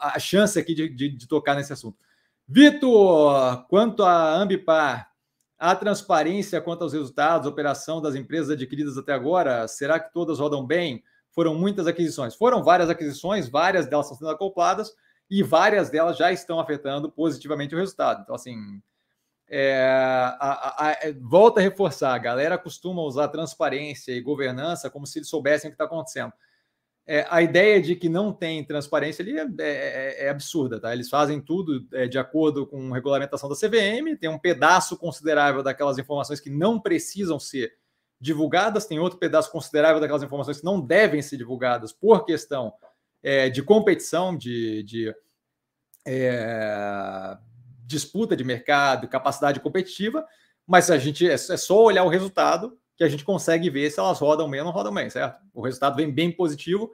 [0.00, 1.98] a chance aqui de, de, de tocar nesse assunto.
[2.46, 5.10] Vitor, quanto à Ambipar,
[5.58, 10.66] a transparência quanto aos resultados, operação das empresas adquiridas até agora, será que todas rodam
[10.66, 11.02] bem?
[11.30, 12.34] Foram muitas aquisições.
[12.34, 14.94] Foram várias aquisições, várias delas estão sendo acopladas
[15.30, 18.22] e várias delas já estão afetando positivamente o resultado.
[18.22, 18.80] Então, assim,
[19.48, 19.86] é,
[20.40, 25.06] a, a, a, é, volta a reforçar, a galera costuma usar transparência e governança como
[25.06, 26.32] se eles soubessem o que está acontecendo
[27.08, 30.92] é, a ideia de que não tem transparência ali é, é, é absurda, tá?
[30.92, 35.62] Eles fazem tudo é, de acordo com a regulamentação da CVM, tem um pedaço considerável
[35.62, 37.74] daquelas informações que não precisam ser
[38.20, 42.72] divulgadas, tem outro pedaço considerável daquelas informações que não devem ser divulgadas por questão
[43.22, 45.14] é, de competição, de, de
[46.04, 47.38] é,
[47.86, 50.26] disputa de mercado, capacidade competitiva,
[50.66, 54.18] mas a gente é só olhar o resultado que a gente consegue ver se elas
[54.18, 55.40] rodam bem ou não rodam bem, certo?
[55.52, 56.90] O resultado vem bem positivo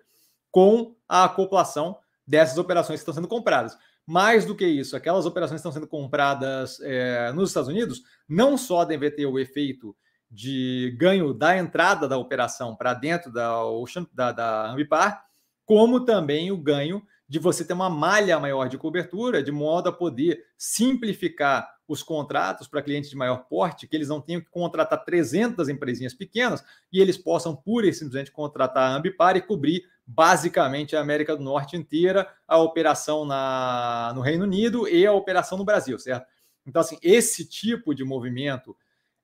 [0.50, 1.96] com a acoplação
[2.26, 3.76] dessas operações que estão sendo compradas.
[4.06, 8.58] Mais do que isso, aquelas operações que estão sendo compradas é, nos Estados Unidos não
[8.58, 9.96] só devem ter o efeito
[10.28, 15.24] de ganho da entrada da operação para dentro da, Ocean, da, da Ambipar,
[15.64, 19.92] como também o ganho de você ter uma malha maior de cobertura, de modo a
[19.92, 25.02] poder simplificar os contratos para clientes de maior porte, que eles não tenham que contratar
[25.02, 26.62] 300 empresinhas pequenas
[26.92, 31.42] e eles possam pura e simplesmente contratar a Ambipar e cobrir basicamente a América do
[31.42, 36.26] Norte inteira, a operação na, no Reino Unido e a operação no Brasil, certo?
[36.66, 38.76] Então, assim, esse tipo de movimento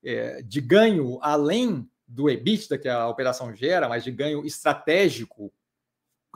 [0.03, 5.53] é, de ganho além do EBITDA que a operação gera, mas de ganho estratégico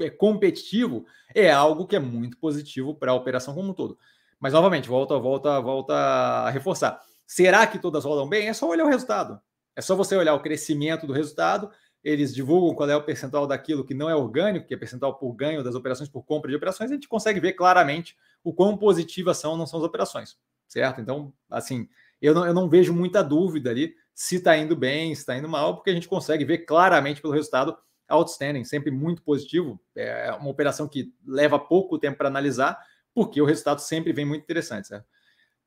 [0.01, 3.97] é competitivo, é algo que é muito positivo para a operação como um todo.
[4.39, 7.01] Mas, novamente, volta, volta, volta a reforçar.
[7.25, 8.47] Será que todas rodam bem?
[8.47, 9.39] É só olhar o resultado.
[9.75, 11.71] É só você olhar o crescimento do resultado.
[12.03, 15.33] Eles divulgam qual é o percentual daquilo que não é orgânico, que é percentual por
[15.33, 16.91] ganho das operações, por compra de operações.
[16.91, 20.37] A gente consegue ver claramente o quão positivas são ou não são as operações,
[20.67, 20.99] certo?
[20.99, 21.87] Então, assim,
[22.21, 25.47] eu não, eu não vejo muita dúvida ali se está indo bem, se está indo
[25.47, 27.77] mal, porque a gente consegue ver claramente pelo resultado
[28.13, 29.79] outstanding, sempre muito positivo.
[29.95, 32.79] É uma operação que leva pouco tempo para analisar,
[33.13, 35.05] porque o resultado sempre vem muito interessante, certo?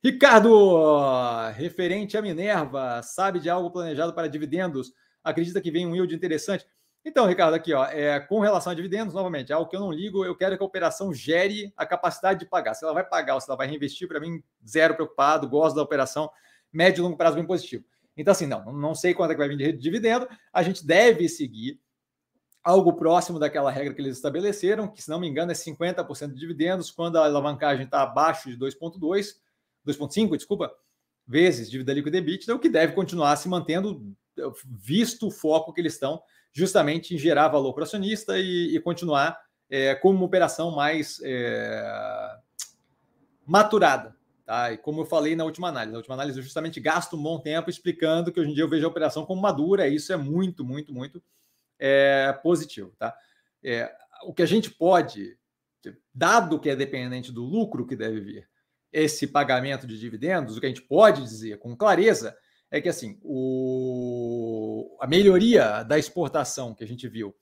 [0.03, 4.93] Ricardo, referente a Minerva, sabe de algo planejado para dividendos?
[5.25, 6.65] Acredita que vem um yield interessante?
[7.05, 10.25] Então, Ricardo, aqui, ó, é, com relação a dividendos, novamente, algo que eu não ligo,
[10.25, 12.75] eu quero que a operação gere a capacidade de pagar.
[12.75, 15.83] Se ela vai pagar ou se ela vai reinvestir, para mim, zero preocupado, gosto da
[15.83, 16.29] operação,
[16.73, 17.85] médio e longo prazo bem positivo.
[18.17, 21.29] Então, assim, não, não sei quanto é que vai vir de dividendo, a gente deve
[21.29, 21.81] seguir
[22.67, 26.41] algo próximo daquela regra que eles estabeleceram, que, se não me engano, é 50% de
[26.41, 29.37] dividendos, quando a alavancagem está abaixo de 2,2,
[29.87, 30.75] 2,5, desculpa,
[31.25, 34.13] vezes dívida líquida EBITDA, o que deve continuar se mantendo,
[34.67, 36.21] visto o foco que eles estão,
[36.53, 39.39] justamente em gerar valor para o acionista e, e continuar
[39.71, 42.37] é, como uma operação mais é,
[43.47, 44.17] maturada.
[44.45, 44.73] Tá?
[44.73, 47.39] E como eu falei na última análise, na última análise eu justamente gasto um bom
[47.39, 50.17] tempo explicando que hoje em dia eu vejo a operação como madura, e isso é
[50.17, 51.23] muito, muito, muito
[51.79, 52.95] é, positivo.
[52.99, 53.17] Tá?
[53.63, 55.39] É, o que a gente pode,
[56.15, 58.49] dado que é dependente do lucro que deve vir,
[58.93, 62.37] esse pagamento de dividendos, o que a gente pode dizer com clareza
[62.71, 67.35] é que assim o, a melhoria da exportação que a gente viu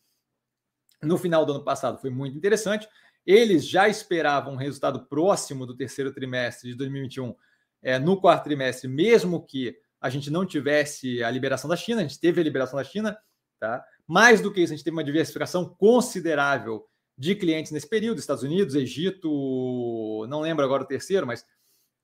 [1.03, 2.89] no final do ano passado foi muito interessante.
[3.26, 7.35] Eles já esperavam um resultado próximo do terceiro trimestre de 2021
[7.82, 12.03] é, no quarto trimestre, mesmo que a gente não tivesse a liberação da China, a
[12.03, 13.16] gente teve a liberação da China,
[13.59, 13.85] tá?
[14.07, 16.86] Mais do que isso, a gente teve uma diversificação considerável
[17.16, 21.46] de clientes nesse período, Estados Unidos, Egito, não lembro agora o terceiro, mas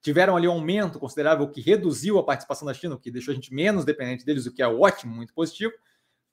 [0.01, 3.35] tiveram ali um aumento considerável que reduziu a participação da China, o que deixou a
[3.35, 5.73] gente menos dependente deles, o que é ótimo, muito positivo.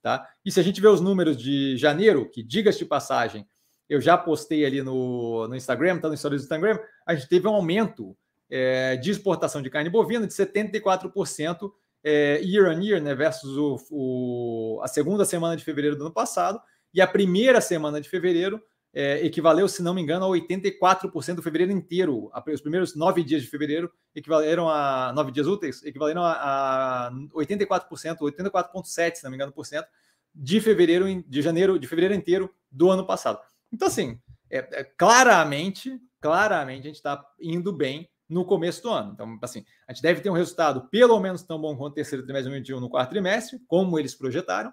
[0.00, 0.26] Tá?
[0.44, 3.46] E se a gente vê os números de janeiro, que diga-se de passagem,
[3.88, 7.48] eu já postei ali no, no Instagram, tá no stories do Instagram, a gente teve
[7.48, 8.16] um aumento
[8.50, 11.70] é, de exportação de carne bovina de 74%
[12.02, 16.14] é, year on year, né, versus o, o, a segunda semana de fevereiro do ano
[16.14, 16.60] passado,
[16.92, 18.60] e a primeira semana de fevereiro
[18.92, 22.30] é, equivaleu, se não me engano, a 84% do fevereiro inteiro.
[22.52, 28.18] Os primeiros nove dias de fevereiro equivaleram a nove dias úteis, equivaleram a, a 84%,
[28.18, 29.86] 84,7%, se não me engano, por cento,
[30.34, 33.40] de fevereiro, de janeiro, de fevereiro inteiro do ano passado.
[33.72, 34.18] Então, assim,
[34.50, 39.12] é, é claramente, claramente a gente está indo bem no começo do ano.
[39.12, 42.24] Então, assim, a gente deve ter um resultado pelo menos tão bom quanto o terceiro
[42.24, 44.72] trimestre de 2021 no quarto trimestre, como eles projetaram.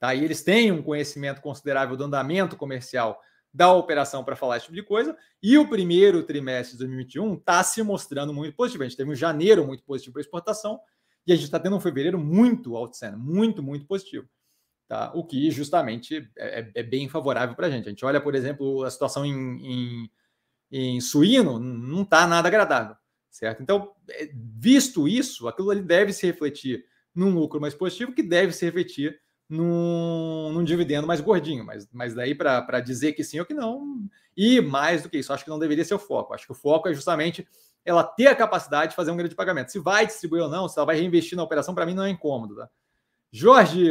[0.00, 0.14] Tá?
[0.14, 3.20] E eles têm um conhecimento considerável do andamento comercial
[3.52, 5.16] da operação para falar esse tipo de coisa.
[5.42, 8.84] E o primeiro trimestre de 2021 está se mostrando muito positivo.
[8.84, 10.80] A gente teve um janeiro muito positivo para exportação
[11.26, 14.28] e a gente está tendo um fevereiro muito outstanding, muito, muito positivo.
[14.88, 15.12] Tá?
[15.14, 17.86] O que justamente é, é, é bem favorável para a gente.
[17.86, 20.10] A gente olha, por exemplo, a situação em, em,
[20.70, 22.96] em suíno, não está nada agradável,
[23.30, 23.62] certo?
[23.62, 28.52] Então, é, visto isso, aquilo ali deve se refletir num lucro mais positivo, que deve
[28.52, 33.46] se refletir num, num dividendo mais gordinho, mas, mas daí para dizer que sim ou
[33.46, 36.34] que não, e mais do que isso, acho que não deveria ser o foco.
[36.34, 37.48] Acho que o foco é justamente
[37.84, 39.72] ela ter a capacidade de fazer um grande pagamento.
[39.72, 42.10] Se vai distribuir ou não, se ela vai reinvestir na operação, para mim não é
[42.10, 42.54] incômodo.
[42.54, 42.68] Tá?
[43.32, 43.90] Jorge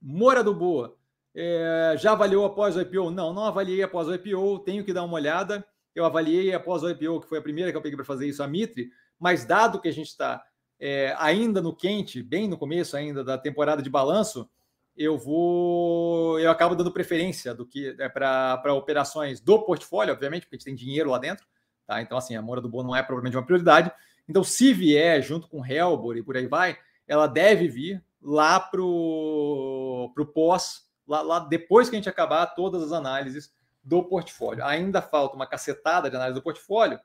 [0.00, 0.96] Mora do Boa,
[1.38, 3.10] é, já avaliou após o IPO?
[3.10, 5.66] Não, não avaliei após o IPO, tenho que dar uma olhada.
[5.94, 8.42] Eu avaliei após o IPO, que foi a primeira que eu peguei para fazer isso,
[8.42, 10.42] a Mitre, mas dado que a gente está
[10.80, 14.48] é, ainda no quente, bem no começo ainda da temporada de balanço,
[14.96, 20.56] eu vou, eu acabo dando preferência do que é, para operações do portfólio, obviamente, porque
[20.56, 21.46] a gente tem dinheiro lá dentro,
[21.86, 22.00] tá?
[22.00, 23.92] Então, assim, a mora do bolo não é provavelmente uma prioridade.
[24.26, 28.80] Então, se vier junto com Helbor e por aí vai, ela deve vir lá para
[28.80, 34.64] o pós, lá, lá depois que a gente acabar todas as análises do portfólio.
[34.64, 36.98] Ainda falta uma cacetada de análise do portfólio,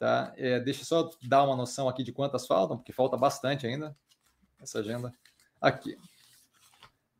[0.00, 0.32] Tá?
[0.38, 3.94] É, deixa só dar uma noção aqui de quantas faltam, porque falta bastante ainda
[4.58, 5.12] essa agenda.
[5.60, 5.94] Aqui.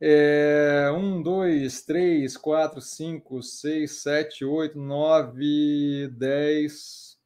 [0.00, 7.18] É, 1, 2, 3, 4, 5, 6, 7, 8, 9, 10,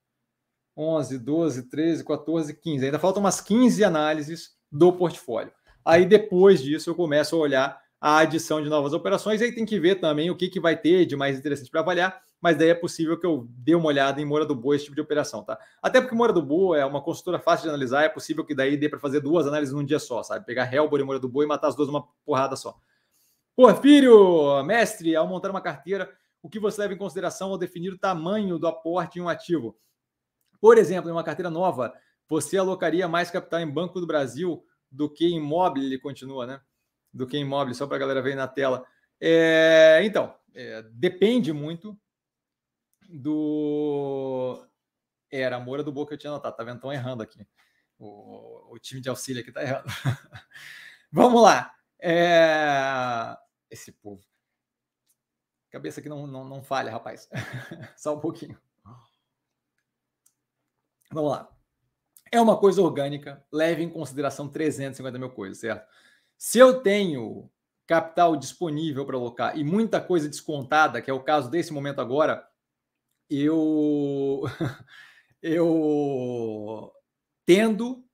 [0.76, 2.86] 11, 12, 13, 14, 15.
[2.86, 5.52] Ainda faltam umas 15 análises do portfólio.
[5.84, 9.40] Aí depois disso eu começo a olhar a adição de novas operações.
[9.40, 12.22] Aí tem que ver também o que, que vai ter de mais interessante para avaliar
[12.44, 14.94] mas daí é possível que eu dê uma olhada em Moura do Boa, esse tipo
[14.94, 15.58] de operação, tá?
[15.80, 18.76] Até porque Moura do Boa é uma consultora fácil de analisar, é possível que daí
[18.76, 20.44] dê para fazer duas análises num dia só, sabe?
[20.44, 22.78] Pegar Hellboy e Moura do Boa e matar as duas numa porrada só.
[23.56, 27.98] Porfírio, mestre, ao montar uma carteira, o que você leva em consideração ao definir o
[27.98, 29.74] tamanho do aporte em um ativo?
[30.60, 31.94] Por exemplo, em uma carteira nova,
[32.28, 36.60] você alocaria mais capital em Banco do Brasil do que em imóvel, ele continua, né?
[37.14, 38.84] Do que imóvel, só para a galera ver na tela.
[39.20, 41.98] É, então, é, depende muito
[43.08, 44.66] do.
[45.30, 46.76] Era a Moura do Boca que eu tinha notado, tá vendo?
[46.76, 47.46] Estão errando aqui.
[47.98, 49.86] O, o, time de auxílio aqui tá errando.
[51.10, 51.74] Vamos lá.
[52.00, 53.36] É...
[53.70, 54.22] Esse povo.
[55.70, 57.28] Cabeça aqui não, não, não falha, rapaz.
[57.96, 58.58] Só um pouquinho.
[61.10, 61.48] Vamos lá.
[62.30, 65.88] É uma coisa orgânica, leve em consideração 350 mil coisas, certo?
[66.36, 67.50] Se eu tenho
[67.86, 72.46] capital disponível para alocar e muita coisa descontada, que é o caso desse momento agora,
[73.28, 74.42] eu
[75.42, 76.92] eu
[77.46, 78.04] tendo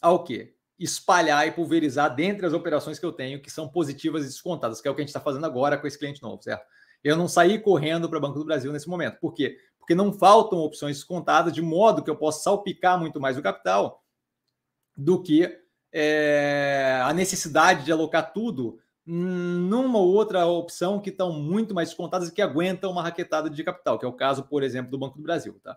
[0.00, 0.54] ao quê?
[0.78, 4.88] Espalhar e pulverizar dentre as operações que eu tenho que são positivas e descontadas, que
[4.88, 6.64] é o que a gente está fazendo agora com esse cliente novo, certo?
[7.02, 9.18] Eu não saí correndo para o Banco do Brasil nesse momento.
[9.20, 9.58] Por quê?
[9.78, 14.02] Porque não faltam opções descontadas, de modo que eu possa salpicar muito mais o capital
[14.96, 15.58] do que
[15.92, 22.32] é, a necessidade de alocar tudo numa outra opção que estão muito mais descontadas e
[22.32, 25.22] que aguentam uma raquetada de capital, que é o caso, por exemplo, do Banco do
[25.22, 25.58] Brasil.
[25.62, 25.76] Tá?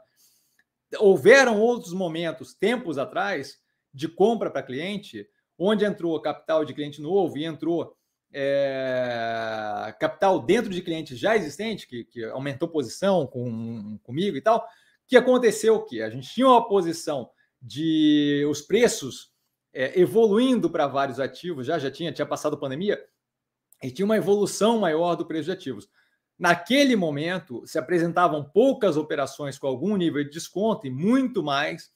[1.00, 3.58] Houveram outros momentos, tempos atrás,
[3.92, 7.96] de compra para cliente, onde entrou capital de cliente novo e entrou
[8.32, 14.68] é, capital dentro de cliente já existente, que, que aumentou posição com, comigo e tal,
[15.08, 16.02] que aconteceu o que?
[16.02, 17.30] A gente tinha uma posição
[17.62, 19.33] de os preços
[19.74, 23.04] é, evoluindo para vários ativos, já já tinha, tinha passado a pandemia,
[23.82, 25.90] e tinha uma evolução maior do preço de ativos.
[26.38, 31.92] Naquele momento, se apresentavam poucas operações com algum nível de desconto e muito mais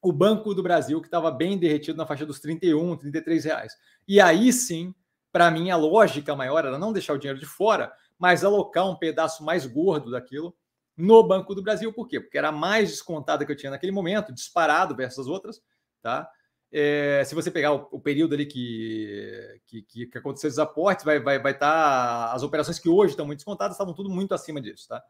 [0.00, 3.76] o Banco do Brasil, que estava bem derretido na faixa dos 31, 33 reais.
[4.06, 4.94] E aí sim,
[5.30, 8.96] para mim, a lógica maior era não deixar o dinheiro de fora, mas alocar um
[8.96, 10.54] pedaço mais gordo daquilo
[10.96, 11.92] no Banco do Brasil.
[11.92, 12.20] Por quê?
[12.20, 15.62] Porque era mais descontada que eu tinha naquele momento, disparado versus as outras,
[16.02, 16.28] tá?
[16.72, 21.18] É, se você pegar o, o período ali que, que, que, aconteceu os aportes, vai
[21.18, 21.24] estar.
[21.24, 24.88] Vai, vai tá, as operações que hoje estão muito descontadas estavam tudo muito acima disso,
[24.88, 25.02] tá?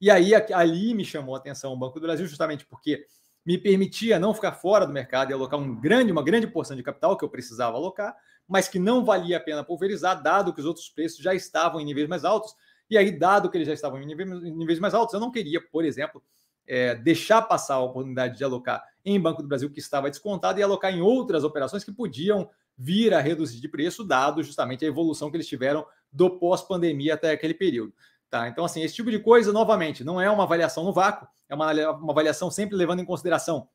[0.00, 3.04] E aí ali me chamou a atenção o Banco do Brasil, justamente porque
[3.44, 6.82] me permitia não ficar fora do mercado e alocar um grande, uma grande porção de
[6.82, 8.16] capital que eu precisava alocar,
[8.48, 11.84] mas que não valia a pena pulverizar, dado que os outros preços já estavam em
[11.84, 12.54] níveis mais altos.
[12.88, 15.84] E aí, dado que eles já estavam em níveis mais altos, eu não queria, por
[15.84, 16.22] exemplo,
[16.70, 20.62] é, deixar passar a oportunidade de alocar em Banco do Brasil, que estava descontado, e
[20.62, 22.48] alocar em outras operações que podiam
[22.78, 27.32] vir a reduzir de preço, dado justamente a evolução que eles tiveram do pós-pandemia até
[27.32, 27.92] aquele período.
[28.30, 28.48] Tá?
[28.48, 31.72] Então, assim, esse tipo de coisa, novamente, não é uma avaliação no vácuo, é uma,
[31.90, 33.68] uma avaliação sempre levando em consideração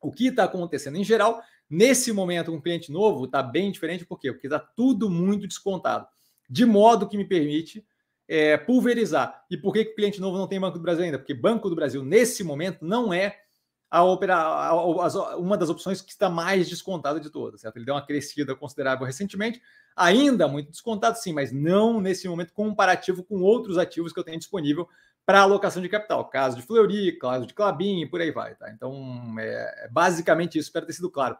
[0.00, 1.42] o que está acontecendo em geral.
[1.68, 4.32] Nesse momento, um cliente novo está bem diferente, por quê?
[4.32, 6.06] Porque está tudo muito descontado,
[6.48, 7.84] de modo que me permite
[8.28, 9.44] é, pulverizar.
[9.50, 11.18] E por que, que o cliente novo não tem Banco do Brasil ainda?
[11.18, 13.38] Porque Banco do Brasil, nesse momento, não é
[13.90, 17.76] a opera, a, a, uma das opções que está mais descontada de todas, certo?
[17.76, 19.62] Ele deu uma crescida considerável recentemente,
[19.94, 24.38] ainda muito descontado, sim, mas não nesse momento comparativo com outros ativos que eu tenho
[24.38, 24.88] disponível
[25.24, 26.28] para alocação de capital.
[26.28, 28.70] Caso de Fleury, caso de Clabin e por aí vai, tá?
[28.70, 31.36] Então, é, é basicamente isso, espero ter sido claro.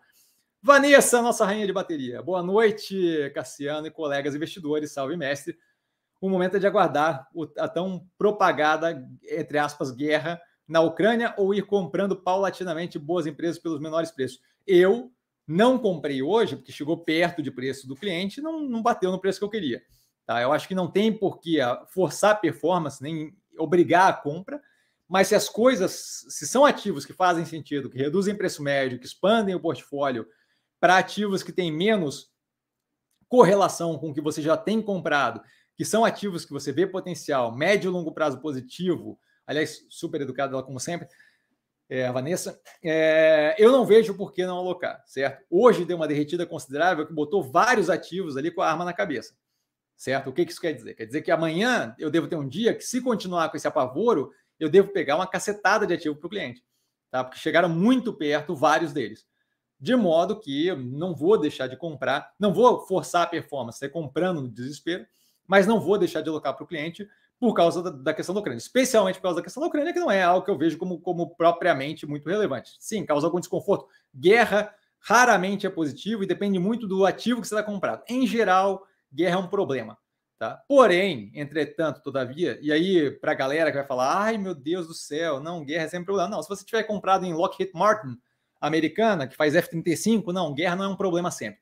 [0.62, 2.22] Vanessa, nossa rainha de bateria.
[2.22, 4.92] Boa noite, Cassiano e colegas investidores.
[4.92, 5.58] Salve, mestre.
[6.24, 11.66] O momento é de aguardar a tão propagada, entre aspas, guerra na Ucrânia ou ir
[11.66, 14.40] comprando paulatinamente boas empresas pelos menores preços.
[14.66, 15.12] Eu
[15.46, 19.38] não comprei hoje, porque chegou perto de preço do cliente, não, não bateu no preço
[19.38, 19.82] que eu queria.
[20.24, 20.40] Tá?
[20.40, 21.58] Eu acho que não tem por que
[21.88, 24.62] forçar a performance, nem obrigar a compra,
[25.06, 29.04] mas se as coisas, se são ativos que fazem sentido, que reduzem preço médio, que
[29.04, 30.26] expandem o portfólio
[30.80, 32.32] para ativos que têm menos
[33.28, 35.42] correlação com o que você já tem comprado,
[35.76, 40.54] que são ativos que você vê potencial, médio e longo prazo positivo, aliás, super educada
[40.54, 41.08] ela como sempre,
[41.88, 45.44] é, a Vanessa, é, eu não vejo por que não alocar, certo?
[45.50, 49.36] Hoje deu uma derretida considerável que botou vários ativos ali com a arma na cabeça,
[49.96, 50.30] certo?
[50.30, 50.94] O que, que isso quer dizer?
[50.94, 54.30] Quer dizer que amanhã eu devo ter um dia que, se continuar com esse apavoro,
[54.58, 56.64] eu devo pegar uma cacetada de ativo para o cliente,
[57.10, 57.22] tá?
[57.22, 59.26] Porque chegaram muito perto vários deles.
[59.78, 63.90] De modo que eu não vou deixar de comprar, não vou forçar a performance, sair
[63.90, 65.04] comprando no desespero,
[65.46, 68.40] mas não vou deixar de alocar para o cliente por causa da, da, questão da
[68.40, 70.78] Ucrânia, especialmente por causa da questão da Ucrânia, que não é algo que eu vejo
[70.78, 72.76] como, como propriamente muito relevante.
[72.78, 73.86] Sim, causa algum desconforto.
[74.14, 78.02] Guerra raramente é positivo e depende muito do ativo que você está comprado.
[78.08, 79.98] Em geral, guerra é um problema.
[80.38, 80.62] Tá?
[80.66, 84.94] Porém, entretanto, todavia, e aí para a galera que vai falar, ai meu Deus do
[84.94, 86.28] céu, não, guerra é sempre problema.
[86.28, 88.18] Não, se você tiver comprado em Lockheed Martin,
[88.60, 91.60] americana, que faz F-35, não, guerra não é um problema sempre.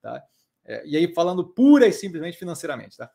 [0.00, 0.22] Tá?
[0.64, 2.96] É, e aí falando pura e simplesmente financeiramente.
[2.96, 3.10] Tá?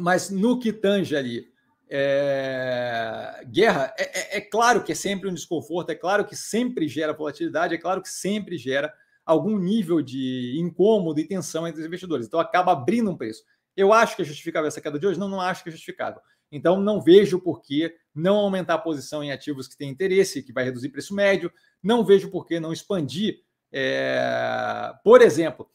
[0.00, 1.48] Mas no que tange ali,
[1.90, 3.44] é...
[3.46, 7.12] guerra, é, é, é, claro que é sempre um desconforto, é claro que sempre gera
[7.12, 8.92] volatilidade, é claro que sempre gera
[9.24, 12.26] algum nível de incômodo e tensão entre os investidores.
[12.26, 13.42] Então acaba abrindo um preço.
[13.76, 15.20] Eu acho que é justificável essa queda de hoje?
[15.20, 16.20] Não, não acho que é justificável.
[16.50, 20.52] Então não vejo por que não aumentar a posição em ativos que têm interesse, que
[20.52, 21.52] vai reduzir preço médio.
[21.82, 23.42] Não vejo por que não expandir.
[23.70, 24.92] É...
[25.04, 25.68] Por exemplo,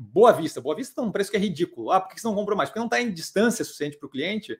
[0.00, 0.60] Boa Vista.
[0.60, 1.90] Boa Vista está um preço que é ridículo.
[1.90, 2.68] Ah, por que você não comprou mais?
[2.68, 4.58] Porque não está em distância suficiente para o cliente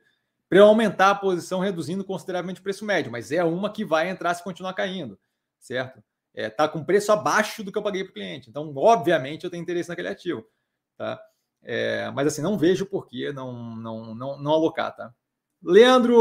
[0.48, 3.10] para eu aumentar a posição, reduzindo consideravelmente o preço médio.
[3.10, 5.18] Mas é uma que vai entrar se continuar caindo,
[5.58, 6.02] certo?
[6.34, 8.50] Está é, tá com preço abaixo do que eu paguei para o cliente.
[8.50, 10.46] Então, obviamente, eu tenho interesse naquele ativo.
[10.96, 11.20] Tá?
[11.62, 15.12] É, mas assim, não vejo por que não, não, não, não alocar, tá?
[15.62, 16.14] Leandro,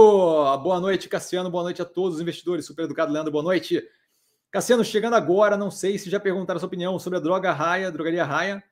[0.60, 2.66] boa noite, Cassiano, boa noite a todos os investidores.
[2.66, 3.84] Super educado, Leandro, boa noite.
[4.50, 7.92] Cassiano, chegando agora, não sei se já perguntaram a sua opinião sobre a droga raia,
[7.92, 8.64] drogaria raia.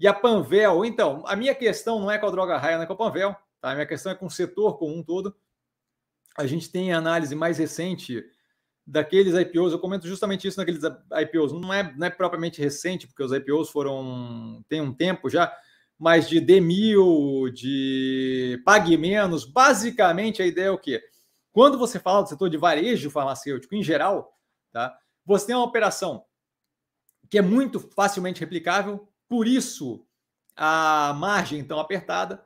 [0.00, 2.86] E a Panvel, então, a minha questão não é com a droga raia, não é
[2.86, 3.70] com a Panvel, tá?
[3.70, 5.34] A minha questão é com o setor como um todo.
[6.36, 8.24] A gente tem análise mais recente
[8.86, 13.22] daqueles IPOs, eu comento justamente isso naqueles IPOs, não é, não é propriamente recente, porque
[13.22, 15.54] os IPOs foram, tem um tempo já,
[15.98, 21.02] mas de D1000, de pague menos, basicamente a ideia é o quê?
[21.52, 24.32] Quando você fala do setor de varejo farmacêutico em geral,
[24.72, 24.96] tá?
[25.26, 26.24] Você tem uma operação
[27.28, 30.04] que é muito facilmente replicável, por isso
[30.56, 32.42] a margem tão apertada.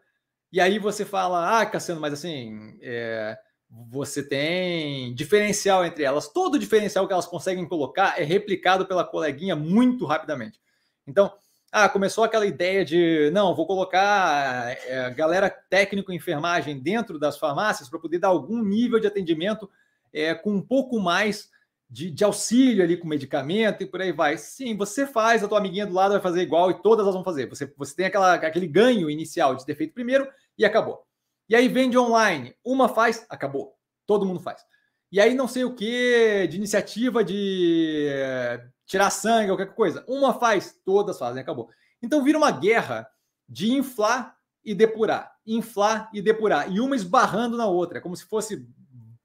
[0.53, 3.39] E aí você fala, ah, Cassiano, mas assim, é,
[3.71, 6.29] você tem diferencial entre elas.
[6.29, 10.61] Todo diferencial que elas conseguem colocar é replicado pela coleguinha muito rapidamente.
[11.07, 11.33] Então,
[11.75, 17.89] ah, começou aquela ideia de, não, vou colocar é, galera técnico enfermagem dentro das farmácias
[17.89, 19.71] para poder dar algum nível de atendimento
[20.13, 21.49] é, com um pouco mais
[21.93, 24.39] de, de, auxílio ali com medicamento e por aí vai.
[24.39, 27.23] Sim, você faz, a tua amiguinha do lado vai fazer igual e todas elas vão
[27.23, 27.47] fazer.
[27.51, 30.27] Você, você tem aquela, aquele ganho inicial de ter feito primeiro
[30.57, 31.05] e acabou.
[31.51, 33.75] E aí vende online, uma faz, acabou.
[34.07, 34.65] Todo mundo faz.
[35.13, 40.03] E aí não sei o que, de iniciativa de é, tirar sangue qualquer coisa.
[40.09, 41.69] Uma faz, todas fazem, acabou.
[42.03, 43.07] Então vira uma guerra
[43.47, 44.35] de inflar
[44.65, 48.67] e depurar, inflar e depurar, e uma esbarrando na outra, é como se fosse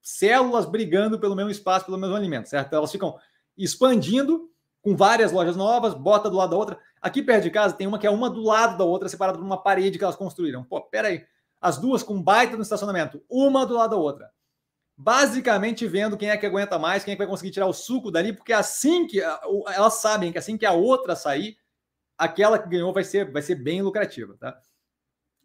[0.08, 2.74] células brigando pelo mesmo espaço, pelo mesmo alimento, certo?
[2.74, 3.20] Elas ficam
[3.58, 4.50] expandindo
[4.82, 6.80] com várias lojas novas, bota do lado da outra.
[7.02, 9.44] Aqui perto de casa tem uma que é uma do lado da outra, separada por
[9.44, 10.64] uma parede que elas construíram.
[10.64, 11.26] Pô, peraí.
[11.60, 14.32] As duas com baita no estacionamento, uma do lado da outra.
[14.96, 18.10] Basicamente vendo quem é que aguenta mais, quem é que vai conseguir tirar o suco
[18.10, 21.58] dali, porque assim que elas sabem que assim que a outra sair,
[22.18, 24.58] aquela que ganhou vai ser, vai ser bem lucrativa, tá?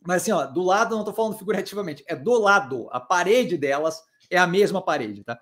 [0.05, 2.89] Mas assim, ó, do lado, não estou falando figurativamente, é do lado.
[2.91, 5.39] A parede delas é a mesma parede, tá?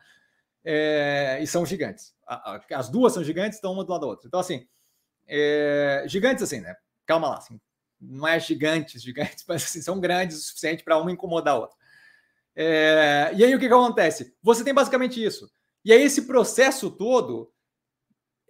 [0.64, 2.14] É, e são gigantes.
[2.72, 4.28] As duas são gigantes, estão uma do lado da outra.
[4.28, 4.66] Então, assim,
[5.26, 6.74] é, gigantes assim, né?
[7.06, 7.60] Calma lá, assim,
[8.00, 11.76] não é gigantes, gigantes, mas assim, são grandes o suficiente para uma incomodar a outra.
[12.54, 14.36] É, e aí o que, que acontece?
[14.42, 15.50] Você tem basicamente isso.
[15.84, 17.50] E aí esse processo todo,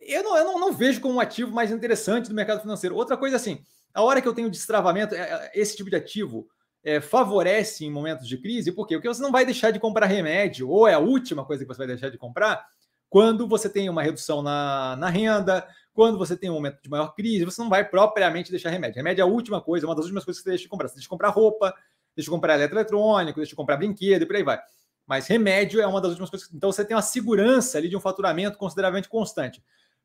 [0.00, 2.96] eu não, eu não, não vejo como um ativo mais interessante do mercado financeiro.
[2.96, 3.64] Outra coisa assim,
[3.94, 6.48] a hora que eu tenho destravamento, é, é, esse tipo de ativo
[6.82, 8.94] é, favorece em momentos de crise, por quê?
[8.96, 11.78] Porque você não vai deixar de comprar remédio, ou é a última coisa que você
[11.78, 12.66] vai deixar de comprar,
[13.08, 17.12] quando você tem uma redução na, na renda, quando você tem um momento de maior
[17.14, 18.96] crise, você não vai propriamente deixar remédio.
[18.96, 20.88] Remédio é a última coisa, uma das últimas coisas que você deixa de comprar.
[20.88, 21.74] Você deixa de comprar roupa,
[22.14, 24.60] deixa de comprar eletroeletrônico, deixa de comprar brinquedo e por aí vai.
[25.04, 26.48] Mas remédio é uma das últimas coisas.
[26.54, 29.60] Então você tem uma segurança ali de um faturamento consideravelmente constante.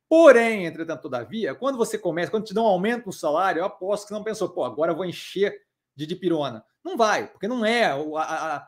[0.08, 4.04] Porém, entretanto, todavia, quando você começa, quando te dão um aumento no salário, eu aposto
[4.04, 5.62] que você não pensou, pô, agora eu vou encher
[5.96, 6.64] de dipirona.
[6.84, 7.86] Não vai, porque não é.
[7.86, 8.68] A, a,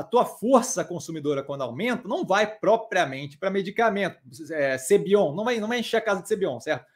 [0.00, 4.18] a tua força consumidora, quando aumenta, não vai propriamente para medicamento,
[4.50, 6.86] é, Cebion, não vai, não vai encher a casa de Cebion, certo?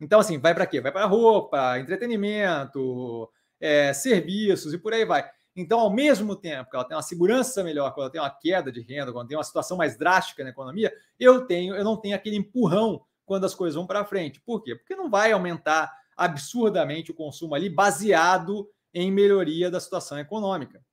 [0.00, 0.80] Então, assim, vai para quê?
[0.80, 3.30] Vai para roupa, entretenimento,
[3.60, 5.28] é, serviços e por aí vai.
[5.56, 8.72] Então, ao mesmo tempo que ela tem uma segurança melhor, quando ela tem uma queda
[8.72, 12.16] de renda, quando tem uma situação mais drástica na economia, eu tenho, eu não tenho
[12.16, 14.40] aquele empurrão quando as coisas vão para frente.
[14.40, 14.74] Por quê?
[14.74, 20.84] Porque não vai aumentar absurdamente o consumo ali baseado em melhoria da situação econômica.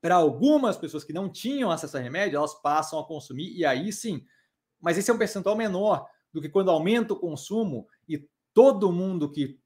[0.00, 3.92] Para algumas pessoas que não tinham acesso a remédio, elas passam a consumir e aí
[3.92, 4.24] sim.
[4.80, 9.30] Mas esse é um percentual menor do que quando aumenta o consumo e todo mundo
[9.30, 9.58] que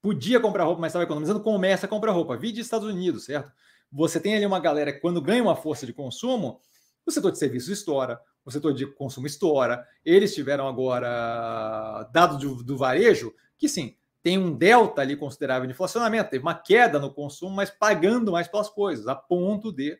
[0.00, 2.36] podia comprar roupa, mas estava economizando, começa a comprar roupa.
[2.36, 3.50] Vide Estados Unidos, certo?
[3.90, 6.60] Você tem ali uma galera que, quando ganha uma força de consumo,
[7.04, 9.86] o setor de serviços estoura, o setor de consumo estoura.
[10.04, 15.72] Eles tiveram agora dados do, do varejo que sim, tem um delta ali considerável de
[15.72, 19.98] inflacionamento, teve uma queda no consumo, mas pagando mais pelas coisas, a ponto de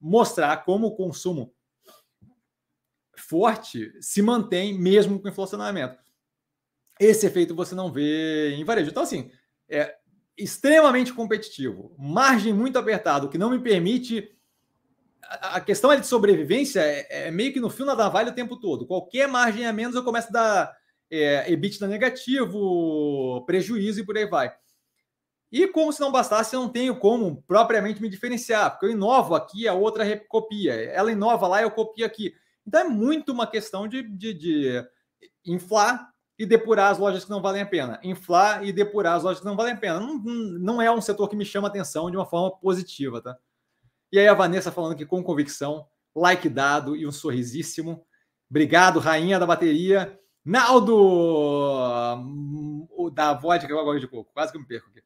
[0.00, 1.54] mostrar como o consumo
[3.16, 5.98] forte se mantém mesmo com inflacionamento.
[6.98, 8.90] Esse efeito você não vê em varejo.
[8.90, 9.30] Então, assim,
[9.68, 9.96] é
[10.36, 14.36] extremamente competitivo, margem muito apertado, que não me permite
[15.22, 18.86] a questão de sobrevivência é, é, meio que no fio da navalha o tempo todo.
[18.86, 20.76] Qualquer margem a menos eu começo a dar
[21.10, 24.52] é, EBITDA negativo, prejuízo e por aí vai.
[25.52, 29.34] E como se não bastasse, eu não tenho como propriamente me diferenciar, porque eu inovo
[29.34, 30.72] aqui, a outra copia.
[30.72, 32.32] Ela inova lá, eu copio aqui.
[32.64, 34.86] Então é muito uma questão de, de, de
[35.44, 36.08] inflar
[36.38, 37.98] e depurar as lojas que não valem a pena.
[38.02, 39.98] Inflar e depurar as lojas que não valem a pena.
[39.98, 43.36] Não, não é um setor que me chama atenção de uma forma positiva, tá?
[44.12, 48.04] E aí a Vanessa falando que com convicção, like dado e um sorrisíssimo.
[48.48, 50.18] Obrigado, rainha da bateria.
[50.44, 50.96] Naldo,
[52.90, 54.32] o da vodka com água de coco.
[54.32, 55.02] Quase que eu me perco aqui.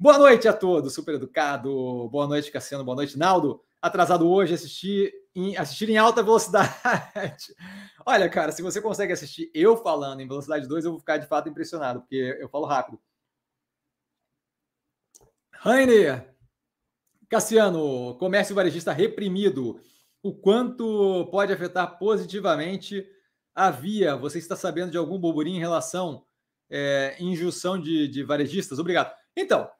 [0.00, 2.08] Boa noite a todos, super educado.
[2.08, 2.84] Boa noite, Cassiano.
[2.84, 3.62] Boa noite, Naldo.
[3.80, 6.72] Atrasado hoje, assistir em, assistir em alta velocidade.
[8.04, 11.26] Olha, cara, se você consegue assistir eu falando em velocidade 2, eu vou ficar de
[11.26, 13.00] fato impressionado, porque eu falo rápido.
[15.52, 16.34] Rainer,
[17.28, 19.80] Cassiano, comércio varejista reprimido.
[20.22, 23.06] O quanto pode afetar positivamente
[23.54, 24.16] a via?
[24.16, 26.24] Você está sabendo de algum burburinho em relação
[26.70, 28.78] é, injunção de, de varejistas?
[28.78, 29.14] Obrigado.
[29.36, 29.70] Então,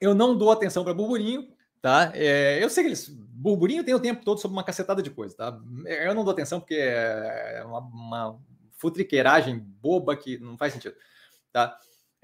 [0.00, 1.48] eu não dou atenção para burburinho,
[1.80, 2.12] tá?
[2.14, 3.08] É, eu sei que eles.
[3.08, 5.60] Burburinho tem o tempo todo sobre uma cacetada de coisa, tá?
[5.86, 8.40] Eu não dou atenção porque é uma, uma
[8.72, 10.96] futriqueiragem boba que não faz sentido,
[11.52, 11.78] tá?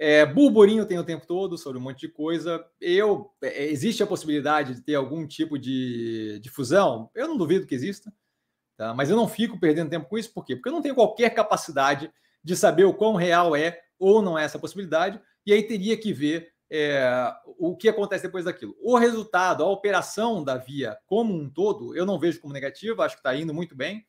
[0.06, 2.62] É, burburinho tem o tempo todo sobre um monte de coisa.
[2.78, 7.10] Eu é, existe a possibilidade de ter algum tipo de, de fusão?
[7.14, 8.12] Eu não duvido que exista,
[8.76, 8.92] tá?
[8.92, 10.56] mas eu não fico perdendo tempo com isso, por quê?
[10.56, 12.12] Porque eu não tenho qualquer capacidade
[12.42, 16.12] de saber o quão real é ou não é essa possibilidade, e aí teria que
[16.12, 18.76] ver é, o que acontece depois daquilo.
[18.82, 23.16] O resultado, a operação da via como um todo, eu não vejo como negativa, acho
[23.16, 24.04] que está indo muito bem.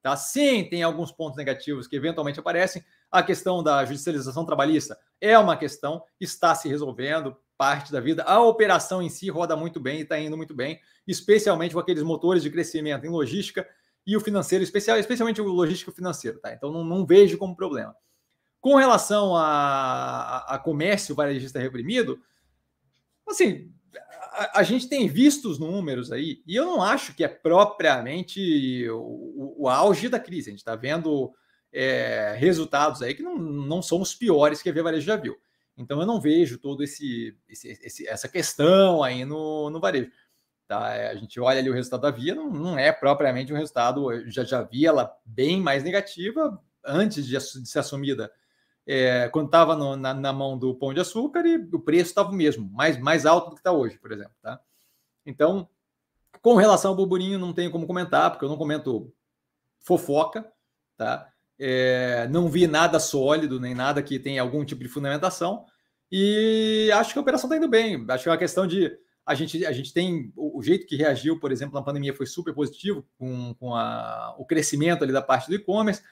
[0.00, 0.16] Tá?
[0.16, 5.56] Sim, tem alguns pontos negativos que eventualmente aparecem, a questão da judicialização trabalhista é uma
[5.56, 8.22] questão, está se resolvendo, parte da vida.
[8.22, 12.02] A operação em si roda muito bem e está indo muito bem, especialmente com aqueles
[12.02, 13.68] motores de crescimento em logística
[14.06, 16.38] e o financeiro, especial, especialmente o logístico financeiro.
[16.38, 16.54] Tá?
[16.54, 17.94] Então, não, não vejo como problema.
[18.60, 22.18] Com relação a, a comércio varejista reprimido,
[23.28, 23.70] assim,
[24.32, 28.88] a, a, gente tem visto os números aí, e eu não acho que é propriamente
[28.90, 30.48] o, o auge da crise.
[30.48, 31.32] A gente está vendo
[31.72, 35.36] é, resultados aí que não, não são os piores que a Via Varejo já viu.
[35.76, 40.10] Então eu não vejo todo esse, esse, esse essa questão aí no, no varejo.
[40.68, 40.94] Tá?
[40.94, 44.08] É, a gente olha ali o resultado da Via, não, não é propriamente um resultado,
[44.30, 48.30] já, já vi ela bem mais negativa antes de, de ser assumida
[48.86, 52.34] é, quando estava na, na, mão do Pão de Açúcar e o preço estava o
[52.34, 54.34] mesmo, mais, mais alto do que está hoje, por exemplo.
[54.42, 54.60] Tá?
[55.24, 55.68] Então,
[56.42, 59.12] com relação ao burburinho, não tenho como comentar, porque eu não comento
[59.80, 60.50] fofoca,
[60.96, 61.29] tá?
[61.62, 65.66] É, não vi nada sólido, nem nada que tenha algum tipo de fundamentação,
[66.10, 68.04] e acho que a operação está indo bem.
[68.08, 68.90] Acho que é uma questão de.
[69.24, 70.32] A gente, a gente tem.
[70.34, 74.44] O, jeito que reagiu, por exemplo, na pandemia foi super positivo, com, com a, o
[74.44, 76.02] crescimento ali da parte do e-commerce.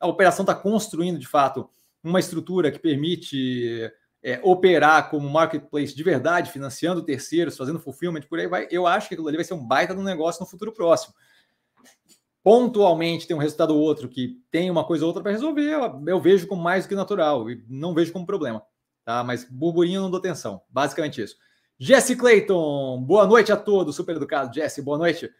[0.00, 1.68] A operação está construindo, de fato,
[2.02, 3.92] uma estrutura que permite
[4.24, 9.08] é, operar como marketplace de verdade, financiando terceiros, fazendo fulfillment, por aí vai, eu acho
[9.08, 11.14] que aquilo ali vai ser um baita de um negócio no futuro próximo.
[12.44, 16.04] Pontualmente tem um resultado ou outro que tem uma coisa ou outra para resolver, eu,
[16.06, 18.62] eu, vejo como mais do que natural e não vejo como problema.
[19.02, 19.24] Tá?
[19.24, 20.60] Mas burburinho não dou atenção.
[20.68, 21.36] Basicamente isso.
[21.78, 24.54] Jesse Clayton, boa noite a todos, super educado.
[24.54, 25.30] Jesse, boa noite.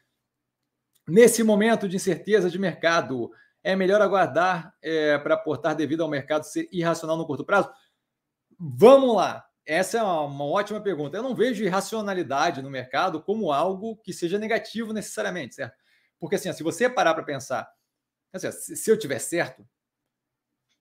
[1.06, 3.30] Nesse momento de incerteza de mercado,
[3.62, 7.70] é melhor aguardar é, para aportar devido ao mercado ser irracional no curto prazo?
[8.58, 9.44] Vamos lá.
[9.66, 11.18] Essa é uma ótima pergunta.
[11.18, 15.83] Eu não vejo irracionalidade no mercado como algo que seja negativo necessariamente, certo?
[16.18, 17.70] Porque assim, se você parar para pensar,
[18.32, 19.66] assim, se eu tiver certo,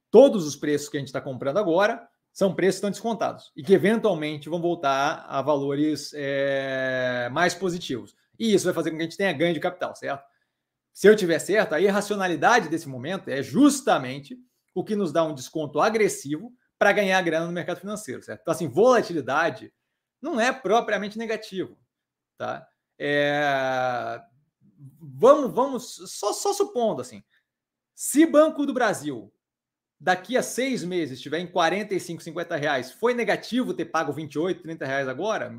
[0.10, 3.64] todos os preços que a gente está comprando agora são preços que estão descontados e
[3.64, 8.15] que eventualmente vão voltar a valores é, mais positivos.
[8.39, 10.23] E isso vai fazer com que a gente tenha ganho de capital, certo?
[10.93, 14.38] se eu tiver certo, a irracionalidade desse momento é justamente
[14.76, 18.41] o que nos dá um desconto agressivo para ganhar grana no mercado financeiro, certo?
[18.41, 19.73] Então, assim, volatilidade
[20.22, 21.77] não é propriamente negativo,
[22.38, 22.68] tá?
[22.99, 24.22] É...
[24.99, 27.23] Vamos, vamos, só, só supondo, assim,
[27.95, 29.31] se Banco do Brasil
[29.99, 34.85] daqui a seis meses estiver em 45, 50 reais, foi negativo ter pago 28, 30
[34.85, 35.57] reais agora?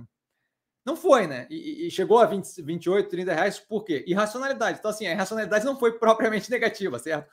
[0.84, 1.46] Não foi, né?
[1.48, 4.04] E, e, chegou a 20, 28, 30 reais, por quê?
[4.06, 4.78] Irracionalidade.
[4.78, 7.30] Então, assim, a irracionalidade não foi propriamente negativa, certo?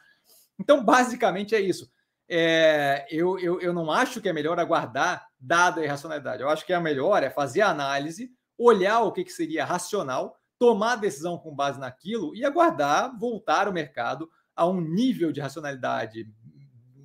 [0.57, 1.91] Então, basicamente é isso.
[2.30, 6.41] É, eu, eu, eu não acho que é melhor aguardar dada a irracionalidade.
[6.41, 10.39] Eu acho que é melhor é fazer a análise, olhar o que, que seria racional,
[10.61, 16.31] tomar decisão com base naquilo e aguardar voltar o mercado a um nível de racionalidade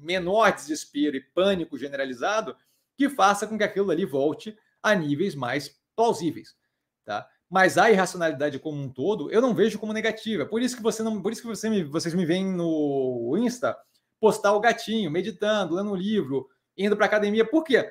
[0.03, 2.55] menor desespero e pânico generalizado
[2.99, 6.55] que faça com que aquilo ali volte a níveis mais plausíveis,
[7.03, 7.27] tá?
[7.49, 10.45] Mas a irracionalidade como um todo, eu não vejo como negativa.
[10.45, 13.75] Por isso que você não, por isso que você me, vocês me veem no Insta
[14.21, 16.47] postar o gatinho, meditando, lendo um livro,
[16.77, 17.49] indo para academia.
[17.49, 17.91] Por quê?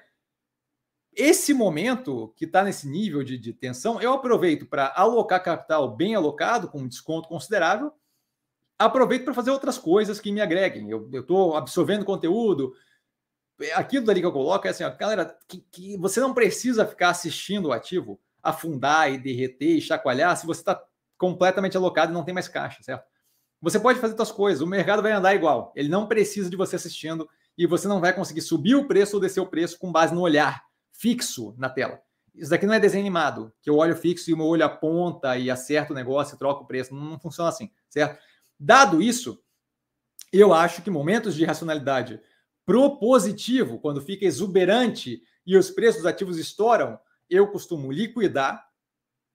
[1.16, 6.14] Esse momento que está nesse nível de, de tensão, eu aproveito para alocar capital bem
[6.14, 7.94] alocado, com um desconto considerável.
[8.78, 10.90] Aproveito para fazer outras coisas que me agreguem.
[10.90, 12.74] Eu estou absorvendo conteúdo,
[13.74, 17.10] aquilo dali que eu coloco é assim, ó, galera, que, que, você não precisa ficar
[17.12, 20.84] assistindo o ativo afundar e derreter e chacoalhar se você está
[21.18, 23.06] completamente alocado e não tem mais caixa, certo?
[23.62, 26.76] Você pode fazer suas coisas, o mercado vai andar igual, ele não precisa de você
[26.76, 27.28] assistindo
[27.58, 30.22] e você não vai conseguir subir o preço ou descer o preço com base no
[30.22, 30.65] olhar
[30.98, 32.00] fixo na tela.
[32.34, 35.38] Isso daqui não é desenho animado, que eu olho fixo e o meu olho aponta
[35.38, 36.94] e acerta o negócio e troca o preço.
[36.94, 38.20] Não, não funciona assim, certo?
[38.60, 39.42] Dado isso,
[40.32, 42.20] eu acho que momentos de racionalidade
[42.66, 47.00] propositivo, quando fica exuberante e os preços dos ativos estouram,
[47.30, 48.68] eu costumo liquidar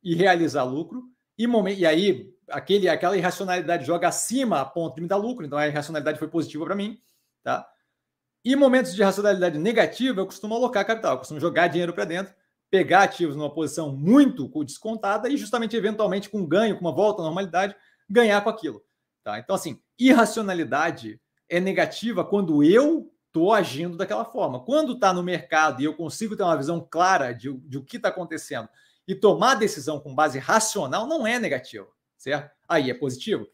[0.02, 1.04] e realizar lucro.
[1.38, 1.46] E,
[1.76, 5.66] e aí, aquele, aquela irracionalidade joga acima a ponto de me dar lucro, então a
[5.66, 7.00] irracionalidade foi positiva para mim.
[7.42, 7.66] Tá?
[8.44, 12.34] E momentos de racionalidade negativa, eu costumo alocar capital, eu costumo jogar dinheiro para dentro,
[12.70, 17.24] pegar ativos numa posição muito descontada e justamente, eventualmente, com ganho, com uma volta à
[17.24, 17.76] normalidade,
[18.08, 18.82] ganhar com aquilo.
[19.22, 19.38] Tá?
[19.38, 24.64] Então, assim, irracionalidade é negativa quando eu estou agindo daquela forma.
[24.64, 27.96] Quando está no mercado e eu consigo ter uma visão clara de, de o que
[27.96, 28.68] está acontecendo
[29.06, 32.50] e tomar decisão com base racional, não é negativo, certo?
[32.68, 33.46] Aí é positivo.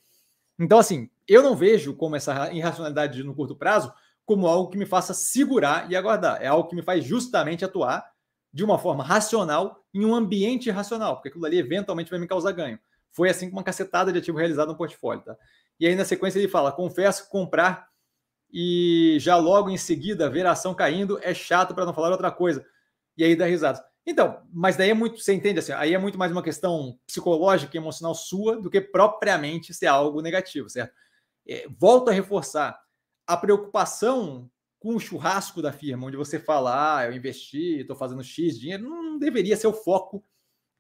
[0.58, 3.92] Então, assim, eu não vejo como essa irracionalidade no curto prazo
[4.26, 6.42] como algo que me faça segurar e aguardar.
[6.42, 8.04] É algo que me faz justamente atuar
[8.52, 12.52] de uma forma racional em um ambiente racional, porque aquilo ali eventualmente vai me causar
[12.52, 12.78] ganho.
[13.10, 15.36] Foi assim com uma cacetada de ativo realizado no portfólio, tá?
[15.78, 17.88] E aí na sequência ele fala: confesso comprar
[18.52, 22.30] e já logo em seguida ver a ação caindo é chato para não falar outra
[22.30, 22.66] coisa.
[23.16, 23.82] E aí dá risada.
[24.04, 27.76] Então, mas daí é muito, você entende assim, aí é muito mais uma questão psicológica
[27.76, 30.94] e emocional sua do que propriamente ser algo negativo, certo?
[31.46, 32.78] É, volto a reforçar,
[33.26, 38.22] a preocupação com o churrasco da firma, onde você fala, ah, eu investi, estou fazendo
[38.22, 40.24] X dinheiro, não deveria ser o foco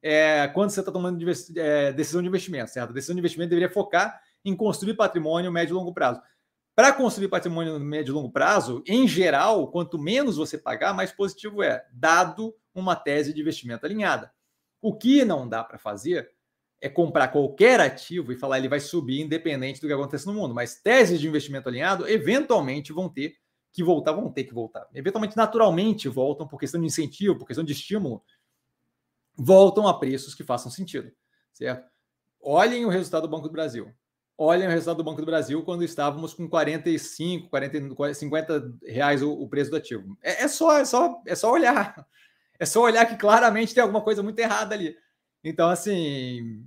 [0.02, 1.18] é, quando você está tomando
[1.56, 2.90] é, decisão de investimento, certo?
[2.90, 6.20] A decisão de investimento deveria focar em construir patrimônio médio e longo prazo.
[6.76, 11.62] Para construir patrimônio médio e longo prazo, em geral, quanto menos você pagar, mais positivo
[11.62, 14.30] é, dado uma tese de investimento alinhada.
[14.80, 16.30] O que não dá para fazer
[16.80, 20.54] é comprar qualquer ativo e falar ele vai subir independente do que aconteça no mundo.
[20.54, 23.34] Mas teses de investimento alinhado eventualmente vão ter
[23.72, 24.86] que voltar, vão ter que voltar.
[24.94, 28.22] Eventualmente, naturalmente, voltam por questão de incentivo, por questão de estímulo,
[29.36, 31.12] voltam a preços que façam sentido,
[31.52, 31.86] certo?
[32.40, 33.92] Olhem o resultado do Banco do Brasil.
[34.38, 39.32] Olhem o resultado do Banco do Brasil quando estávamos com 45, 40, 50 reais o,
[39.32, 40.16] o preço do ativo.
[40.22, 42.06] É, é, só, é, só, é só olhar.
[42.58, 44.96] É só olhar que claramente tem alguma coisa muito errada ali.
[45.48, 46.66] Então, assim,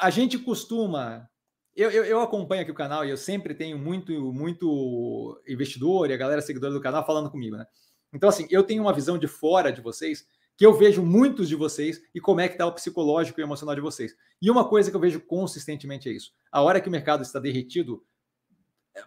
[0.00, 1.30] a gente costuma
[1.76, 6.12] eu, eu, eu, acompanho aqui o canal e eu sempre tenho muito, muito investidor e
[6.12, 7.64] a galera seguidora do canal falando comigo, né?
[8.12, 11.54] Então, assim, eu tenho uma visão de fora de vocês que eu vejo muitos de
[11.54, 14.16] vocês e como é que está o psicológico e emocional de vocês.
[14.42, 16.32] E uma coisa que eu vejo consistentemente é isso.
[16.50, 18.04] A hora que o mercado está derretido,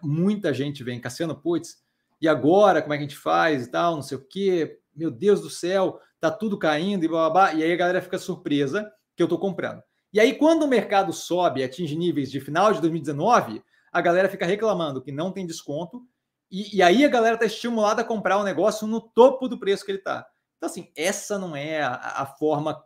[0.02, 1.84] muita gente vem, Cassiano, putz,
[2.22, 5.10] e agora como é que a gente faz e tal, não sei o quê, meu
[5.10, 7.54] Deus do céu, tá tudo caindo e blá, blá, blá.
[7.54, 9.82] E aí a galera fica surpresa que eu estou comprando.
[10.12, 14.46] E aí, quando o mercado sobe atinge níveis de final de 2019, a galera fica
[14.46, 16.06] reclamando que não tem desconto,
[16.48, 19.84] e, e aí a galera está estimulada a comprar o negócio no topo do preço
[19.84, 20.24] que ele está.
[20.56, 22.80] Então, assim, essa não é a, a, forma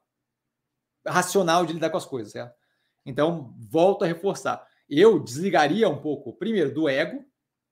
[1.07, 2.55] racional de lidar com as coisas, certo?
[3.05, 4.67] Então, volto a reforçar.
[4.89, 7.23] Eu desligaria um pouco, primeiro, do ego,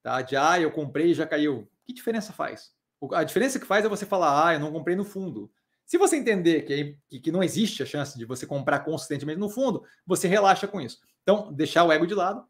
[0.02, 0.20] tá?
[0.20, 1.70] De, ah, eu comprei e já caiu.
[1.86, 2.74] Que diferença faz?
[3.12, 5.50] A diferença que faz é você falar, ah, eu não comprei no fundo.
[5.86, 9.84] Se você entender que, que não existe a chance de você comprar consistentemente no fundo,
[10.06, 10.98] você relaxa com isso.
[11.22, 12.44] Então, deixar o ego de lado,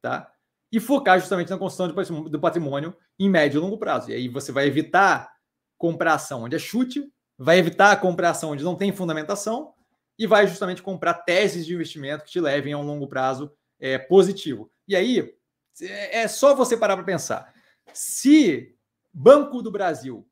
[0.00, 0.30] tá?
[0.70, 1.88] E focar justamente na construção
[2.28, 4.10] do patrimônio em médio e longo prazo.
[4.10, 5.32] E aí você vai evitar
[5.76, 9.74] comprar ação onde é chute, vai evitar comprar ação onde não tem fundamentação
[10.18, 13.98] e vai justamente comprar teses de investimento que te levem a um longo prazo é,
[13.98, 14.70] positivo.
[14.88, 15.34] E aí
[15.82, 17.52] é, é só você parar para pensar.
[17.92, 18.75] Se
[19.18, 20.28] Banco do Brasil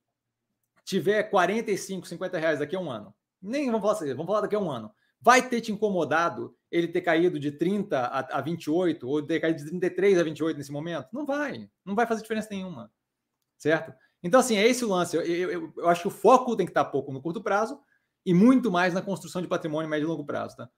[0.84, 4.54] tiver 45, 50 reais daqui a um ano, nem vamos falar assim, vamos falar daqui
[4.54, 9.08] a um ano, vai ter te incomodado ele ter caído de 30 a, a 28
[9.08, 11.08] ou ter caído de 33 a 28 nesse momento?
[11.14, 12.92] Não vai, não vai fazer diferença nenhuma,
[13.56, 13.94] certo?
[14.22, 15.16] Então, assim, é esse o lance.
[15.16, 17.80] Eu, eu, eu acho que o foco tem que estar pouco no curto prazo
[18.26, 20.68] e muito mais na construção de patrimônio médio e longo prazo, tá?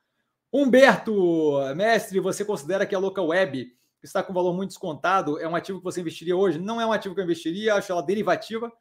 [0.53, 3.69] Humberto, mestre, você considera que a local web
[4.07, 5.39] está com valor muito descontado?
[5.39, 6.59] É um ativo que você investiria hoje?
[6.59, 8.73] Não é um ativo que eu investiria, acho ela derivativa.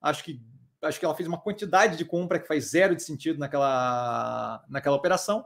[0.00, 0.40] Acho que
[0.80, 4.96] acho que ela fez uma quantidade de compra que faz zero de sentido naquela, naquela
[4.96, 5.44] operação.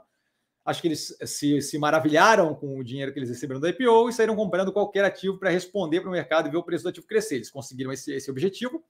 [0.65, 4.13] Acho que eles se, se maravilharam com o dinheiro que eles receberam da IPO e
[4.13, 7.07] saíram comprando qualquer ativo para responder para o mercado e ver o preço do ativo
[7.07, 7.37] crescer.
[7.37, 8.85] Eles conseguiram esse, esse objetivo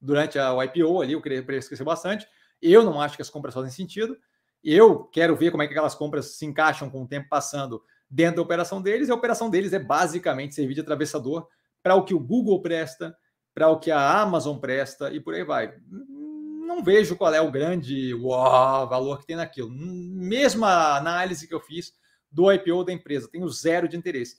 [0.00, 2.28] durante a, o IPO ali, o preço cresceu bastante.
[2.62, 4.16] Eu não acho que as compras fazem sentido.
[4.62, 8.36] Eu quero ver como é que aquelas compras se encaixam com o tempo passando dentro
[8.36, 9.08] da operação deles.
[9.08, 11.46] E a operação deles é basicamente servir de atravessador
[11.82, 13.16] para o que o Google presta,
[13.54, 15.74] para o que a Amazon presta e por aí vai.
[15.88, 19.70] Não vejo qual é o grande uau, valor que tem naquilo.
[19.70, 21.92] Mesma análise que eu fiz
[22.30, 24.36] do IPO da empresa, tenho zero de interesse.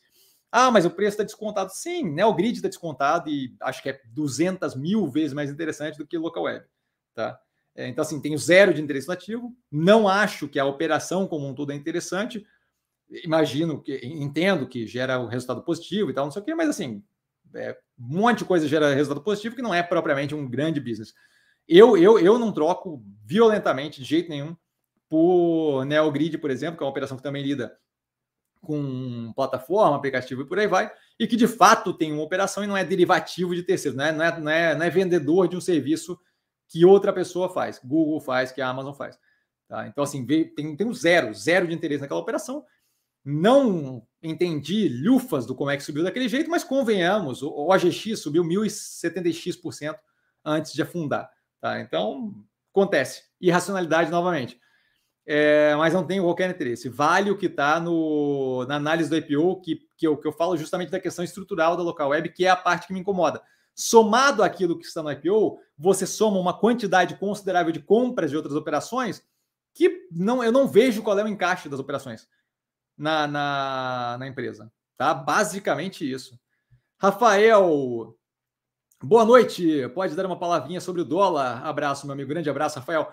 [0.51, 1.71] Ah, mas o preço está descontado.
[1.71, 2.25] Sim, né?
[2.25, 6.17] o grid está descontado e acho que é 200 mil vezes mais interessante do que
[6.17, 6.65] o local web.
[7.13, 7.39] Tá?
[7.73, 9.55] É, então, assim, tenho zero de interesse no ativo.
[9.71, 12.45] Não acho que a operação como um todo é interessante.
[13.23, 16.69] Imagino que, entendo que gera um resultado positivo e tal, não sei o quê, mas
[16.69, 17.03] assim,
[17.53, 21.13] é, um monte de coisa gera resultado positivo que não é propriamente um grande business.
[21.67, 24.55] Eu, eu, eu não troco violentamente, de jeito nenhum,
[25.09, 27.77] por NeoGrid, por exemplo, que é uma operação que também lida
[28.61, 32.67] com plataforma, aplicativo e por aí vai, e que de fato tem uma operação e
[32.67, 35.57] não é derivativo de terceiros, não é, não é, não é, não é vendedor de
[35.57, 36.17] um serviço
[36.67, 39.19] que outra pessoa faz, Google faz, que a Amazon faz.
[39.67, 39.87] Tá?
[39.87, 42.63] Então, assim, tem, tem um zero, zero de interesse naquela operação,
[43.23, 48.43] não entendi lufas do como é que subiu daquele jeito, mas convenhamos, o OGX subiu
[48.43, 49.95] 1.070x%
[50.43, 51.29] antes de afundar.
[51.59, 51.79] Tá?
[51.79, 52.33] Então,
[52.71, 53.23] acontece.
[53.39, 54.59] Irracionalidade novamente.
[55.25, 56.89] É, mas não tenho qualquer interesse.
[56.89, 60.89] Vale o que está na análise do IPO, que, que, eu, que eu falo justamente
[60.89, 63.41] da questão estrutural da local web, que é a parte que me incomoda.
[63.73, 68.55] Somado àquilo que está no IPO, você soma uma quantidade considerável de compras de outras
[68.55, 69.23] operações
[69.73, 72.27] que não, eu não vejo qual é o encaixe das operações
[73.01, 74.71] na, na, na empresa.
[74.95, 75.11] Tá?
[75.11, 76.39] Basicamente isso.
[76.99, 78.15] Rafael,
[79.01, 79.89] boa noite.
[79.95, 81.65] Pode dar uma palavrinha sobre o dólar?
[81.65, 82.29] Abraço, meu amigo.
[82.29, 83.11] Grande abraço, Rafael.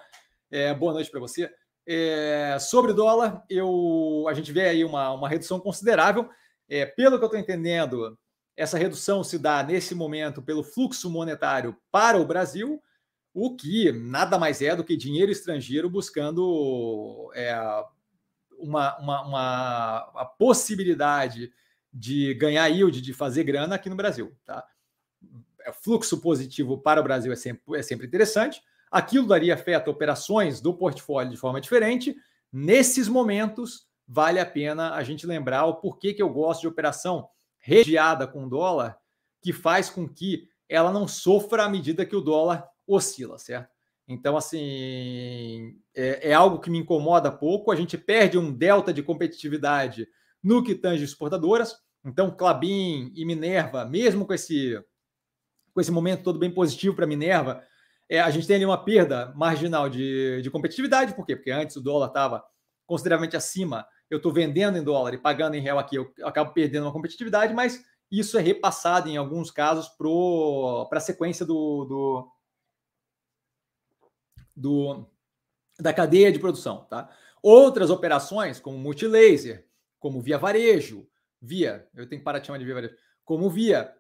[0.51, 1.51] É, boa noite para você.
[1.87, 6.29] É, sobre o dólar, eu, a gente vê aí uma, uma redução considerável.
[6.69, 8.19] É, pelo que eu estou entendendo,
[8.55, 12.79] essa redução se dá nesse momento pelo fluxo monetário para o Brasil,
[13.33, 17.55] o que nada mais é do que dinheiro estrangeiro buscando é,
[18.59, 21.53] uma, uma, uma possibilidade
[21.93, 24.37] de ganhar yield, de fazer grana aqui no Brasil.
[24.45, 24.67] Tá?
[25.61, 28.63] É, fluxo positivo para o Brasil é sempre, é sempre interessante.
[28.91, 32.17] Aquilo daria afeta operações do portfólio de forma diferente.
[32.53, 37.29] Nesses momentos, vale a pena a gente lembrar o porquê que eu gosto de operação
[37.59, 38.99] regiada com dólar,
[39.43, 43.78] que faz com que ela não sofra à medida que o dólar oscila, certo?
[44.09, 47.71] Então, assim, é, é, algo que me incomoda pouco.
[47.71, 50.09] A gente perde um delta de competitividade
[50.43, 51.77] no que tange exportadoras.
[52.05, 54.83] Então, Clabin e Minerva, mesmo com esse,
[55.75, 57.63] com esse momento todo bem positivo para Minerva,
[58.09, 61.15] é, a gente tem ali uma perda marginal de, de competitividade.
[61.15, 61.37] Por quê?
[61.37, 62.43] Porque antes o dólar estava
[62.87, 66.85] consideravelmente acima eu estou vendendo em dólar e pagando em real aqui, eu acabo perdendo
[66.85, 72.29] uma competitividade, mas isso é repassado em alguns casos para a sequência do, do,
[74.59, 75.07] do,
[75.79, 76.85] da cadeia de produção.
[76.91, 77.09] Tá?
[77.43, 79.67] Outras operações, como multilaser,
[79.99, 81.09] como via varejo,
[81.41, 83.95] via, eu tenho que parar de chamar de via varejo, como via,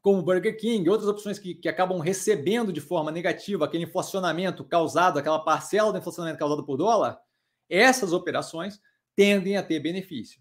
[0.00, 5.18] como Burger King, outras opções que, que acabam recebendo de forma negativa aquele inflacionamento causado,
[5.18, 7.20] aquela parcela do inflacionamento causado por dólar,
[7.68, 8.80] essas operações
[9.14, 10.40] tendem a ter benefício,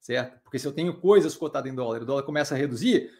[0.00, 0.40] certo?
[0.42, 3.10] Porque se eu tenho coisas cotadas em dólar, o dólar começa a reduzir,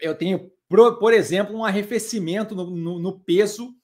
[0.00, 3.74] eu tenho, por exemplo, um arrefecimento no, no, no peso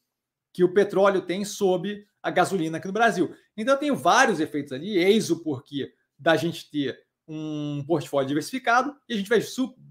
[0.55, 3.35] que o petróleo tem sobre a gasolina aqui no Brasil.
[3.57, 9.15] Então, tenho vários efeitos ali, eis o porquê da gente ter um portfólio diversificado e
[9.15, 9.41] a gente vai,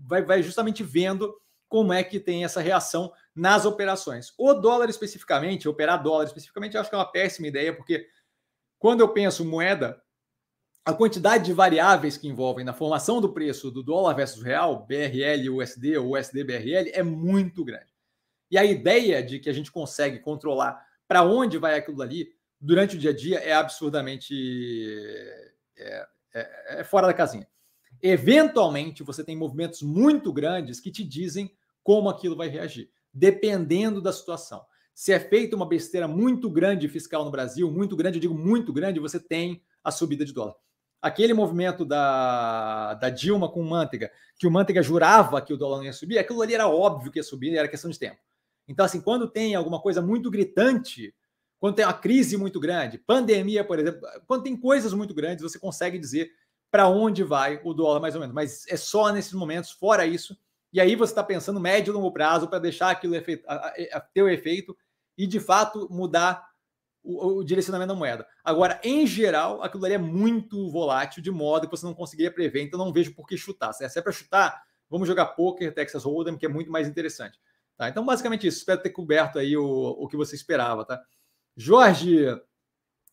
[0.08, 1.36] vai, vai justamente vendo
[1.68, 4.34] como é que tem essa reação nas operações.
[4.38, 8.08] O dólar especificamente, operar dólar especificamente, eu acho que é uma péssima ideia, porque
[8.80, 10.02] quando eu penso moeda,
[10.86, 15.50] a quantidade de variáveis que envolvem na formação do preço do dólar versus real, BRL,
[15.50, 17.93] USD ou USD BRL, é muito grande.
[18.54, 22.96] E a ideia de que a gente consegue controlar para onde vai aquilo ali durante
[22.96, 24.32] o dia a dia é absurdamente
[25.76, 27.48] é, é, é fora da casinha.
[28.00, 31.52] Eventualmente, você tem movimentos muito grandes que te dizem
[31.82, 34.64] como aquilo vai reagir, dependendo da situação.
[34.94, 38.72] Se é feita uma besteira muito grande fiscal no Brasil, muito grande, eu digo muito
[38.72, 40.54] grande, você tem a subida de dólar
[41.02, 45.80] aquele movimento da, da Dilma com o Manteiga, que o Manteiga jurava que o dólar
[45.80, 48.22] não ia subir, aquilo ali era óbvio que ia subir, era questão de tempo.
[48.68, 51.14] Então, assim, quando tem alguma coisa muito gritante,
[51.60, 55.60] quando tem uma crise muito grande, pandemia, por exemplo, quando tem coisas muito grandes, você
[55.60, 56.32] consegue dizer
[56.70, 58.34] para onde vai o dólar, mais ou menos.
[58.34, 60.36] Mas é só nesses momentos, fora isso.
[60.74, 63.46] E aí você está pensando médio e longo prazo para deixar aquilo efeito,
[64.14, 64.76] ter o efeito
[65.18, 66.44] e, de fato, mudar
[67.04, 68.28] o, o, direcionamento da moeda.
[68.44, 72.64] Agora, em geral, aquilo ali é muito volátil, de modo que você não conseguiria prever,
[72.64, 73.72] então não vejo por que chutar.
[73.74, 77.40] Se é para chutar, vamos jogar poker, Texas Hold'em, que é muito mais interessante.
[77.78, 77.90] Tá?
[77.90, 78.60] Então, basicamente isso.
[78.60, 80.86] Espero ter coberto aí o, o que você esperava.
[80.86, 81.02] Tá?
[81.56, 82.26] Jorge,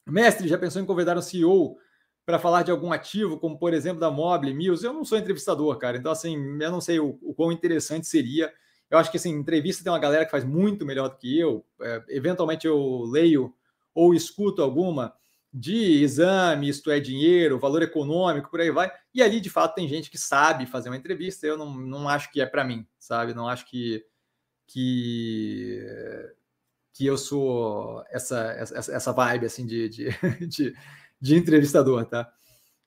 [0.07, 1.77] mestre, já pensou em convidar um CEO
[2.25, 4.85] para falar de algum ativo, como por exemplo da Mobile, Mills?
[4.85, 8.53] Eu não sou entrevistador, cara, então assim, eu não sei o, o quão interessante seria.
[8.89, 11.65] Eu acho que assim, entrevista tem uma galera que faz muito melhor do que eu.
[11.81, 13.55] É, eventualmente eu leio
[13.95, 15.15] ou escuto alguma
[15.53, 18.91] de exame, isto é, dinheiro, valor econômico, por aí vai.
[19.13, 21.47] E ali, de fato, tem gente que sabe fazer uma entrevista.
[21.47, 23.35] Eu não, não acho que é para mim, sabe?
[23.35, 24.05] Não acho que,
[24.73, 25.85] que,
[26.93, 30.09] que eu sou essa, essa, essa vibe assim de, de,
[30.47, 30.75] de,
[31.21, 32.33] de entrevistador, tá?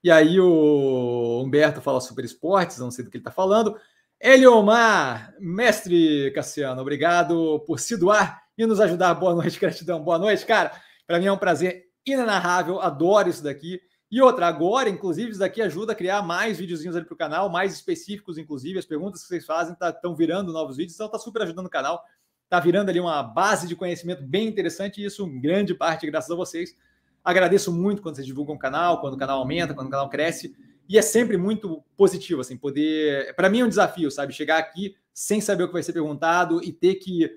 [0.03, 3.77] E aí o Humberto fala super esportes, não sei do que ele está falando.
[4.19, 9.13] Eliomar, mestre Cassiano, obrigado por se doar e nos ajudar.
[9.15, 10.03] Boa noite, gratidão.
[10.03, 10.71] Boa noite, cara.
[11.05, 13.81] Para mim é um prazer inenarrável, adoro isso daqui.
[14.13, 17.49] E outra, agora, inclusive, isso daqui ajuda a criar mais videozinhos ali para o canal,
[17.49, 18.77] mais específicos, inclusive.
[18.77, 21.69] As perguntas que vocês fazem estão tá, virando novos vídeos, então está super ajudando o
[21.69, 21.99] canal.
[22.43, 26.29] Está virando ali uma base de conhecimento bem interessante, e isso, em grande parte, graças
[26.29, 26.77] a vocês.
[27.23, 30.55] Agradeço muito quando vocês divulgam o canal, quando o canal aumenta, quando o canal cresce.
[30.87, 33.35] E é sempre muito positivo, assim, poder.
[33.35, 34.31] Para mim é um desafio, sabe?
[34.31, 37.35] Chegar aqui sem saber o que vai ser perguntado e ter que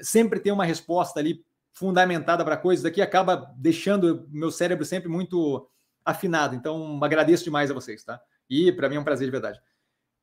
[0.00, 5.68] sempre ter uma resposta ali fundamentada para coisas aqui acaba deixando meu cérebro sempre muito
[6.04, 6.54] afinado.
[6.54, 8.20] Então, agradeço demais a vocês, tá?
[8.48, 9.60] E para mim é um prazer de verdade.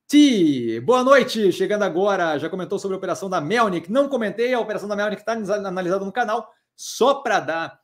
[0.07, 3.91] Ti, boa noite, chegando agora, já comentou sobre a operação da Melnick.
[3.91, 7.79] Não comentei, a operação da Melnick está analisada no canal, só para dar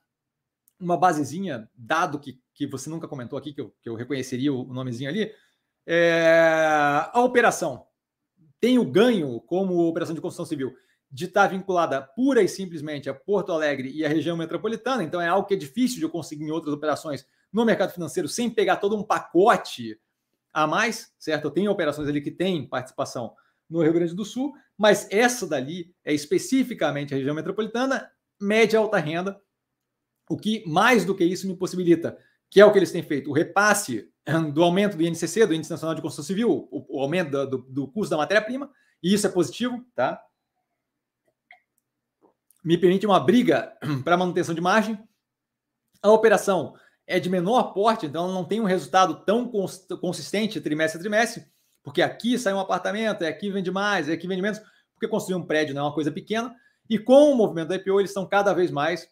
[0.78, 4.64] uma basezinha, dado que, que você nunca comentou aqui, que eu, que eu reconheceria o
[4.64, 5.32] nomezinho ali.
[5.86, 7.86] É, a operação
[8.60, 10.74] tem o ganho como operação de construção civil
[11.08, 15.28] de estar vinculada pura e simplesmente a Porto Alegre e a região metropolitana, então é
[15.28, 18.76] algo que é difícil de eu conseguir em outras operações no mercado financeiro sem pegar
[18.76, 19.98] todo um pacote
[20.52, 21.44] a mais, certo?
[21.44, 23.34] Eu tenho operações ali que têm participação
[23.68, 28.10] no Rio Grande do Sul, mas essa dali é especificamente a região metropolitana,
[28.40, 29.40] média alta renda,
[30.28, 32.18] o que mais do que isso me possibilita,
[32.50, 34.10] que é o que eles têm feito, o repasse
[34.52, 38.10] do aumento do INCC, do Índice Nacional de Construção Civil, o, aumento do, do custo
[38.10, 38.70] da matéria-prima,
[39.02, 40.20] e isso é positivo, tá?
[42.64, 44.98] Me permite uma briga para manutenção de margem.
[46.02, 46.74] A operação
[47.06, 49.50] é de menor porte, então não tem um resultado tão
[50.00, 51.44] consistente trimestre a trimestre,
[51.82, 54.60] porque aqui sai um apartamento, é aqui vende mais, é aqui vende menos,
[54.92, 56.54] porque construir um prédio não é uma coisa pequena.
[56.88, 59.08] E com o movimento da IPO, eles estão cada vez mais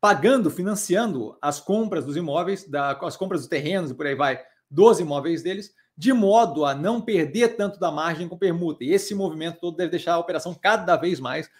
[0.00, 4.40] pagando, financiando as compras dos imóveis, da, as compras dos terrenos e por aí vai,
[4.70, 8.82] dos imóveis deles, de modo a não perder tanto da margem com permuta.
[8.82, 11.50] E esse movimento todo deve deixar a operação cada vez mais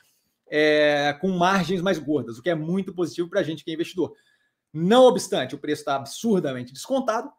[0.50, 3.74] é, com margens mais gordas, o que é muito positivo para a gente que é
[3.74, 4.14] investidor.
[4.72, 7.30] Não obstante, o preço está absurdamente descontado.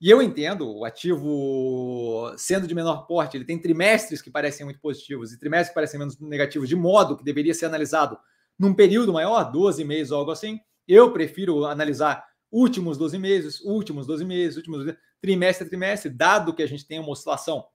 [0.00, 4.80] E eu entendo, o ativo sendo de menor porte, ele tem trimestres que parecem muito
[4.80, 8.18] positivos e trimestres que parecem menos negativos, de modo que deveria ser analisado
[8.58, 10.60] num período maior, 12 meses ou algo assim.
[10.86, 16.54] Eu prefiro analisar últimos 12 meses, últimos 12 meses, últimos 12 trimestre a trimestre, dado
[16.54, 17.66] que a gente tem uma oscilação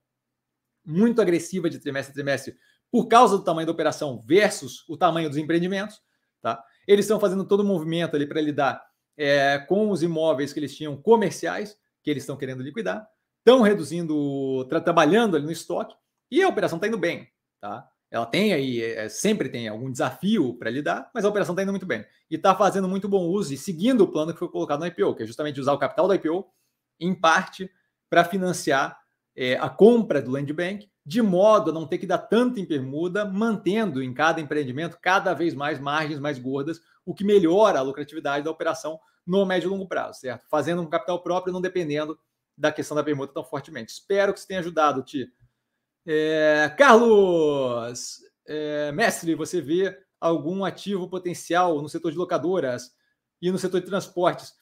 [0.84, 2.56] muito agressiva de trimestre a trimestre
[2.90, 6.00] por causa do tamanho da operação versus o tamanho dos empreendimentos,
[6.40, 6.62] tá?
[6.86, 8.82] Eles estão fazendo todo o movimento ali para lidar
[9.16, 13.06] é, com os imóveis que eles tinham comerciais, que eles estão querendo liquidar,
[13.38, 15.94] estão reduzindo, tra trabalhando ali no estoque,
[16.30, 17.28] e a operação está indo bem,
[17.60, 17.88] tá?
[18.10, 21.72] Ela tem aí, é, sempre tem algum desafio para lidar, mas a operação está indo
[21.72, 22.04] muito bem.
[22.30, 25.14] E está fazendo muito bom uso e seguindo o plano que foi colocado no IPO,
[25.14, 26.46] que é justamente usar o capital do IPO,
[27.00, 27.70] em parte,
[28.10, 28.98] para financiar
[29.34, 32.64] é, a compra do Land Bank, de modo a não ter que dar tanto em
[32.64, 37.82] permuda, mantendo em cada empreendimento cada vez mais margens mais gordas, o que melhora a
[37.82, 40.46] lucratividade da operação no médio e longo prazo, certo?
[40.48, 42.18] Fazendo um capital próprio, não dependendo
[42.56, 43.92] da questão da permuta tão fortemente.
[43.92, 45.32] Espero que isso tenha ajudado, Ti.
[46.06, 52.92] É, Carlos, é, mestre, você vê algum ativo potencial no setor de locadoras
[53.40, 54.54] e no setor de transportes?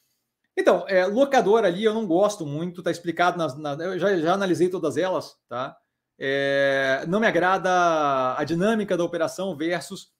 [0.57, 4.35] Então, é, locadora ali eu não gosto muito, tá explicado nas, na, eu já, já
[4.35, 5.77] analisei todas elas, tá?
[6.23, 10.13] É, não me agrada a dinâmica da operação versus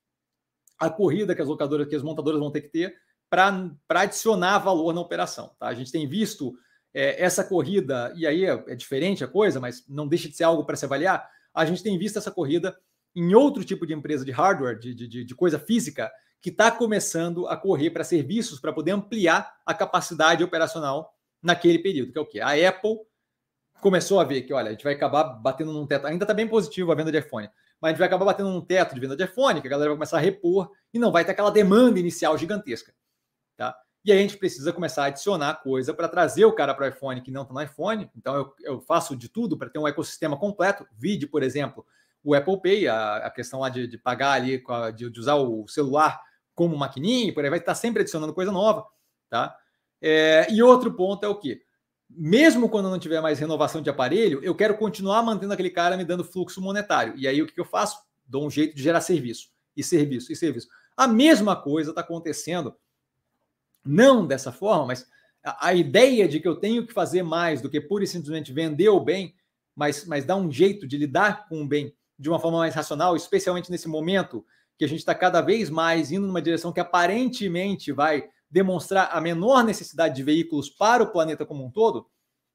[0.79, 2.97] a corrida que as locadoras, que as montadoras vão ter que ter
[3.29, 5.55] para adicionar valor na operação.
[5.59, 5.69] Tá?
[5.69, 6.55] A gente tem visto
[6.95, 10.45] é, essa corrida, e aí é, é, diferente a coisa, mas não deixa de ser
[10.45, 11.29] algo para se avaliar.
[11.53, 12.75] A gente tem visto essa corrida
[13.15, 16.11] em outro tipo de empresa de hardware, de, de, de coisa física,
[16.41, 22.13] que está começando a correr para serviços para poder ampliar a capacidade operacional naquele período,
[22.13, 22.41] que é o quê?
[22.41, 22.99] A Apple
[23.81, 26.47] começou a ver que, olha, a gente vai acabar batendo num teto, ainda está bem
[26.47, 27.49] positivo a venda de iPhone,
[27.81, 29.91] mas a gente vai acabar batendo num teto de venda de iPhone, que a galera
[29.91, 32.93] vai começar a repor e não vai ter aquela demanda inicial gigantesca.
[33.57, 33.77] Tá?
[34.05, 36.89] E aí a gente precisa começar a adicionar coisa para trazer o cara para o
[36.89, 38.11] iPhone que não está no iPhone.
[38.17, 40.87] Então eu, eu faço de tudo para ter um ecossistema completo.
[40.97, 41.85] Vide, por exemplo,
[42.23, 44.63] o Apple Pay, a, a questão lá de, de pagar ali,
[44.95, 46.21] de, de, usar o celular
[46.55, 48.87] como maquininha, por aí vai estar sempre adicionando coisa nova.
[49.29, 49.57] Tá?
[50.01, 51.63] É, e outro ponto é o que?
[52.11, 56.05] Mesmo quando não tiver mais renovação de aparelho, eu quero continuar mantendo aquele cara me
[56.05, 57.15] dando fluxo monetário.
[57.17, 58.01] E aí o que, que eu faço?
[58.27, 60.69] Dou um jeito de gerar serviço, e serviço, e serviço.
[60.97, 62.75] A mesma coisa está acontecendo
[63.85, 65.07] não dessa forma, mas
[65.43, 68.53] a, a, ideia de que eu tenho que fazer mais do que pura e simplesmente
[68.53, 69.35] vender o bem,
[69.75, 73.17] mas, mas dar um jeito de lidar com o bem de uma forma mais racional,
[73.17, 74.45] especialmente nesse momento
[74.77, 79.21] que a gente está cada vez mais indo numa direção que aparentemente vai demonstrar a
[79.21, 82.07] menor necessidade de veículos para o planeta como um todo,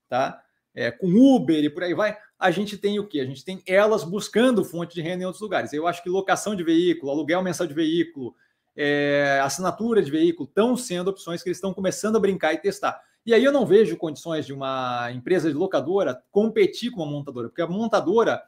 [0.10, 0.42] tá?
[0.74, 3.22] É, com Uber e por aí vai, a gente tem o que?
[3.22, 5.72] A gente tem elas buscando fonte de renda em outros lugares.
[5.72, 8.36] Eu acho que locação de veículo, aluguel mensal de veículo,
[8.76, 13.02] é, assinatura de veículo estão sendo opções que eles estão começando a brincar e testar.
[13.26, 17.48] E aí eu não vejo condições de uma empresa de locadora competir com uma montadora,
[17.48, 18.44] porque a montadora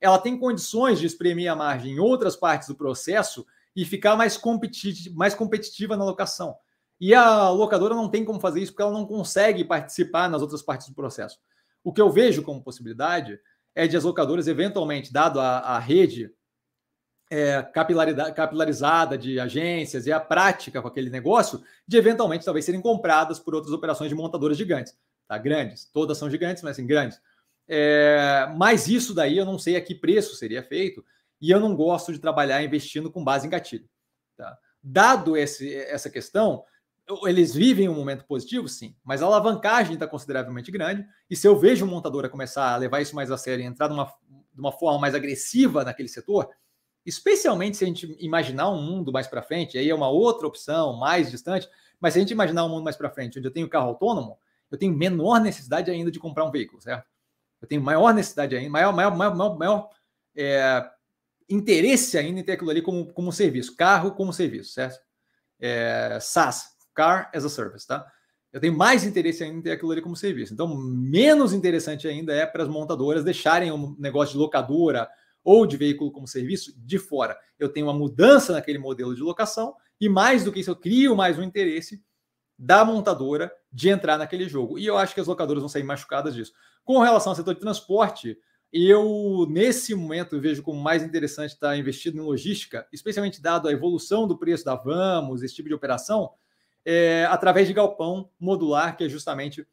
[0.00, 3.44] ela tem condições de espremer a margem em outras partes do processo
[3.74, 6.56] e ficar mais, competitiva, mais competitiva na locação.
[7.00, 10.62] E a locadora não tem como fazer isso porque ela não consegue participar nas outras
[10.62, 11.38] partes do processo.
[11.82, 13.38] O que eu vejo como possibilidade
[13.74, 16.32] é de as locadoras, eventualmente, dado a, a rede
[17.30, 23.38] é, capilarizada de agências e a prática com aquele negócio de eventualmente talvez serem compradas
[23.38, 24.96] por outras operações de montadoras gigantes,
[25.26, 25.36] tá?
[25.38, 27.20] Grandes, todas são gigantes, mas assim, grandes.
[27.66, 31.04] É, mas isso daí eu não sei a que preço seria feito
[31.40, 33.88] e eu não gosto de trabalhar investindo com base em gatilho.
[34.36, 34.56] Tá?
[34.82, 36.62] Dado esse, essa questão,
[37.24, 41.04] eles vivem um momento positivo, sim, mas a alavancagem está consideravelmente grande.
[41.28, 43.88] E se eu vejo uma montadora começar a levar isso mais a sério e entrar
[43.88, 44.04] de uma,
[44.52, 46.48] de uma forma mais agressiva naquele setor,
[47.04, 50.96] especialmente se a gente imaginar um mundo mais para frente, aí é uma outra opção
[50.96, 51.68] mais distante,
[52.00, 54.38] mas se a gente imaginar um mundo mais para frente, onde eu tenho carro autônomo,
[54.70, 57.06] eu tenho menor necessidade ainda de comprar um veículo, certo?
[57.60, 59.90] Eu tenho maior necessidade ainda, maior, maior, maior, maior
[60.34, 60.84] é,
[61.48, 65.00] interesse ainda em ter aquilo ali como, como serviço, carro como serviço, certo?
[65.60, 68.06] É, SaaS, Car as a Service, tá?
[68.52, 70.54] Eu tenho mais interesse ainda em ter aquilo ali como serviço.
[70.54, 75.08] Então, menos interessante ainda é para as montadoras deixarem um negócio de locadora
[75.42, 77.36] ou de veículo como serviço de fora.
[77.58, 81.16] Eu tenho uma mudança naquele modelo de locação e mais do que isso, eu crio
[81.16, 82.00] mais um interesse
[82.56, 84.78] da montadora de entrar naquele jogo.
[84.78, 86.52] E eu acho que as locadoras vão sair machucadas disso.
[86.84, 88.38] Com relação ao setor de transporte,
[88.72, 94.26] eu, nesse momento, vejo como mais interessante estar investido em logística, especialmente dado a evolução
[94.26, 96.30] do preço da Vamos, esse tipo de operação,
[96.84, 99.66] é, através de galpão modular, que é justamente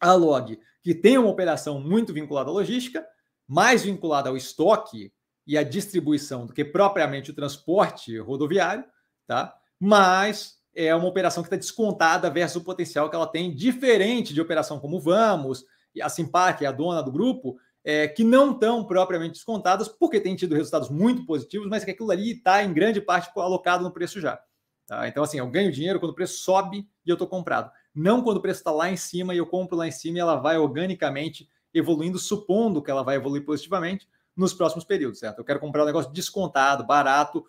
[0.00, 3.06] a Log, que tem uma operação muito vinculada à logística,
[3.46, 5.12] mais vinculada ao estoque
[5.46, 8.84] e à distribuição do que propriamente o transporte rodoviário,
[9.26, 9.54] tá?
[9.78, 14.40] Mas é uma operação que está descontada versus o potencial que ela tem, diferente de
[14.40, 15.64] operação como Vamos,
[16.02, 20.54] a Simpac, a dona do grupo, é, que não estão propriamente descontadas, porque tem tido
[20.54, 24.40] resultados muito positivos, mas que aquilo ali está em grande parte alocado no preço já.
[24.86, 25.08] Tá?
[25.08, 27.70] Então, assim, eu ganho dinheiro quando o preço sobe e eu estou comprado.
[27.94, 30.20] Não quando o preço está lá em cima e eu compro lá em cima e
[30.20, 35.38] ela vai organicamente evoluindo, supondo que ela vai evoluir positivamente nos próximos períodos, certo?
[35.38, 37.44] Eu quero comprar um negócio descontado, barato,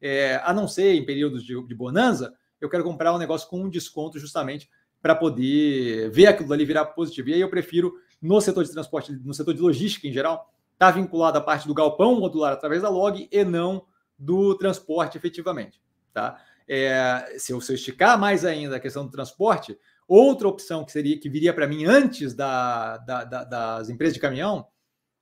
[0.00, 1.76] é, a não ser em períodos de, de
[2.60, 4.68] eu quero comprar um negócio com um desconto justamente
[5.00, 7.28] para poder ver aquilo ali virar positivo.
[7.28, 10.86] E aí eu prefiro, no setor de transporte, no setor de logística em geral, estar
[10.86, 13.84] tá vinculado à parte do galpão modular através da log e não
[14.18, 15.80] do transporte efetivamente.
[16.12, 16.40] Tá?
[16.68, 20.92] É, se, eu, se eu esticar mais ainda a questão do transporte, outra opção que
[20.92, 24.66] seria que viria para mim antes da, da, da, das empresas de caminhão,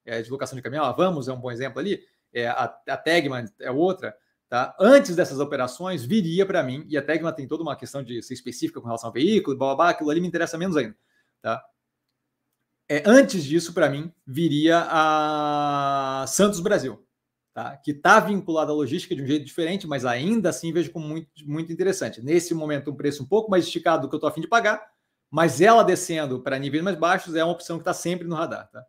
[0.05, 2.03] é, de locação de caminhão, a Vamos é um bom exemplo ali,
[2.33, 4.17] é, a, a Tegman é outra,
[4.49, 4.75] tá?
[4.79, 8.35] Antes dessas operações, viria para mim, e a Tegman tem toda uma questão de ser
[8.35, 10.97] específica com relação ao veículo, blá, blá, blá aquilo ali me interessa menos ainda,
[11.41, 11.63] tá?
[12.89, 17.03] É, antes disso, para mim, viria a Santos Brasil
[17.55, 17.77] tá?
[17.77, 21.31] que está vinculada à logística de um jeito diferente, mas ainda assim vejo como muito,
[21.47, 22.21] muito interessante.
[22.21, 24.49] Nesse momento, um preço um pouco mais esticado do que eu estou a fim de
[24.49, 24.85] pagar,
[25.31, 28.69] mas ela descendo para níveis mais baixos é uma opção que está sempre no radar.
[28.71, 28.85] Tá?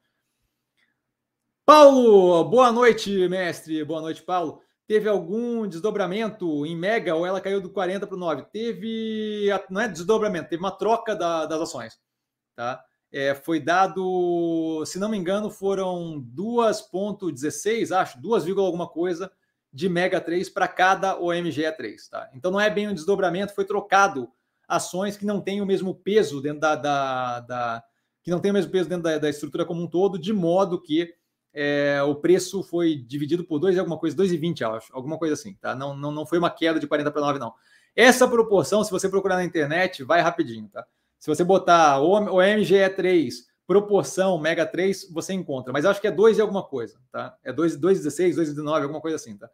[1.64, 3.84] Paulo, boa noite, mestre.
[3.86, 4.62] Boa noite, Paulo.
[4.88, 8.44] Teve algum desdobramento em Mega ou ela caiu do 40 para o 9?
[8.52, 12.00] Teve, não é desdobramento, teve uma troca da, das ações.
[12.56, 12.84] Tá?
[13.16, 19.32] É, foi dado, se não me engano, foram 2,16, acho, 2, alguma coisa
[19.72, 22.10] de Mega 3 para cada OMGE3.
[22.12, 22.30] Tá?
[22.34, 24.30] Então não é bem um desdobramento, foi trocado
[24.68, 27.84] ações que não têm o mesmo peso dentro da, da, da
[28.22, 30.82] que não tem o mesmo peso dentro da, da, estrutura como um todo, de modo
[30.82, 31.14] que
[31.54, 35.54] é, o preço foi dividido por 2 e alguma coisa, 2,20, acho, alguma coisa assim,
[35.54, 35.74] tá?
[35.74, 37.54] Não, não, não foi uma queda de 40 para 9, não.
[37.96, 40.86] Essa proporção, se você procurar na internet, vai rapidinho, tá?
[41.26, 43.32] Se você botar o MGE3,
[43.66, 45.74] proporção Mega 3, você encontra.
[45.74, 47.36] Mas acho que é 2 e alguma coisa, tá?
[47.44, 49.50] É 2,16, 2,19, alguma coisa assim, tá?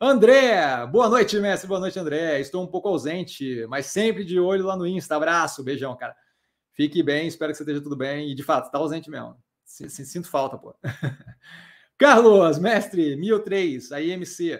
[0.00, 1.68] André, boa noite, mestre.
[1.68, 2.40] Boa noite, André.
[2.40, 5.14] Estou um pouco ausente, mas sempre de olho lá no Insta.
[5.14, 6.16] Abraço, beijão, cara.
[6.72, 8.30] Fique bem, espero que você esteja tudo bem.
[8.30, 9.36] E de fato, está ausente mesmo.
[9.66, 10.74] Sinto falta, pô.
[11.98, 14.58] Carlos, mestre, 1003, a IMC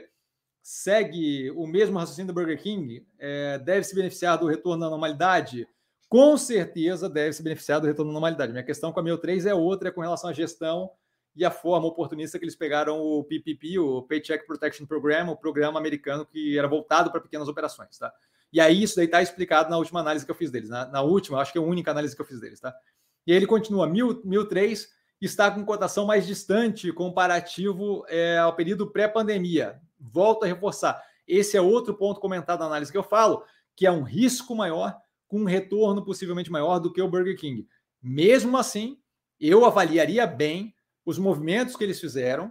[0.62, 3.08] segue o mesmo raciocínio do Burger King?
[3.18, 5.66] É, deve se beneficiar do retorno à normalidade?
[6.08, 8.52] Com certeza deve se beneficiar do retorno à normalidade.
[8.52, 10.90] Minha questão com a meu 3 é outra, é com relação à gestão
[11.36, 15.78] e a forma oportunista que eles pegaram o PPP, o Paycheck Protection Program, o programa
[15.78, 18.12] americano que era voltado para pequenas operações, tá?
[18.52, 21.02] E aí isso daí está explicado na última análise que eu fiz deles, na, na,
[21.02, 22.74] última, acho que é a única análise que eu fiz deles, tá?
[23.26, 24.88] E ele continua, 1003
[25.20, 29.80] está com cotação mais distante comparativo é, ao período pré-pandemia.
[30.00, 33.44] Volto a reforçar, esse é outro ponto comentado na análise que eu falo,
[33.76, 34.98] que é um risco maior
[35.28, 37.68] com um retorno possivelmente maior do que o Burger King.
[38.02, 38.98] Mesmo assim,
[39.38, 40.74] eu avaliaria bem
[41.04, 42.50] os movimentos que eles fizeram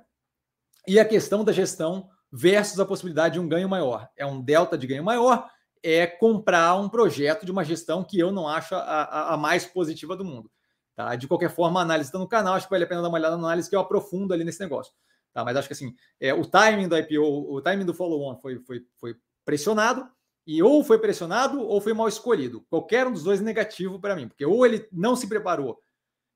[0.88, 4.10] e a questão da gestão versus a possibilidade de um ganho maior.
[4.16, 5.50] É um delta de ganho maior,
[5.84, 9.66] é comprar um projeto de uma gestão que eu não acho a, a, a mais
[9.66, 10.52] positiva do mundo.
[10.96, 11.16] Tá?
[11.16, 13.18] De qualquer forma, a análise está no canal, acho que vale a pena dar uma
[13.18, 14.94] olhada na análise que eu aprofundo ali nesse negócio.
[15.34, 15.44] Tá?
[15.44, 18.84] Mas acho que assim, é, o timing do IPO, o timing do follow-on foi, foi,
[18.98, 20.10] foi pressionado,
[20.48, 22.66] e ou foi pressionado ou foi mal escolhido.
[22.70, 25.78] Qualquer um dos dois é negativo para mim, porque ou ele não se preparou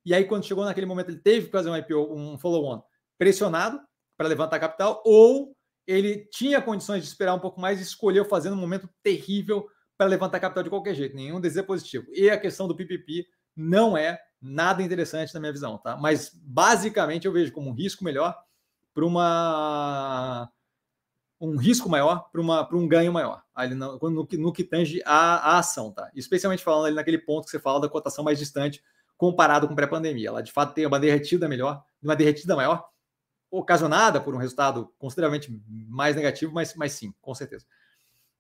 [0.05, 2.81] e aí quando chegou naquele momento ele teve que fazer um IPO, um follow-on
[3.17, 3.79] pressionado
[4.17, 5.55] para levantar capital, ou
[5.87, 9.67] ele tinha condições de esperar um pouco mais e escolheu fazer um momento terrível
[9.97, 11.15] para levantar capital de qualquer jeito.
[11.15, 12.05] Nenhum deles é positivo.
[12.11, 15.95] E a questão do PPP não é nada interessante na minha visão, tá?
[15.97, 18.35] Mas basicamente eu vejo como um risco melhor
[18.93, 20.49] para uma
[21.41, 25.57] um risco maior para um ganho maior, ali no, no, no que tange a, a,
[25.57, 26.11] ação, tá?
[26.13, 28.83] Especialmente falando ali naquele ponto que você fala da cotação mais distante
[29.17, 30.29] comparado com pré-pandemia.
[30.29, 32.87] Ela de fato tem uma derretida melhor, uma derretida maior,
[33.49, 37.65] ocasionada por um resultado consideravelmente mais negativo, mas, mas sim, com certeza.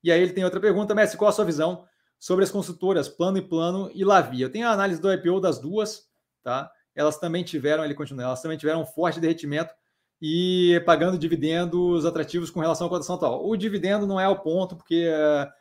[0.03, 1.85] E aí ele tem outra pergunta, Messi, qual a sua visão
[2.19, 4.45] sobre as consultoras Plano e Plano e Lavia?
[4.45, 6.07] Eu tenho a análise do IPO das duas,
[6.43, 6.71] tá?
[6.95, 9.73] Elas também tiveram, ele continua, elas também tiveram um forte derretimento
[10.21, 13.47] e pagando dividendos atrativos com relação à cotação atual.
[13.47, 15.51] O dividendo não é o ponto, porque uh,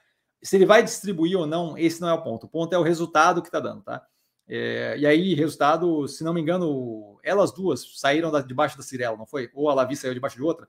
[0.42, 2.44] se ele vai distribuir ou não, esse não é o ponto.
[2.44, 4.04] O ponto é o resultado que está dando, tá?
[4.46, 9.16] É, e aí, resultado, se não me engano, elas duas saíram da, debaixo da Cirela,
[9.16, 9.48] não foi?
[9.54, 10.68] Ou a Lavi saiu debaixo de outra.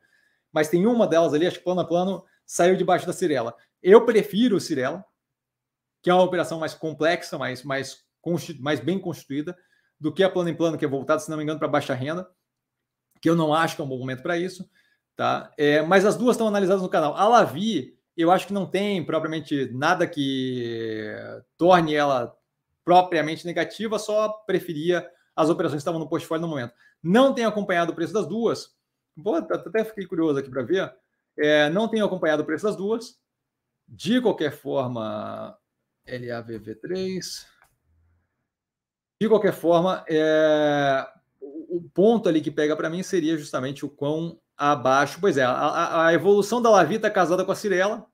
[0.54, 3.56] Mas tem uma delas ali, acho que plano a plano, saiu debaixo da Cirela.
[3.82, 5.04] Eu prefiro o Cirela,
[6.02, 8.06] que é uma operação mais complexa, mais, mais,
[8.60, 9.58] mais bem constituída,
[10.00, 11.94] do que a plano em plano, que é voltada, se não me engano, para baixa
[11.94, 12.30] renda
[13.22, 14.70] que eu não acho que é um bom momento para isso,
[15.16, 15.52] tá?
[15.58, 17.16] É, mas as duas estão analisadas no canal.
[17.16, 21.06] A Lavi, eu acho que não tem propriamente nada que
[21.58, 22.36] torne ela
[22.84, 26.74] propriamente negativa, só preferia as operações que estavam no portfólio no momento.
[27.02, 28.76] Não tenho acompanhado o preço das duas.
[29.24, 30.94] Pô, até fiquei curioso aqui para ver.
[31.38, 33.20] É, não tenho acompanhado o preço das duas.
[33.88, 35.58] De qualquer forma,
[36.08, 37.46] LAVV3.
[39.20, 41.08] De qualquer forma, é,
[41.72, 45.20] o ponto ali que pega para mim seria justamente o quão abaixo.
[45.22, 48.06] Pois é, a, a evolução da Lavi está casada com a Cirela,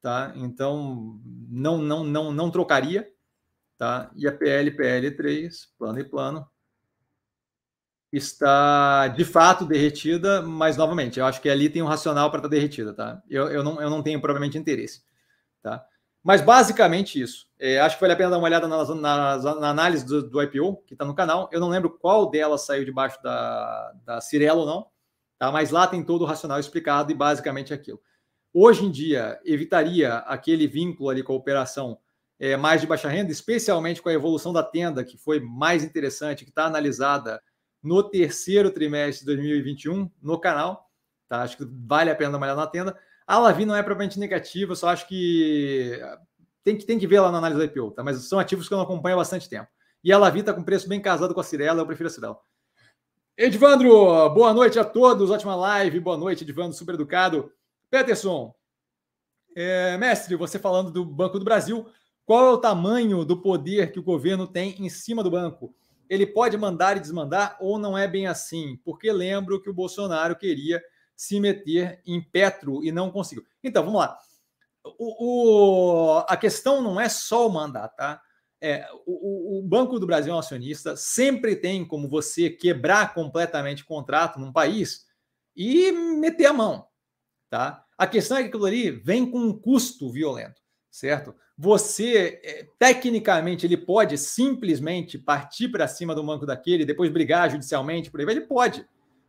[0.00, 0.32] tá?
[0.36, 1.20] Então
[1.50, 3.06] não não não não trocaria,
[3.76, 4.10] tá?
[4.16, 6.48] E a PL PL3, plano e plano,
[8.10, 12.48] está de fato derretida, mas novamente, eu acho que ali tem um racional para estar
[12.48, 13.22] tá derretida, tá?
[13.28, 15.02] Eu, eu, não, eu não tenho provavelmente interesse,
[15.62, 15.84] tá?
[16.26, 17.46] Mas basicamente isso.
[17.56, 20.42] É, acho que vale a pena dar uma olhada na, na, na análise do, do,
[20.42, 21.48] IPO, que está no canal.
[21.52, 24.86] Eu não lembro qual delas saiu debaixo da, da Cirela ou não,
[25.38, 25.52] tá?
[25.52, 28.00] mas lá tem todo o racional explicado e basicamente aquilo.
[28.52, 31.96] Hoje em dia, evitaria aquele vínculo ali com a operação
[32.40, 36.42] é, mais de baixa renda, especialmente com a evolução da tenda, que foi mais interessante,
[36.42, 37.40] que está analisada
[37.80, 40.90] no terceiro trimestre de 2021 no canal.
[41.28, 41.42] Tá?
[41.42, 42.98] Acho que vale a pena dar uma olhada na tenda.
[43.26, 46.00] A Lavi não é propriamente negativa, só acho que
[46.62, 48.04] tem que, tem que ver lá na análise do IPO, tá?
[48.04, 49.68] Mas são ativos que eu não acompanho há bastante tempo.
[50.02, 52.38] E a Lavi está com preço bem casado com a Cirela, eu prefiro a Cirela.
[53.36, 53.90] Edvandro,
[54.30, 57.52] boa noite a todos, ótima live, boa noite, Edvandro, super educado.
[57.90, 58.54] Peterson,
[59.54, 61.86] é, mestre, você falando do Banco do Brasil,
[62.24, 65.74] qual é o tamanho do poder que o governo tem em cima do banco?
[66.08, 68.78] Ele pode mandar e desmandar ou não é bem assim?
[68.84, 70.82] Porque lembro que o Bolsonaro queria
[71.16, 73.44] se meter em Petro e não conseguiu.
[73.64, 74.18] Então, vamos lá.
[74.98, 78.20] O, o, a questão não é só o mandato, tá?
[78.60, 83.82] É, o, o, Banco do Brasil é um acionista, sempre tem como você quebrar completamente
[83.82, 85.04] o contrato num país
[85.54, 86.86] e meter a mão,
[87.50, 87.84] tá?
[87.98, 90.60] A questão é que aquilo ali vem com um custo violento,
[90.90, 91.34] certo?
[91.58, 98.10] Você, é, tecnicamente, ele pode simplesmente partir para cima do banco daquele depois brigar judicialmente
[98.10, 98.86] por aí, ele pode,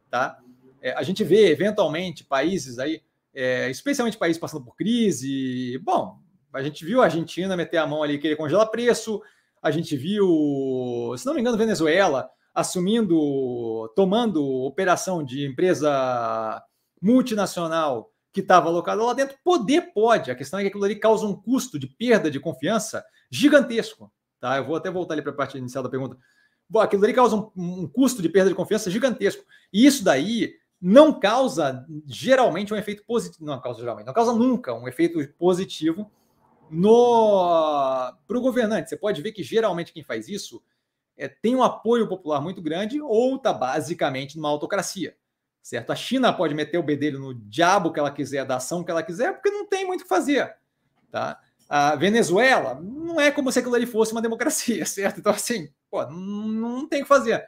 [0.09, 0.41] tá?
[0.82, 3.02] É, a gente vê, eventualmente, países aí,
[3.34, 5.78] é, especialmente países passando por crise.
[5.80, 6.20] Bom,
[6.54, 9.22] a gente viu a Argentina meter a mão ali, querer congelar preço.
[9.62, 16.60] A gente viu, se não me engano, Venezuela assumindo, tomando operação de empresa
[16.99, 19.38] multinacional que estava alocada lá dentro.
[19.44, 20.32] Poder pode.
[20.32, 24.12] A questão é que aquilo ali causa um custo de perda de confiança gigantesco.
[24.40, 24.58] Tá?
[24.58, 26.18] Eu vou até voltar ali para a parte inicial da pergunta.
[26.68, 29.45] Bom, aquilo ali causa um, um, custo de perda de confiança gigantesco.
[29.72, 34.74] E isso daí não causa geralmente um efeito positivo, não causa geralmente, não causa nunca
[34.74, 36.10] um efeito positivo
[36.70, 38.90] no para o governante.
[38.90, 40.62] Você pode ver que geralmente quem faz isso
[41.18, 45.18] é, tem um apoio popular muito grande ou está basicamente numa autocracia,
[45.64, 45.91] certo?
[45.91, 49.02] A China pode meter o bedelho no diabo que ela quiser, da ação que ela
[49.02, 50.56] quiser, porque não tem muito o que fazer,
[51.10, 51.40] tá?
[51.68, 55.20] A Venezuela não é como se aquilo ali fosse uma democracia, certo?
[55.20, 57.44] Então assim, pô, não, tem o que fazer.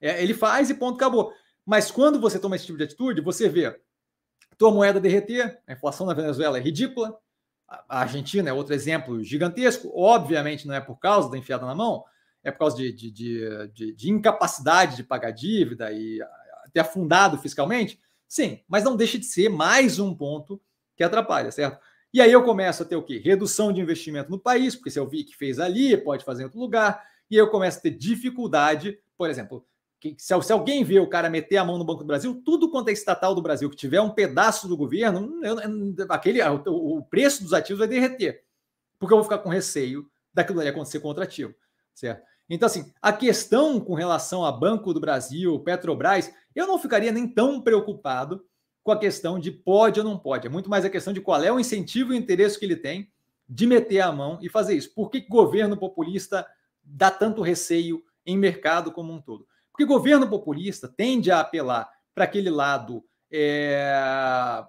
[0.00, 1.32] É, ele faz e ponto, acabou.
[1.68, 3.78] Mas quando você toma esse tipo de atitude, você vê
[4.56, 7.14] tua moeda derreter, a inflação na Venezuela é ridícula,
[7.68, 12.06] a Argentina é outro exemplo gigantesco, obviamente não é por causa da enfiada na mão,
[12.42, 16.18] é por causa de, de, de, de incapacidade de pagar dívida e
[16.64, 20.58] até afundado fiscalmente, sim, mas não deixa de ser mais um ponto
[20.96, 21.78] que atrapalha, certo?
[22.14, 23.20] E aí eu começo a ter o quê?
[23.22, 26.46] Redução de investimento no país, porque se eu vi que fez ali, pode fazer em
[26.46, 29.66] outro lugar, e eu começo a ter dificuldade, por exemplo,
[30.16, 32.88] se, se, alguém vê o cara meter a mão no Banco do Brasil, tudo quanto
[32.88, 35.56] é estatal do Brasil que tiver um pedaço do governo, eu,
[36.08, 38.44] aquele, o, o, preço dos ativos vai derreter.
[38.98, 41.54] Porque eu vou ficar com receio daquilo ali acontecer com outro ativo.
[41.94, 42.22] Certo?
[42.48, 47.26] Então, assim, a questão com relação a Banco do Brasil, Petrobras, eu não ficaria nem
[47.26, 48.44] tão preocupado
[48.82, 50.46] com a questão de pode ou não pode.
[50.46, 52.76] É muito mais a questão de qual é o incentivo e o interesse que ele
[52.76, 53.10] tem
[53.48, 54.94] de meter a mão e fazer isso.
[54.94, 56.46] Por que governo populista
[56.82, 59.46] dá tanto receio em mercado como um todo?
[59.78, 64.60] Porque governo populista tende a apelar para aquele lado é,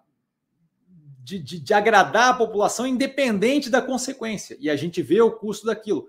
[1.23, 4.55] de, de, de, agradar a população independente da consequência.
[4.59, 6.07] E a gente vê o custo daquilo.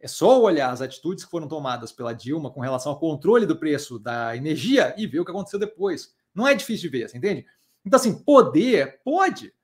[0.00, 3.56] É só olhar as atitudes que foram tomadas pela Dilma com relação ao controle do
[3.56, 6.12] preço da energia e ver o que aconteceu depois.
[6.34, 7.46] Não é difícil de ver, você entende?
[7.86, 9.54] Então, assim, poder, pode.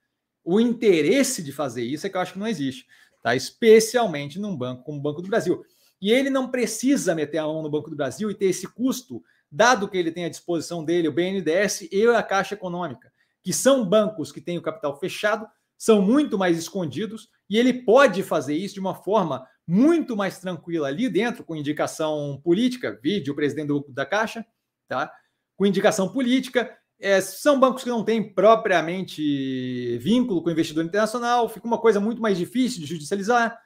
[0.45, 2.87] O interesse de fazer isso é que eu acho que não existe,
[3.21, 3.35] tá?
[3.35, 5.65] Especialmente num banco como o Banco do Brasil.
[6.07, 9.25] E ele não precisa meter a mão no Banco do Brasil e ter esse custo,
[9.51, 13.13] dado que ele tem à disposição dele o BNDES e a Caixa Econômica,
[13.43, 18.23] que são bancos que têm o capital fechado, são muito mais escondidos, e ele pode
[18.23, 23.37] fazer isso de uma forma muito mais tranquila ali dentro, com indicação política, vídeo o
[23.37, 24.47] presidente da Caixa,
[24.87, 25.13] tá?
[25.57, 31.49] Com indicação política, é, são bancos que não têm propriamente vínculo com o investidor internacional,
[31.49, 33.61] fica uma coisa muito mais difícil de judicializar.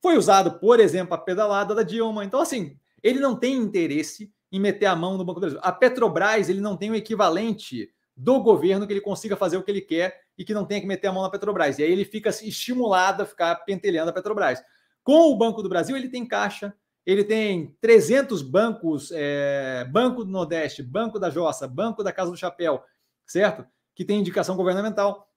[0.00, 2.24] Foi usado, por exemplo, a pedalada da Dilma.
[2.24, 5.60] Então, assim, ele não tem interesse em meter a mão no Banco do Brasil.
[5.62, 9.70] A Petrobras, ele não tem o equivalente do governo que ele consiga fazer o que
[9.70, 11.78] ele quer e que não tenha que meter a mão na Petrobras.
[11.78, 14.62] E aí ele fica estimulado a ficar pentelhando a Petrobras.
[15.02, 16.74] Com o Banco do Brasil, ele tem caixa,
[17.06, 22.36] ele tem 300 bancos, é, Banco do Nordeste, Banco da Jossa, Banco da Casa do
[22.36, 22.82] Chapéu,
[23.26, 23.66] certo?
[23.94, 25.28] Que tem indicação governamental.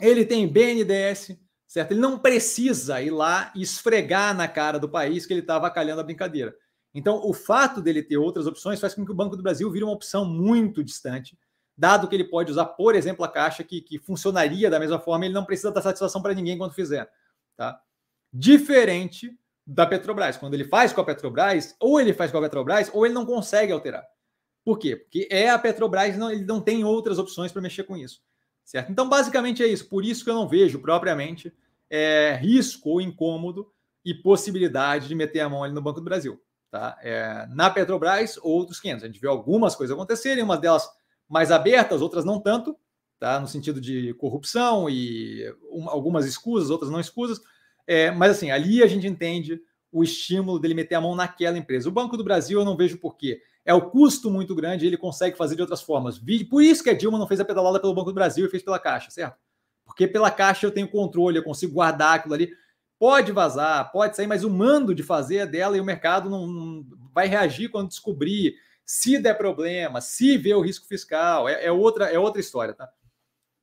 [0.00, 1.38] Ele tem BNDES,
[1.70, 1.92] certo?
[1.92, 6.00] Ele não precisa ir lá e esfregar na cara do país que ele está avacalhando
[6.00, 6.52] a brincadeira.
[6.92, 9.84] Então, o fato dele ter outras opções faz com que o Banco do Brasil vire
[9.84, 11.38] uma opção muito distante,
[11.78, 15.24] dado que ele pode usar, por exemplo, a Caixa, que, que funcionaria da mesma forma,
[15.24, 17.08] ele não precisa dar satisfação para ninguém quando fizer.
[17.56, 17.80] Tá?
[18.32, 20.36] Diferente da Petrobras.
[20.36, 23.24] Quando ele faz com a Petrobras, ou ele faz com a Petrobras, ou ele não
[23.24, 24.04] consegue alterar.
[24.64, 24.96] Por quê?
[24.96, 28.20] Porque é a Petrobras, não, ele não tem outras opções para mexer com isso.
[28.64, 28.90] Certo?
[28.90, 29.88] Então, basicamente é isso.
[29.88, 31.52] Por isso que eu não vejo propriamente
[31.90, 33.70] é, risco ou incômodo
[34.04, 36.40] e possibilidade de meter a mão ali no Banco do Brasil.
[36.70, 36.96] Tá?
[37.02, 39.04] É, na Petrobras, outros 500.
[39.04, 40.88] A gente vê algumas coisas acontecerem, umas delas
[41.28, 42.76] mais abertas, outras não tanto,
[43.18, 43.40] tá?
[43.40, 47.40] no sentido de corrupção e um, algumas escusas, outras não escusas.
[47.86, 49.60] É, mas assim, ali a gente entende
[49.92, 51.88] o estímulo dele meter a mão naquela empresa.
[51.88, 53.42] O Banco do Brasil eu não vejo porquê.
[53.64, 56.20] É o custo muito grande, ele consegue fazer de outras formas.
[56.48, 58.62] Por isso que a Dilma não fez a pedalada pelo Banco do Brasil e fez
[58.62, 59.36] pela Caixa, certo?
[60.00, 62.50] Porque pela Caixa eu tenho controle, eu consigo guardar aquilo ali.
[62.98, 66.46] Pode vazar, pode sair, mas o mando de fazer é dela e o mercado não,
[66.46, 71.46] não vai reagir quando descobrir se der problema, se vê o risco fiscal.
[71.46, 72.88] É, é, outra, é outra história, tá?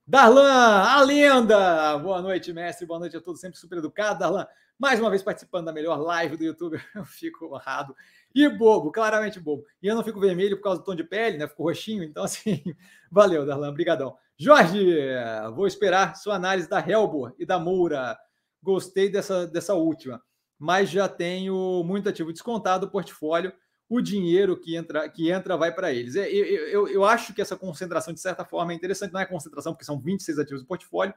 [0.06, 1.98] Darlan, a lenda!
[1.98, 2.86] Boa noite, mestre.
[2.86, 4.20] Boa noite a todos, sempre super educado.
[4.20, 4.46] Darlan,
[4.78, 6.80] mais uma vez participando da melhor live do YouTube.
[6.94, 7.96] Eu fico honrado.
[8.34, 9.66] E bobo, claramente bobo.
[9.82, 11.48] E eu não fico vermelho por causa do tom de pele, né?
[11.48, 12.04] Fico roxinho.
[12.04, 12.64] Então, assim,
[13.12, 13.70] valeu, Darlan.
[13.70, 14.16] Obrigadão.
[14.38, 14.96] Jorge,
[15.56, 18.18] vou esperar sua análise da Helbo e da Moura.
[18.62, 20.22] Gostei dessa, dessa última,
[20.60, 23.54] mas já tenho muito ativo descontado o portfólio
[23.90, 26.16] o dinheiro que entra, que entra vai para eles.
[26.16, 29.14] Eu, é, eu, eu, eu, acho que essa concentração, de certa forma, é interessante.
[29.14, 31.14] Não é concentração, porque são 26 ativos do portfólio,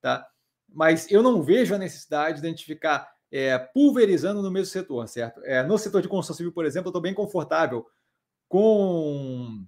[0.00, 0.26] tá?
[0.74, 5.08] mas eu não vejo a necessidade de a gente ficar é, pulverizando no mesmo setor,
[5.08, 5.40] certo?
[5.42, 7.84] É, no setor de construção civil, por exemplo, eu estou bem confortável
[8.48, 9.66] com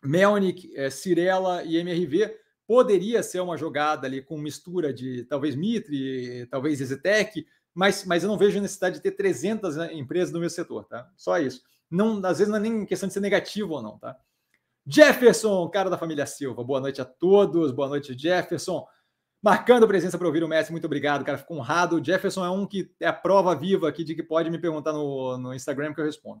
[0.00, 2.32] Melnick, é, Cirela e MRV.
[2.64, 8.28] Poderia ser uma jogada ali com mistura de talvez Mitre, talvez Exetec, mas, mas eu
[8.28, 11.10] não vejo necessidade de ter 300 né, empresas no meu setor, tá?
[11.16, 11.60] Só isso.
[11.90, 14.16] Não, às vezes não é nem questão de ser negativo ou não, tá?
[14.86, 18.86] Jefferson, cara da família Silva, boa noite a todos, boa noite, Jefferson.
[19.42, 22.02] Marcando presença para ouvir o mestre, muito obrigado, cara, fico honrado.
[22.02, 25.36] Jefferson é um que é a prova viva aqui de que pode me perguntar no,
[25.36, 26.40] no Instagram que eu respondo.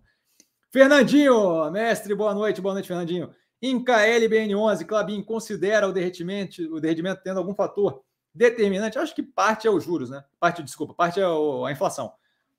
[0.70, 3.34] Fernandinho, mestre, boa noite, boa noite, Fernandinho.
[3.60, 8.98] Em KLBN11, Clabin, considera o derretimento, o derretimento tendo algum fator determinante?
[8.98, 10.24] Acho que parte é os juros, né?
[10.38, 12.12] Parte, desculpa, parte é o, a inflação.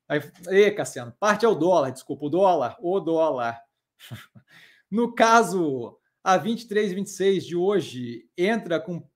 [0.09, 3.61] Aí, e, Cassiano, parte é o dólar, desculpa, o dólar, o dólar.
[4.91, 9.07] no caso, a 23 e 26 de hoje entra com,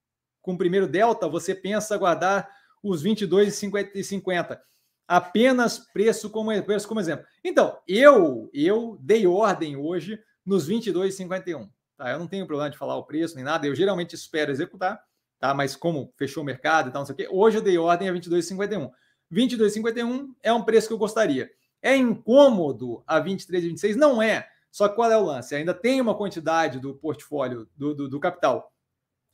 [0.48, 2.50] com o primeiro delta, você pensa guardar
[2.82, 3.62] os 22
[3.94, 4.64] e 50,
[5.06, 7.26] Apenas preço como, preço como exemplo.
[7.44, 11.70] Então, eu eu dei ordem hoje nos 22,51.
[11.98, 12.12] Tá?
[12.12, 15.04] Eu não tenho problema de falar o preço nem nada, eu geralmente espero executar,
[15.38, 15.54] tá?
[15.54, 18.08] mas como fechou o mercado e tal, não sei o quê, hoje eu dei ordem
[18.08, 18.90] a 22,51.
[19.30, 21.52] 22,51 é um preço que eu gostaria.
[21.82, 23.96] É incômodo a 23,26?
[23.96, 24.48] Não é.
[24.72, 25.54] Só que qual é o lance?
[25.54, 28.72] Ainda tem uma quantidade do portfólio, do, do, do capital.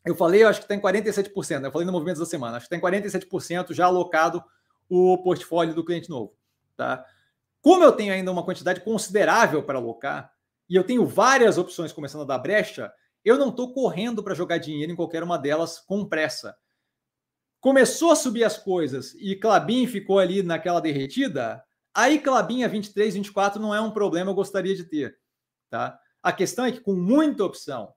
[0.06, 1.60] Eu falei, eu acho que está em 47%.
[1.60, 1.68] Né?
[1.68, 2.58] Eu falei no movimento da semana.
[2.58, 4.44] Acho que está em 47% já alocado
[4.90, 6.36] o portfólio do cliente novo.
[6.76, 7.06] Tá?
[7.62, 10.34] Como eu tenho ainda uma quantidade considerável para alocar,
[10.70, 12.92] e eu tenho várias opções começando a dar brecha,
[13.24, 16.58] eu não estou correndo para jogar dinheiro em qualquer uma delas com pressa.
[17.62, 21.64] Começou a subir as coisas e Clabin ficou ali naquela derretida,
[21.94, 25.18] aí Clabin a 23, 24 não é um problema, eu gostaria de ter.
[25.70, 25.98] Tá?
[26.22, 27.94] A questão é que com muita opção,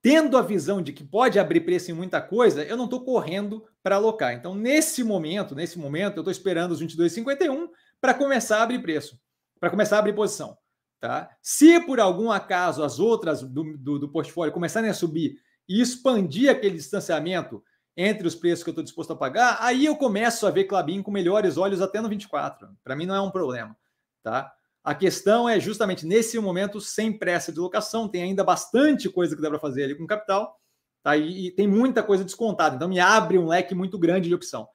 [0.00, 3.64] tendo a visão de que pode abrir preço em muita coisa, eu não estou correndo
[3.82, 4.32] para alocar.
[4.32, 7.68] Então, nesse momento, nesse momento, eu estou esperando os 22,51
[8.00, 9.18] para começar a abrir preço,
[9.58, 10.56] para começar a abrir posição.
[11.00, 11.30] Tá?
[11.40, 15.36] Se por algum acaso as outras do, do, do portfólio começarem a subir
[15.68, 17.62] e expandir aquele distanciamento
[17.96, 21.02] entre os preços que eu estou disposto a pagar, aí eu começo a ver Clabin
[21.02, 22.68] com melhores olhos até no 24.
[22.82, 23.76] Para mim não é um problema.
[24.22, 24.52] Tá?
[24.88, 29.42] A questão é justamente nesse momento, sem pressa de locação, tem ainda bastante coisa que
[29.42, 30.58] dá para fazer ali com capital,
[31.02, 31.14] tá?
[31.14, 34.66] E, e, tem muita coisa descontada, então me abre um leque muito grande de opção,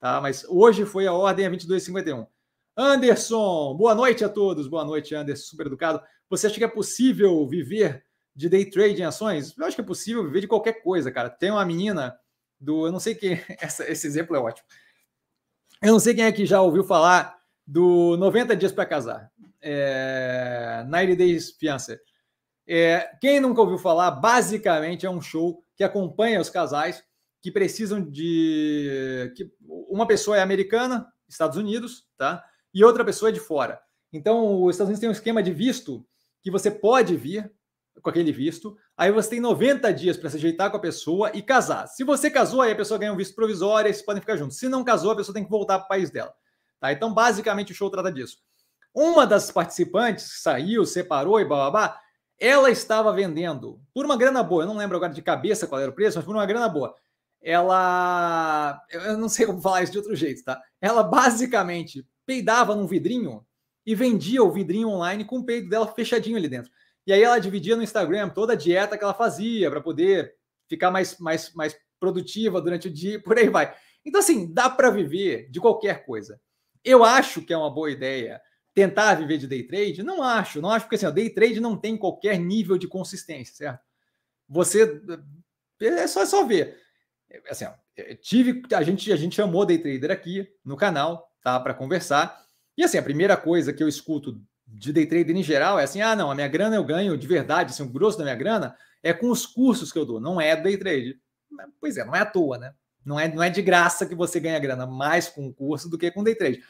[0.00, 0.22] tá?
[0.22, 2.26] Mas hoje foi a ordem a 22,51.
[2.74, 6.00] Anderson, boa noite a todos, boa noite, Anderson, super educado.
[6.30, 8.02] Você acha que é possível viver
[8.34, 9.54] de day trade em ações?
[9.54, 11.28] Eu acho que é possível viver de qualquer coisa, cara.
[11.28, 12.18] Tem uma menina
[12.58, 14.66] do, eu não sei quem, essa, esse exemplo é ótimo.
[15.82, 17.36] Eu não sei quem é que já ouviu falar
[17.66, 19.30] do 90 dias para casar
[19.68, 22.00] é, 90 Days Fiancé.
[22.66, 27.04] É, quem nunca ouviu falar, basicamente é um show que acompanha os casais
[27.40, 29.32] que precisam de.
[29.36, 32.42] que Uma pessoa é americana, Estados Unidos, tá?
[32.72, 33.80] E outra pessoa é de fora.
[34.12, 36.04] Então, os Estados Unidos tem um esquema de visto
[36.42, 37.52] que você pode vir
[38.02, 41.42] com aquele visto, aí você tem 90 dias para se ajeitar com a pessoa e
[41.42, 41.88] casar.
[41.88, 44.56] Se você casou, aí a pessoa ganha um visto provisório e vocês podem ficar juntos.
[44.56, 46.32] Se não casou, a pessoa tem que voltar para o país dela.
[46.80, 46.92] Tá?
[46.92, 48.38] Então, basicamente, o show trata disso.
[49.00, 52.00] Uma das participantes saiu, separou e babá,
[52.36, 54.64] ela estava vendendo por uma grana boa.
[54.64, 56.92] Eu não lembro agora de cabeça qual era o preço, mas por uma grana boa.
[57.40, 58.82] Ela.
[58.90, 60.60] Eu não sei como falar isso de outro jeito, tá?
[60.80, 63.46] Ela basicamente peidava num vidrinho
[63.86, 66.72] e vendia o vidrinho online com o peito dela fechadinho ali dentro.
[67.06, 70.34] E aí ela dividia no Instagram toda a dieta que ela fazia para poder
[70.68, 73.72] ficar mais, mais, mais produtiva durante o dia, por aí vai.
[74.04, 76.40] Então, assim, dá para viver de qualquer coisa.
[76.84, 78.40] Eu acho que é uma boa ideia
[78.78, 80.04] tentar viver de day trade?
[80.04, 83.54] Não acho, não acho, porque assim, o day trade não tem qualquer nível de consistência,
[83.56, 83.80] certo?
[84.48, 85.00] Você
[85.80, 86.76] é só, é só ver.
[87.50, 87.72] Assim, ó,
[88.22, 92.40] tive a gente a gente chamou day trader aqui no canal, tá, para conversar.
[92.76, 96.00] E assim, a primeira coisa que eu escuto de day trader em geral é assim:
[96.02, 98.76] "Ah, não, a minha grana eu ganho de verdade, assim, o grosso da minha grana
[99.02, 101.20] é com os cursos que eu dou, não é day trade".
[101.80, 102.72] Pois é, não é à toa, né?
[103.04, 105.98] Não é, não é de graça que você ganha grana mais com o curso do
[105.98, 106.62] que com day trade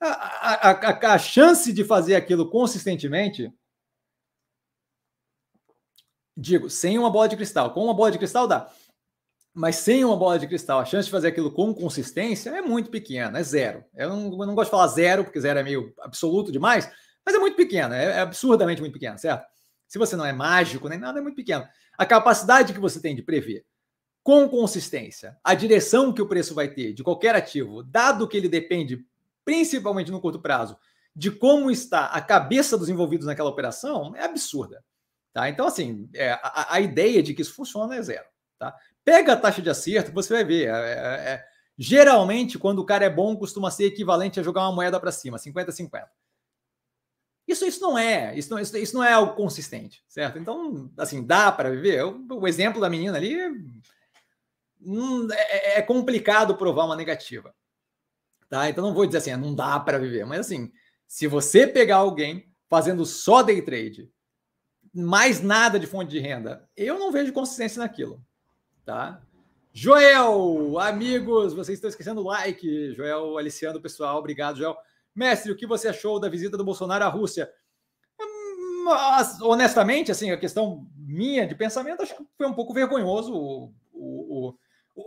[0.00, 3.52] a, a, a chance de fazer aquilo consistentemente,
[6.36, 8.70] digo, sem uma bola de cristal, com uma bola de cristal dá.
[9.52, 12.90] Mas sem uma bola de cristal, a chance de fazer aquilo com consistência é muito
[12.90, 13.84] pequena, é zero.
[13.94, 16.88] Eu não, eu não gosto de falar zero, porque zero é meio absoluto demais,
[17.26, 19.46] mas é muito pequena, é, é absurdamente muito pequena, certo?
[19.88, 21.66] Se você não é mágico nem nada, é muito pequeno.
[21.96, 23.64] A capacidade que você tem de prever
[24.22, 28.48] com consistência a direção que o preço vai ter de qualquer ativo, dado que ele
[28.48, 29.04] depende
[29.48, 30.76] principalmente no curto prazo,
[31.16, 34.84] de como está a cabeça dos envolvidos naquela operação é absurda.
[35.32, 35.48] Tá?
[35.48, 38.26] Então, assim, é, a, a, ideia de que isso funciona é zero.
[38.58, 38.76] Tá?
[39.02, 40.68] Pega a taxa de acerto, você vai ver.
[40.68, 41.44] É, é, é
[41.78, 45.38] geralmente, quando o cara é bom, costuma ser equivalente a jogar uma moeda para cima,
[45.38, 46.04] 50-50.
[47.46, 50.38] Isso, isso não é, isso não, isso, isso não é algo consistente, certo?
[50.38, 52.04] Então, assim, dá para viver.
[52.04, 53.34] O, o, exemplo da menina ali
[54.82, 57.54] hum, é, é complicado provar uma negativa.
[58.48, 58.68] Tá?
[58.68, 60.72] Então não vou dizer assim, não dá para viver, mas assim,
[61.06, 64.10] se você pegar alguém fazendo só day trade,
[64.94, 68.22] mais nada de fonte de renda, eu não vejo consistência naquilo,
[68.84, 69.22] tá?
[69.72, 72.94] Joel, amigos, vocês estão esquecendo o like.
[72.94, 74.76] Joel, aliciando o pessoal, obrigado, Joel.
[75.14, 77.48] Mestre, o que você achou da visita do Bolsonaro à Rússia?
[78.84, 83.72] Mas, honestamente, assim, a questão minha de pensamento, acho que foi um pouco vergonhoso o,
[83.92, 84.58] o, o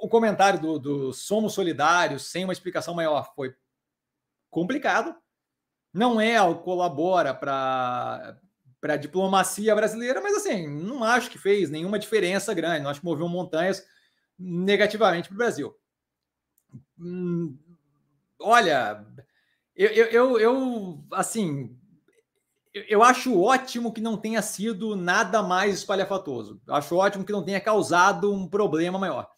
[0.01, 3.53] o comentário do, do somos solidários sem uma explicação maior foi
[4.49, 5.15] complicado.
[5.93, 8.39] Não é algo colabora para
[8.79, 12.99] para a diplomacia brasileira, mas assim, não acho que fez nenhuma diferença grande, não acho
[12.99, 13.85] que moveu montanhas
[14.39, 15.75] negativamente para o Brasil.
[16.97, 17.55] Hum,
[18.39, 19.05] olha,
[19.75, 21.77] eu, eu, eu, assim,
[22.73, 26.59] eu acho ótimo que não tenha sido nada mais espalhafatoso.
[26.67, 29.29] Acho ótimo que não tenha causado um problema maior.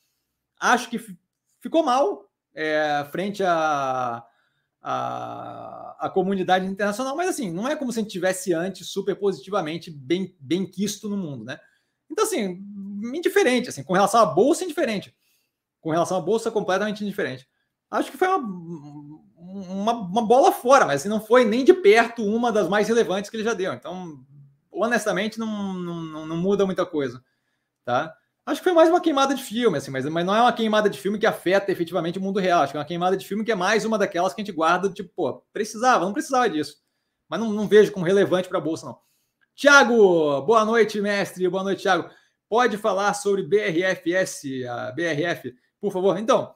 [0.63, 0.97] Acho que
[1.59, 4.25] ficou mal é, frente à
[4.81, 9.15] a, a, comunidade internacional, mas assim, não é como se a gente tivesse antes super
[9.15, 11.57] positivamente bem, bem quisto no mundo, né?
[12.09, 12.61] Então, assim,
[13.13, 15.15] indiferente, assim, com relação à bolsa, indiferente.
[15.81, 17.47] Com relação à bolsa, completamente indiferente.
[17.89, 22.23] Acho que foi uma, uma, uma bola fora, mas assim, não foi nem de perto
[22.23, 23.73] uma das mais relevantes que ele já deu.
[23.73, 24.23] Então,
[24.71, 27.23] honestamente, não, não, não muda muita coisa,
[27.85, 28.13] tá?
[28.45, 30.89] Acho que foi mais uma queimada de filme, assim, mas, mas não é uma queimada
[30.89, 32.61] de filme que afeta efetivamente o mundo real.
[32.61, 34.53] Acho que é uma queimada de filme que é mais uma daquelas que a gente
[34.53, 36.77] guarda, tipo, pô, precisava, não precisava disso.
[37.29, 38.99] Mas não, não vejo como relevante para a Bolsa, não.
[39.55, 41.47] Tiago, boa noite, mestre.
[41.47, 42.09] Boa noite, Tiago.
[42.49, 46.17] Pode falar sobre BRFS, a BRF, por favor?
[46.17, 46.53] Então,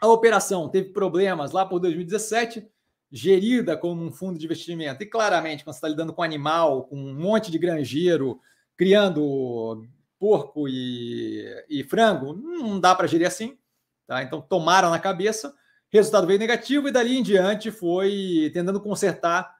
[0.00, 2.66] a operação teve problemas lá por 2017,
[3.12, 5.02] gerida como um fundo de investimento.
[5.02, 8.40] E claramente, quando você está lidando com animal, com um monte de granjeiro,
[8.76, 9.86] criando
[10.24, 13.58] porco e, e frango, não dá para gerir assim.
[14.06, 14.22] Tá?
[14.22, 15.54] Então tomaram na cabeça,
[15.90, 19.54] resultado veio negativo e dali em diante foi tentando consertar,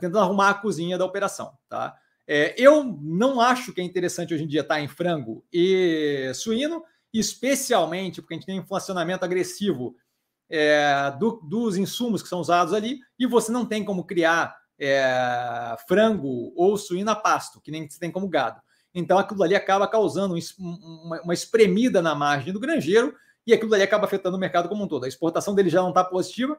[0.00, 1.56] tentando arrumar a cozinha da operação.
[1.68, 1.96] Tá?
[2.26, 6.82] É, eu não acho que é interessante hoje em dia estar em frango e suíno,
[7.14, 9.94] especialmente porque a gente tem inflacionamento agressivo
[10.50, 15.76] é, do, dos insumos que são usados ali e você não tem como criar é,
[15.86, 18.60] frango ou suíno a pasto, que nem você tem como gado.
[18.94, 23.14] Então aquilo ali acaba causando uma espremida na margem do granjeiro
[23.46, 25.04] e aquilo ali acaba afetando o mercado como um todo.
[25.04, 26.58] A exportação dele já não está positiva,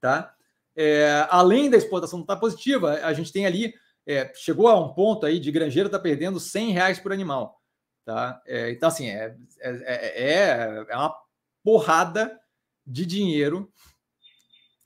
[0.00, 0.34] tá?
[0.76, 3.74] É, além da exportação não estar tá positiva, a gente tem ali
[4.06, 7.60] é, chegou a um ponto aí de granjeiro está perdendo 100 reais por animal,
[8.04, 8.42] tá?
[8.46, 11.14] É, então assim é, é, é, é uma
[11.62, 12.38] porrada
[12.86, 13.70] de dinheiro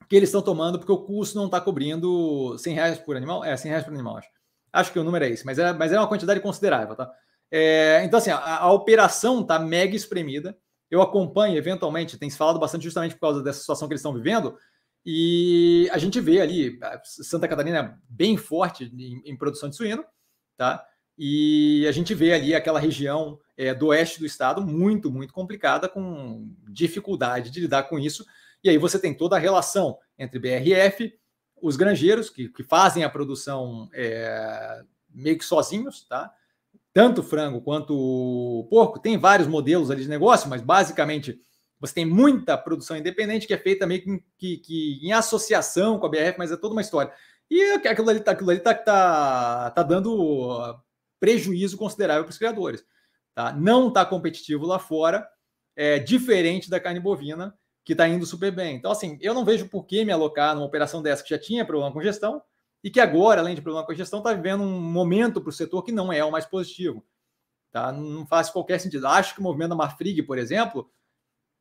[0.08, 3.56] que eles estão tomando porque o custo não está cobrindo 100 reais por animal, é
[3.56, 4.33] 100 reais por animal, acho.
[4.74, 7.10] Acho que o número é esse, mas é, mas é uma quantidade considerável, tá?
[7.50, 10.56] É, então, assim, a, a operação está mega espremida.
[10.90, 14.12] Eu acompanho, eventualmente, tem se falado bastante justamente por causa dessa situação que eles estão
[14.12, 14.56] vivendo.
[15.06, 20.04] E a gente vê ali, Santa Catarina bem forte em, em produção de suíno,
[20.56, 20.84] tá?
[21.16, 25.88] E a gente vê ali aquela região é, do oeste do estado muito, muito complicada,
[25.88, 28.24] com dificuldade de lidar com isso.
[28.62, 31.12] E aí você tem toda a relação entre BRF,
[31.64, 36.30] os granjeiros, que, que fazem a produção é, meio que sozinhos, tá?
[36.92, 41.40] Tanto frango quanto porco, tem vários modelos ali de negócio, mas basicamente
[41.80, 46.04] você tem muita produção independente que é feita meio que, que, que em associação com
[46.04, 47.10] a BRF, mas é toda uma história.
[47.50, 50.78] E aquilo ali, tá, aquilo ali tá, tá, tá dando
[51.18, 52.84] prejuízo considerável para os criadores.
[53.34, 53.54] Tá?
[53.54, 55.26] Não está competitivo lá fora,
[55.74, 58.76] é diferente da carne bovina, que está indo super bem.
[58.76, 61.64] Então, assim, eu não vejo por que me alocar numa operação dessa que já tinha
[61.64, 62.42] problema com gestão
[62.82, 65.82] e que agora, além de problema com gestão, está vivendo um momento para o setor
[65.82, 67.04] que não é o mais positivo.
[67.70, 67.92] Tá?
[67.92, 69.06] Não faz qualquer sentido.
[69.06, 70.90] Acho que o movimento da Marfrig, por exemplo,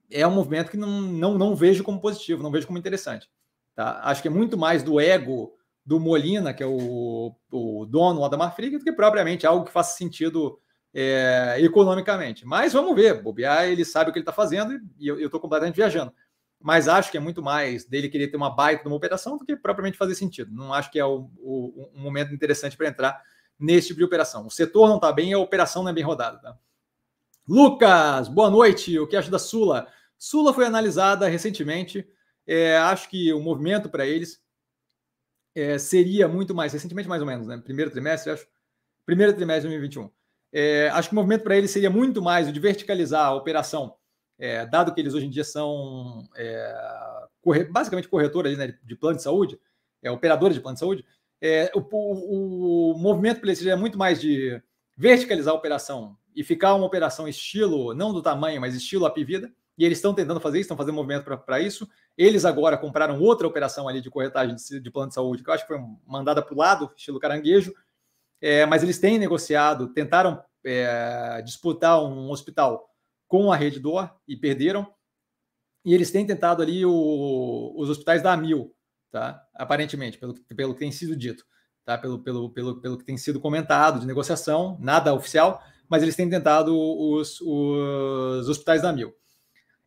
[0.10, 3.30] é um movimento que não, não, não vejo como positivo, não vejo como interessante.
[3.76, 4.00] Tá?
[4.04, 8.38] Acho que é muito mais do ego do Molina, que é o, o dono da
[8.38, 10.60] Marfrig, do que propriamente algo que faça sentido
[10.94, 12.45] é, economicamente.
[12.45, 15.76] Mas vamos ver, bobear, ele sabe o que ele está fazendo e eu estou completamente
[15.76, 16.14] viajando.
[16.61, 19.44] Mas acho que é muito mais dele querer ter uma baita de uma operação do
[19.44, 20.53] que propriamente fazer sentido.
[20.53, 23.22] Não acho que é o, o um momento interessante para entrar
[23.60, 24.45] nesse tipo de operação.
[24.45, 26.38] O setor não está bem e a operação não é bem rodada.
[26.40, 26.57] Tá?
[27.48, 28.98] Lucas, boa noite.
[28.98, 29.88] O que acha da Sula?
[30.18, 32.07] Sula foi analisada recentemente.
[32.48, 34.41] É, acho que o movimento para eles
[35.53, 37.57] é, seria muito mais, recentemente mais ou menos, né?
[37.57, 38.48] Primeiro trimestre, acho.
[39.06, 40.23] Primeiro trimestre de 2021
[40.54, 43.96] é, acho que o movimento para eles seria muito mais o de verticalizar a operação,
[44.38, 46.76] é, dado que eles hoje em dia são é,
[47.42, 49.60] corre, basicamente corretores né, de plano de saúde,
[50.02, 51.06] é, operadores de plano de saúde.
[51.42, 54.62] É, o, o, o, movimento para eles seria muito mais de
[54.96, 59.52] verticalizar a operação e ficar uma operação estilo, não do tamanho, mas estilo Apivida.
[59.76, 61.90] E eles estão tentando fazer isso, estão fazendo movimento para isso.
[62.16, 65.54] Eles agora compraram outra operação ali de corretagem de, de plano de saúde, que eu
[65.54, 67.74] acho que foi mandada para o lado, estilo caranguejo,
[68.44, 72.90] é, mas eles têm negociado, tentaram é, disputar um hospital
[73.26, 74.86] com a Rede Dor e perderam.
[75.86, 78.76] E eles têm tentado ali o, os hospitais da Amil,
[79.10, 79.41] tá?
[79.53, 81.45] Aparentemente, pelo, pelo que tem sido dito,
[81.86, 81.98] tá?
[81.98, 86.30] Pelo, pelo, pelo, pelo que tem sido comentado de negociação, nada oficial, mas eles têm
[86.30, 89.14] tentado os, os hospitais da Amil.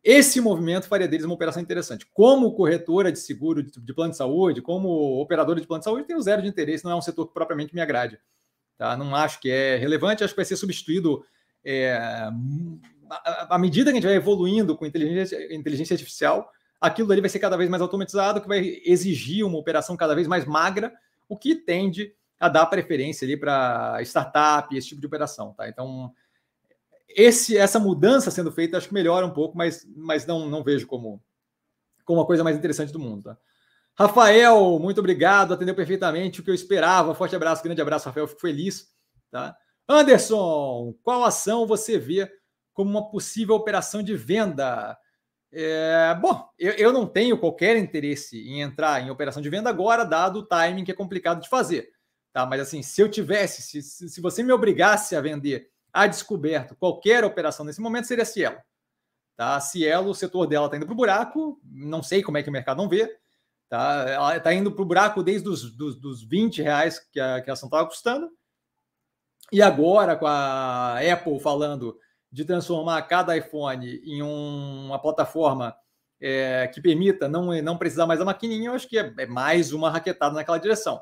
[0.03, 2.07] Esse movimento faria deles uma operação interessante.
[2.11, 6.07] Como corretora de seguro de, de plano de saúde, como operadora de plano de saúde,
[6.07, 8.19] tem zero de interesse, não é um setor que propriamente me agrade.
[8.77, 8.95] Tá?
[8.95, 11.25] Não acho que é relevante, acho que vai ser substituído
[11.65, 12.29] é,
[13.49, 17.39] à medida que a gente vai evoluindo com inteligência, inteligência artificial, aquilo ali vai ser
[17.39, 20.93] cada vez mais automatizado, que vai exigir uma operação cada vez mais magra,
[21.27, 25.53] o que tende a dar preferência ali para startup, esse tipo de operação.
[25.53, 25.67] Tá?
[25.67, 26.13] Então,
[27.09, 30.85] esse, essa mudança sendo feita, acho que melhora um pouco, mas, mas não, não vejo
[30.85, 31.21] como,
[32.05, 33.23] como a coisa mais interessante do mundo.
[33.23, 33.37] Tá?
[33.99, 37.15] Rafael, muito obrigado, atendeu perfeitamente o que eu esperava.
[37.15, 38.87] Forte abraço, grande abraço, Rafael, fico feliz.
[39.31, 39.57] Tá?
[39.89, 42.31] Anderson, qual ação você vê
[42.73, 44.95] como uma possível operação de venda?
[45.51, 50.03] É, bom, eu, eu, não tenho qualquer interesse em entrar em operação de venda agora,
[50.03, 51.89] dado o timing que é complicado de fazer.
[52.31, 52.45] Tá?
[52.45, 57.23] Mas assim, se eu tivesse, se, se você me obrigasse a vender a descoberto qualquer
[57.23, 58.57] operação nesse momento, seria Cielo.
[59.35, 59.59] Tá?
[59.59, 62.53] Cielo, o setor dela está indo para o buraco, não sei como é que o
[62.53, 63.17] mercado não vê.
[63.69, 64.05] Tá?
[64.07, 67.49] Ela está indo para o buraco desde os dos, dos 20 reais que a, que
[67.49, 68.29] a ação estava custando.
[69.51, 71.97] E agora, com a Apple falando
[72.31, 75.75] de transformar cada iPhone em um, uma plataforma
[76.19, 79.71] é, que permita não, não precisar mais da maquininha, eu acho que é, é mais
[79.71, 81.01] uma raquetada naquela direção.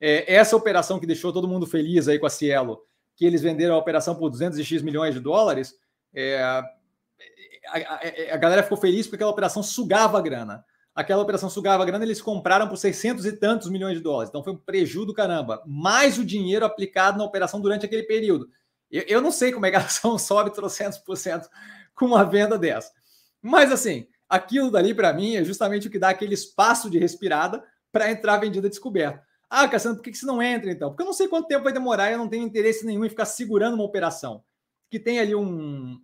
[0.00, 2.82] É, essa operação que deixou todo mundo feliz aí com a Cielo,
[3.14, 5.74] que eles venderam a operação por 200 X milhões de dólares,
[6.14, 6.58] é, a,
[7.68, 10.64] a, a, galera ficou feliz porque aquela operação sugava a grana.
[10.96, 14.30] Aquela operação sugava grana, eles compraram por 600 e tantos milhões de dólares.
[14.30, 15.62] Então foi um prejuízo do caramba.
[15.66, 18.48] Mais o dinheiro aplicado na operação durante aquele período.
[18.90, 21.48] Eu, eu não sei como é que a ação sobe 300%
[21.94, 22.92] com uma venda dessa.
[23.42, 27.62] Mas assim, aquilo dali para mim é justamente o que dá aquele espaço de respirada
[27.92, 29.22] para entrar vendida descoberta.
[29.50, 30.88] Ah, Cassiano, por que, que você não entra então?
[30.88, 33.10] Porque eu não sei quanto tempo vai demorar e eu não tenho interesse nenhum em
[33.10, 34.42] ficar segurando uma operação.
[34.90, 36.00] Que tem ali um,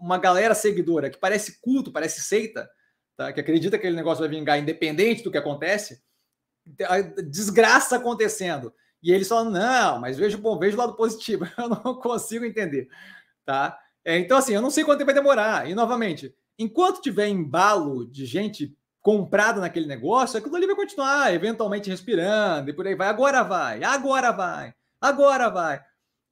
[0.00, 2.70] uma galera seguidora que parece culto, parece seita,
[3.16, 3.32] tá?
[3.32, 6.02] que acredita que aquele negócio vai vingar independente do que acontece,
[7.28, 8.72] desgraça acontecendo.
[9.02, 11.44] E eles falam, não, mas vejo, bom, vejo o lado positivo.
[11.58, 12.88] Eu não consigo entender.
[13.44, 13.78] Tá?
[14.02, 15.68] É, então, assim, eu não sei quanto tempo vai demorar.
[15.68, 21.90] E, novamente, enquanto tiver embalo de gente comprada naquele negócio, aquilo ali vai continuar eventualmente
[21.90, 23.08] respirando e por aí vai.
[23.08, 25.80] Agora vai, agora vai, agora vai.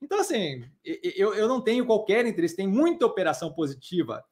[0.01, 4.25] Então, assim, eu, eu não tenho qualquer interesse, tem muita operação positiva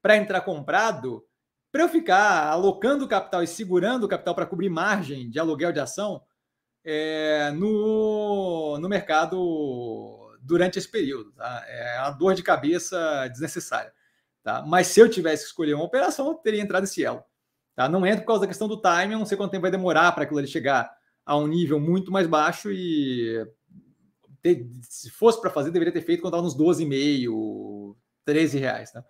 [0.00, 1.24] para entrar comprado,
[1.72, 5.80] para eu ficar alocando capital e segurando o capital para cobrir margem de aluguel de
[5.80, 6.22] ação
[6.84, 11.32] é, no, no mercado durante esse período.
[11.32, 11.64] Tá?
[11.66, 13.92] É uma dor de cabeça desnecessária.
[14.42, 14.62] Tá?
[14.66, 17.24] Mas se eu tivesse que escolher uma operação, eu teria entrado esse elo.
[17.74, 17.88] Tá?
[17.88, 20.12] Não entra por causa da questão do time, eu não sei quanto tempo vai demorar
[20.12, 20.94] para aquilo ali chegar
[21.24, 23.46] a um nível muito mais baixo e
[24.42, 27.96] ter, se fosse para fazer, deveria ter feito quando estava nos 12,5,
[28.26, 28.90] 13 reais.
[28.90, 29.02] Tá?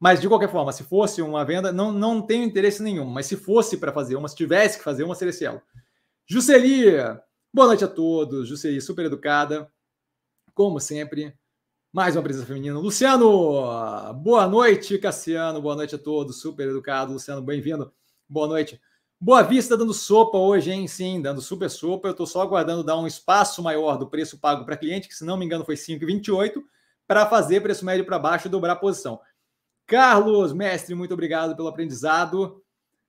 [0.00, 3.36] Mas de qualquer forma, se fosse uma venda, não, não tenho interesse nenhum, mas se
[3.36, 5.60] fosse para fazer uma, se tivesse que fazer uma, seria esse elo.
[6.26, 7.20] Juscelia,
[7.52, 8.48] boa noite a todos.
[8.48, 9.70] Juscelia, super educada,
[10.54, 11.36] como sempre.
[11.92, 12.78] Mais uma presença feminina.
[12.78, 15.60] Luciano, boa noite, Cassiano.
[15.60, 16.40] Boa noite a todos.
[16.40, 17.12] Super educado.
[17.12, 17.92] Luciano, bem-vindo.
[18.28, 18.80] Boa noite.
[19.20, 20.86] Boa Vista dando sopa hoje, hein?
[20.86, 22.08] Sim, dando super sopa.
[22.08, 25.24] Eu estou só aguardando dar um espaço maior do preço pago para cliente, que se
[25.24, 26.62] não me engano foi 5,28,
[27.06, 29.20] para fazer preço médio para baixo e dobrar a posição.
[29.90, 32.62] Carlos, mestre, muito obrigado pelo aprendizado.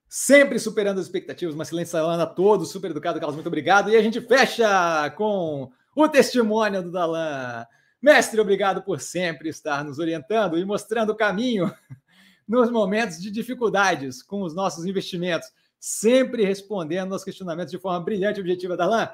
[0.09, 1.53] Sempre superando as expectativas.
[1.53, 2.71] Uma excelente salão a todos.
[2.71, 3.91] Super educado, Carlos, muito obrigado.
[3.91, 7.67] E a gente fecha com o testemunho do Dalan.
[8.01, 11.71] Mestre, obrigado por sempre estar nos orientando e mostrando o caminho
[12.49, 15.49] nos momentos de dificuldades com os nossos investimentos,
[15.79, 18.75] sempre respondendo aos questionamentos de forma brilhante e objetiva.
[18.75, 19.07] Darlan,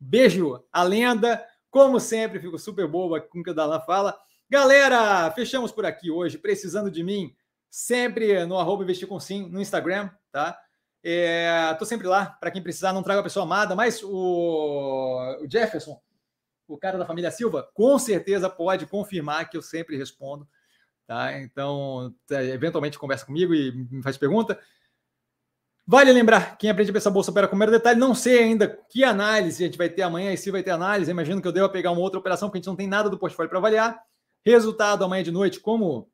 [0.00, 1.46] beijo, a lenda.
[1.70, 4.18] Como sempre, fico super boa com o que o Darlan fala.
[4.52, 6.36] Galera, fechamos por aqui hoje.
[6.36, 7.34] Precisando de mim,
[7.70, 10.60] sempre no arroba investir com sim no Instagram, tá?
[11.02, 15.50] É, tô sempre lá para quem precisar, não traga a pessoa amada, mas o, o
[15.50, 15.98] Jefferson,
[16.68, 20.46] o cara da família Silva, com certeza pode confirmar que eu sempre respondo.
[21.06, 21.40] Tá?
[21.40, 24.60] Então, é, eventualmente conversa comigo e me faz pergunta.
[25.86, 29.02] Vale lembrar, quem aprende a pensar bolsa opera com mero detalhe, não sei ainda que
[29.02, 31.10] análise a gente vai ter amanhã e se vai ter análise.
[31.10, 33.18] Imagino que eu devo pegar uma outra operação, porque a gente não tem nada do
[33.18, 34.11] portfólio para avaliar.
[34.44, 36.10] Resultado amanhã de noite, como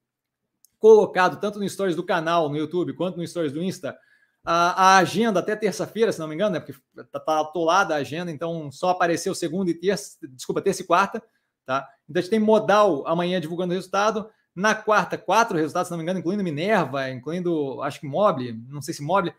[0.78, 3.98] colocado tanto no stories do canal no YouTube quanto no stories do Insta,
[4.44, 6.60] a, a agenda até terça-feira, se não me engano, né?
[6.60, 6.78] Porque
[7.10, 11.22] tá, tá atolada a agenda, então só apareceu segunda e terça, desculpa, terça e quarta,
[11.66, 11.88] tá?
[12.08, 14.28] Então a gente tem modal amanhã divulgando o resultado.
[14.54, 18.82] Na quarta, quatro resultados, se não me engano, incluindo Minerva, incluindo, acho que Mobile, não
[18.82, 19.34] sei se Mobile,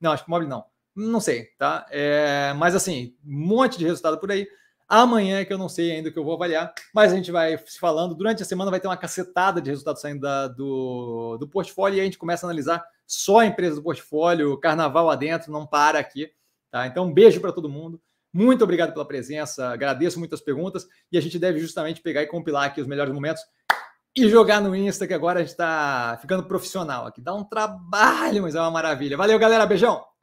[0.00, 0.64] não, acho que Mobile não,
[0.96, 1.86] não sei, tá?
[1.90, 4.48] É, mas assim, um monte de resultado por aí.
[4.88, 7.32] Amanhã é que eu não sei ainda o que eu vou avaliar, mas a gente
[7.32, 8.14] vai se falando.
[8.14, 12.00] Durante a semana vai ter uma cacetada de resultados saindo da, do, do portfólio e
[12.00, 16.30] a gente começa a analisar só a empresa do portfólio, carnaval adentro, não para aqui.
[16.70, 16.86] Tá?
[16.86, 18.00] Então, um beijo para todo mundo.
[18.32, 22.64] Muito obrigado pela presença, agradeço muitas perguntas e a gente deve justamente pegar e compilar
[22.64, 23.42] aqui os melhores momentos
[24.16, 27.20] e jogar no Insta, que agora a gente está ficando profissional aqui.
[27.20, 29.16] Dá um trabalho, mas é uma maravilha.
[29.16, 29.66] Valeu, galera.
[29.66, 30.13] Beijão!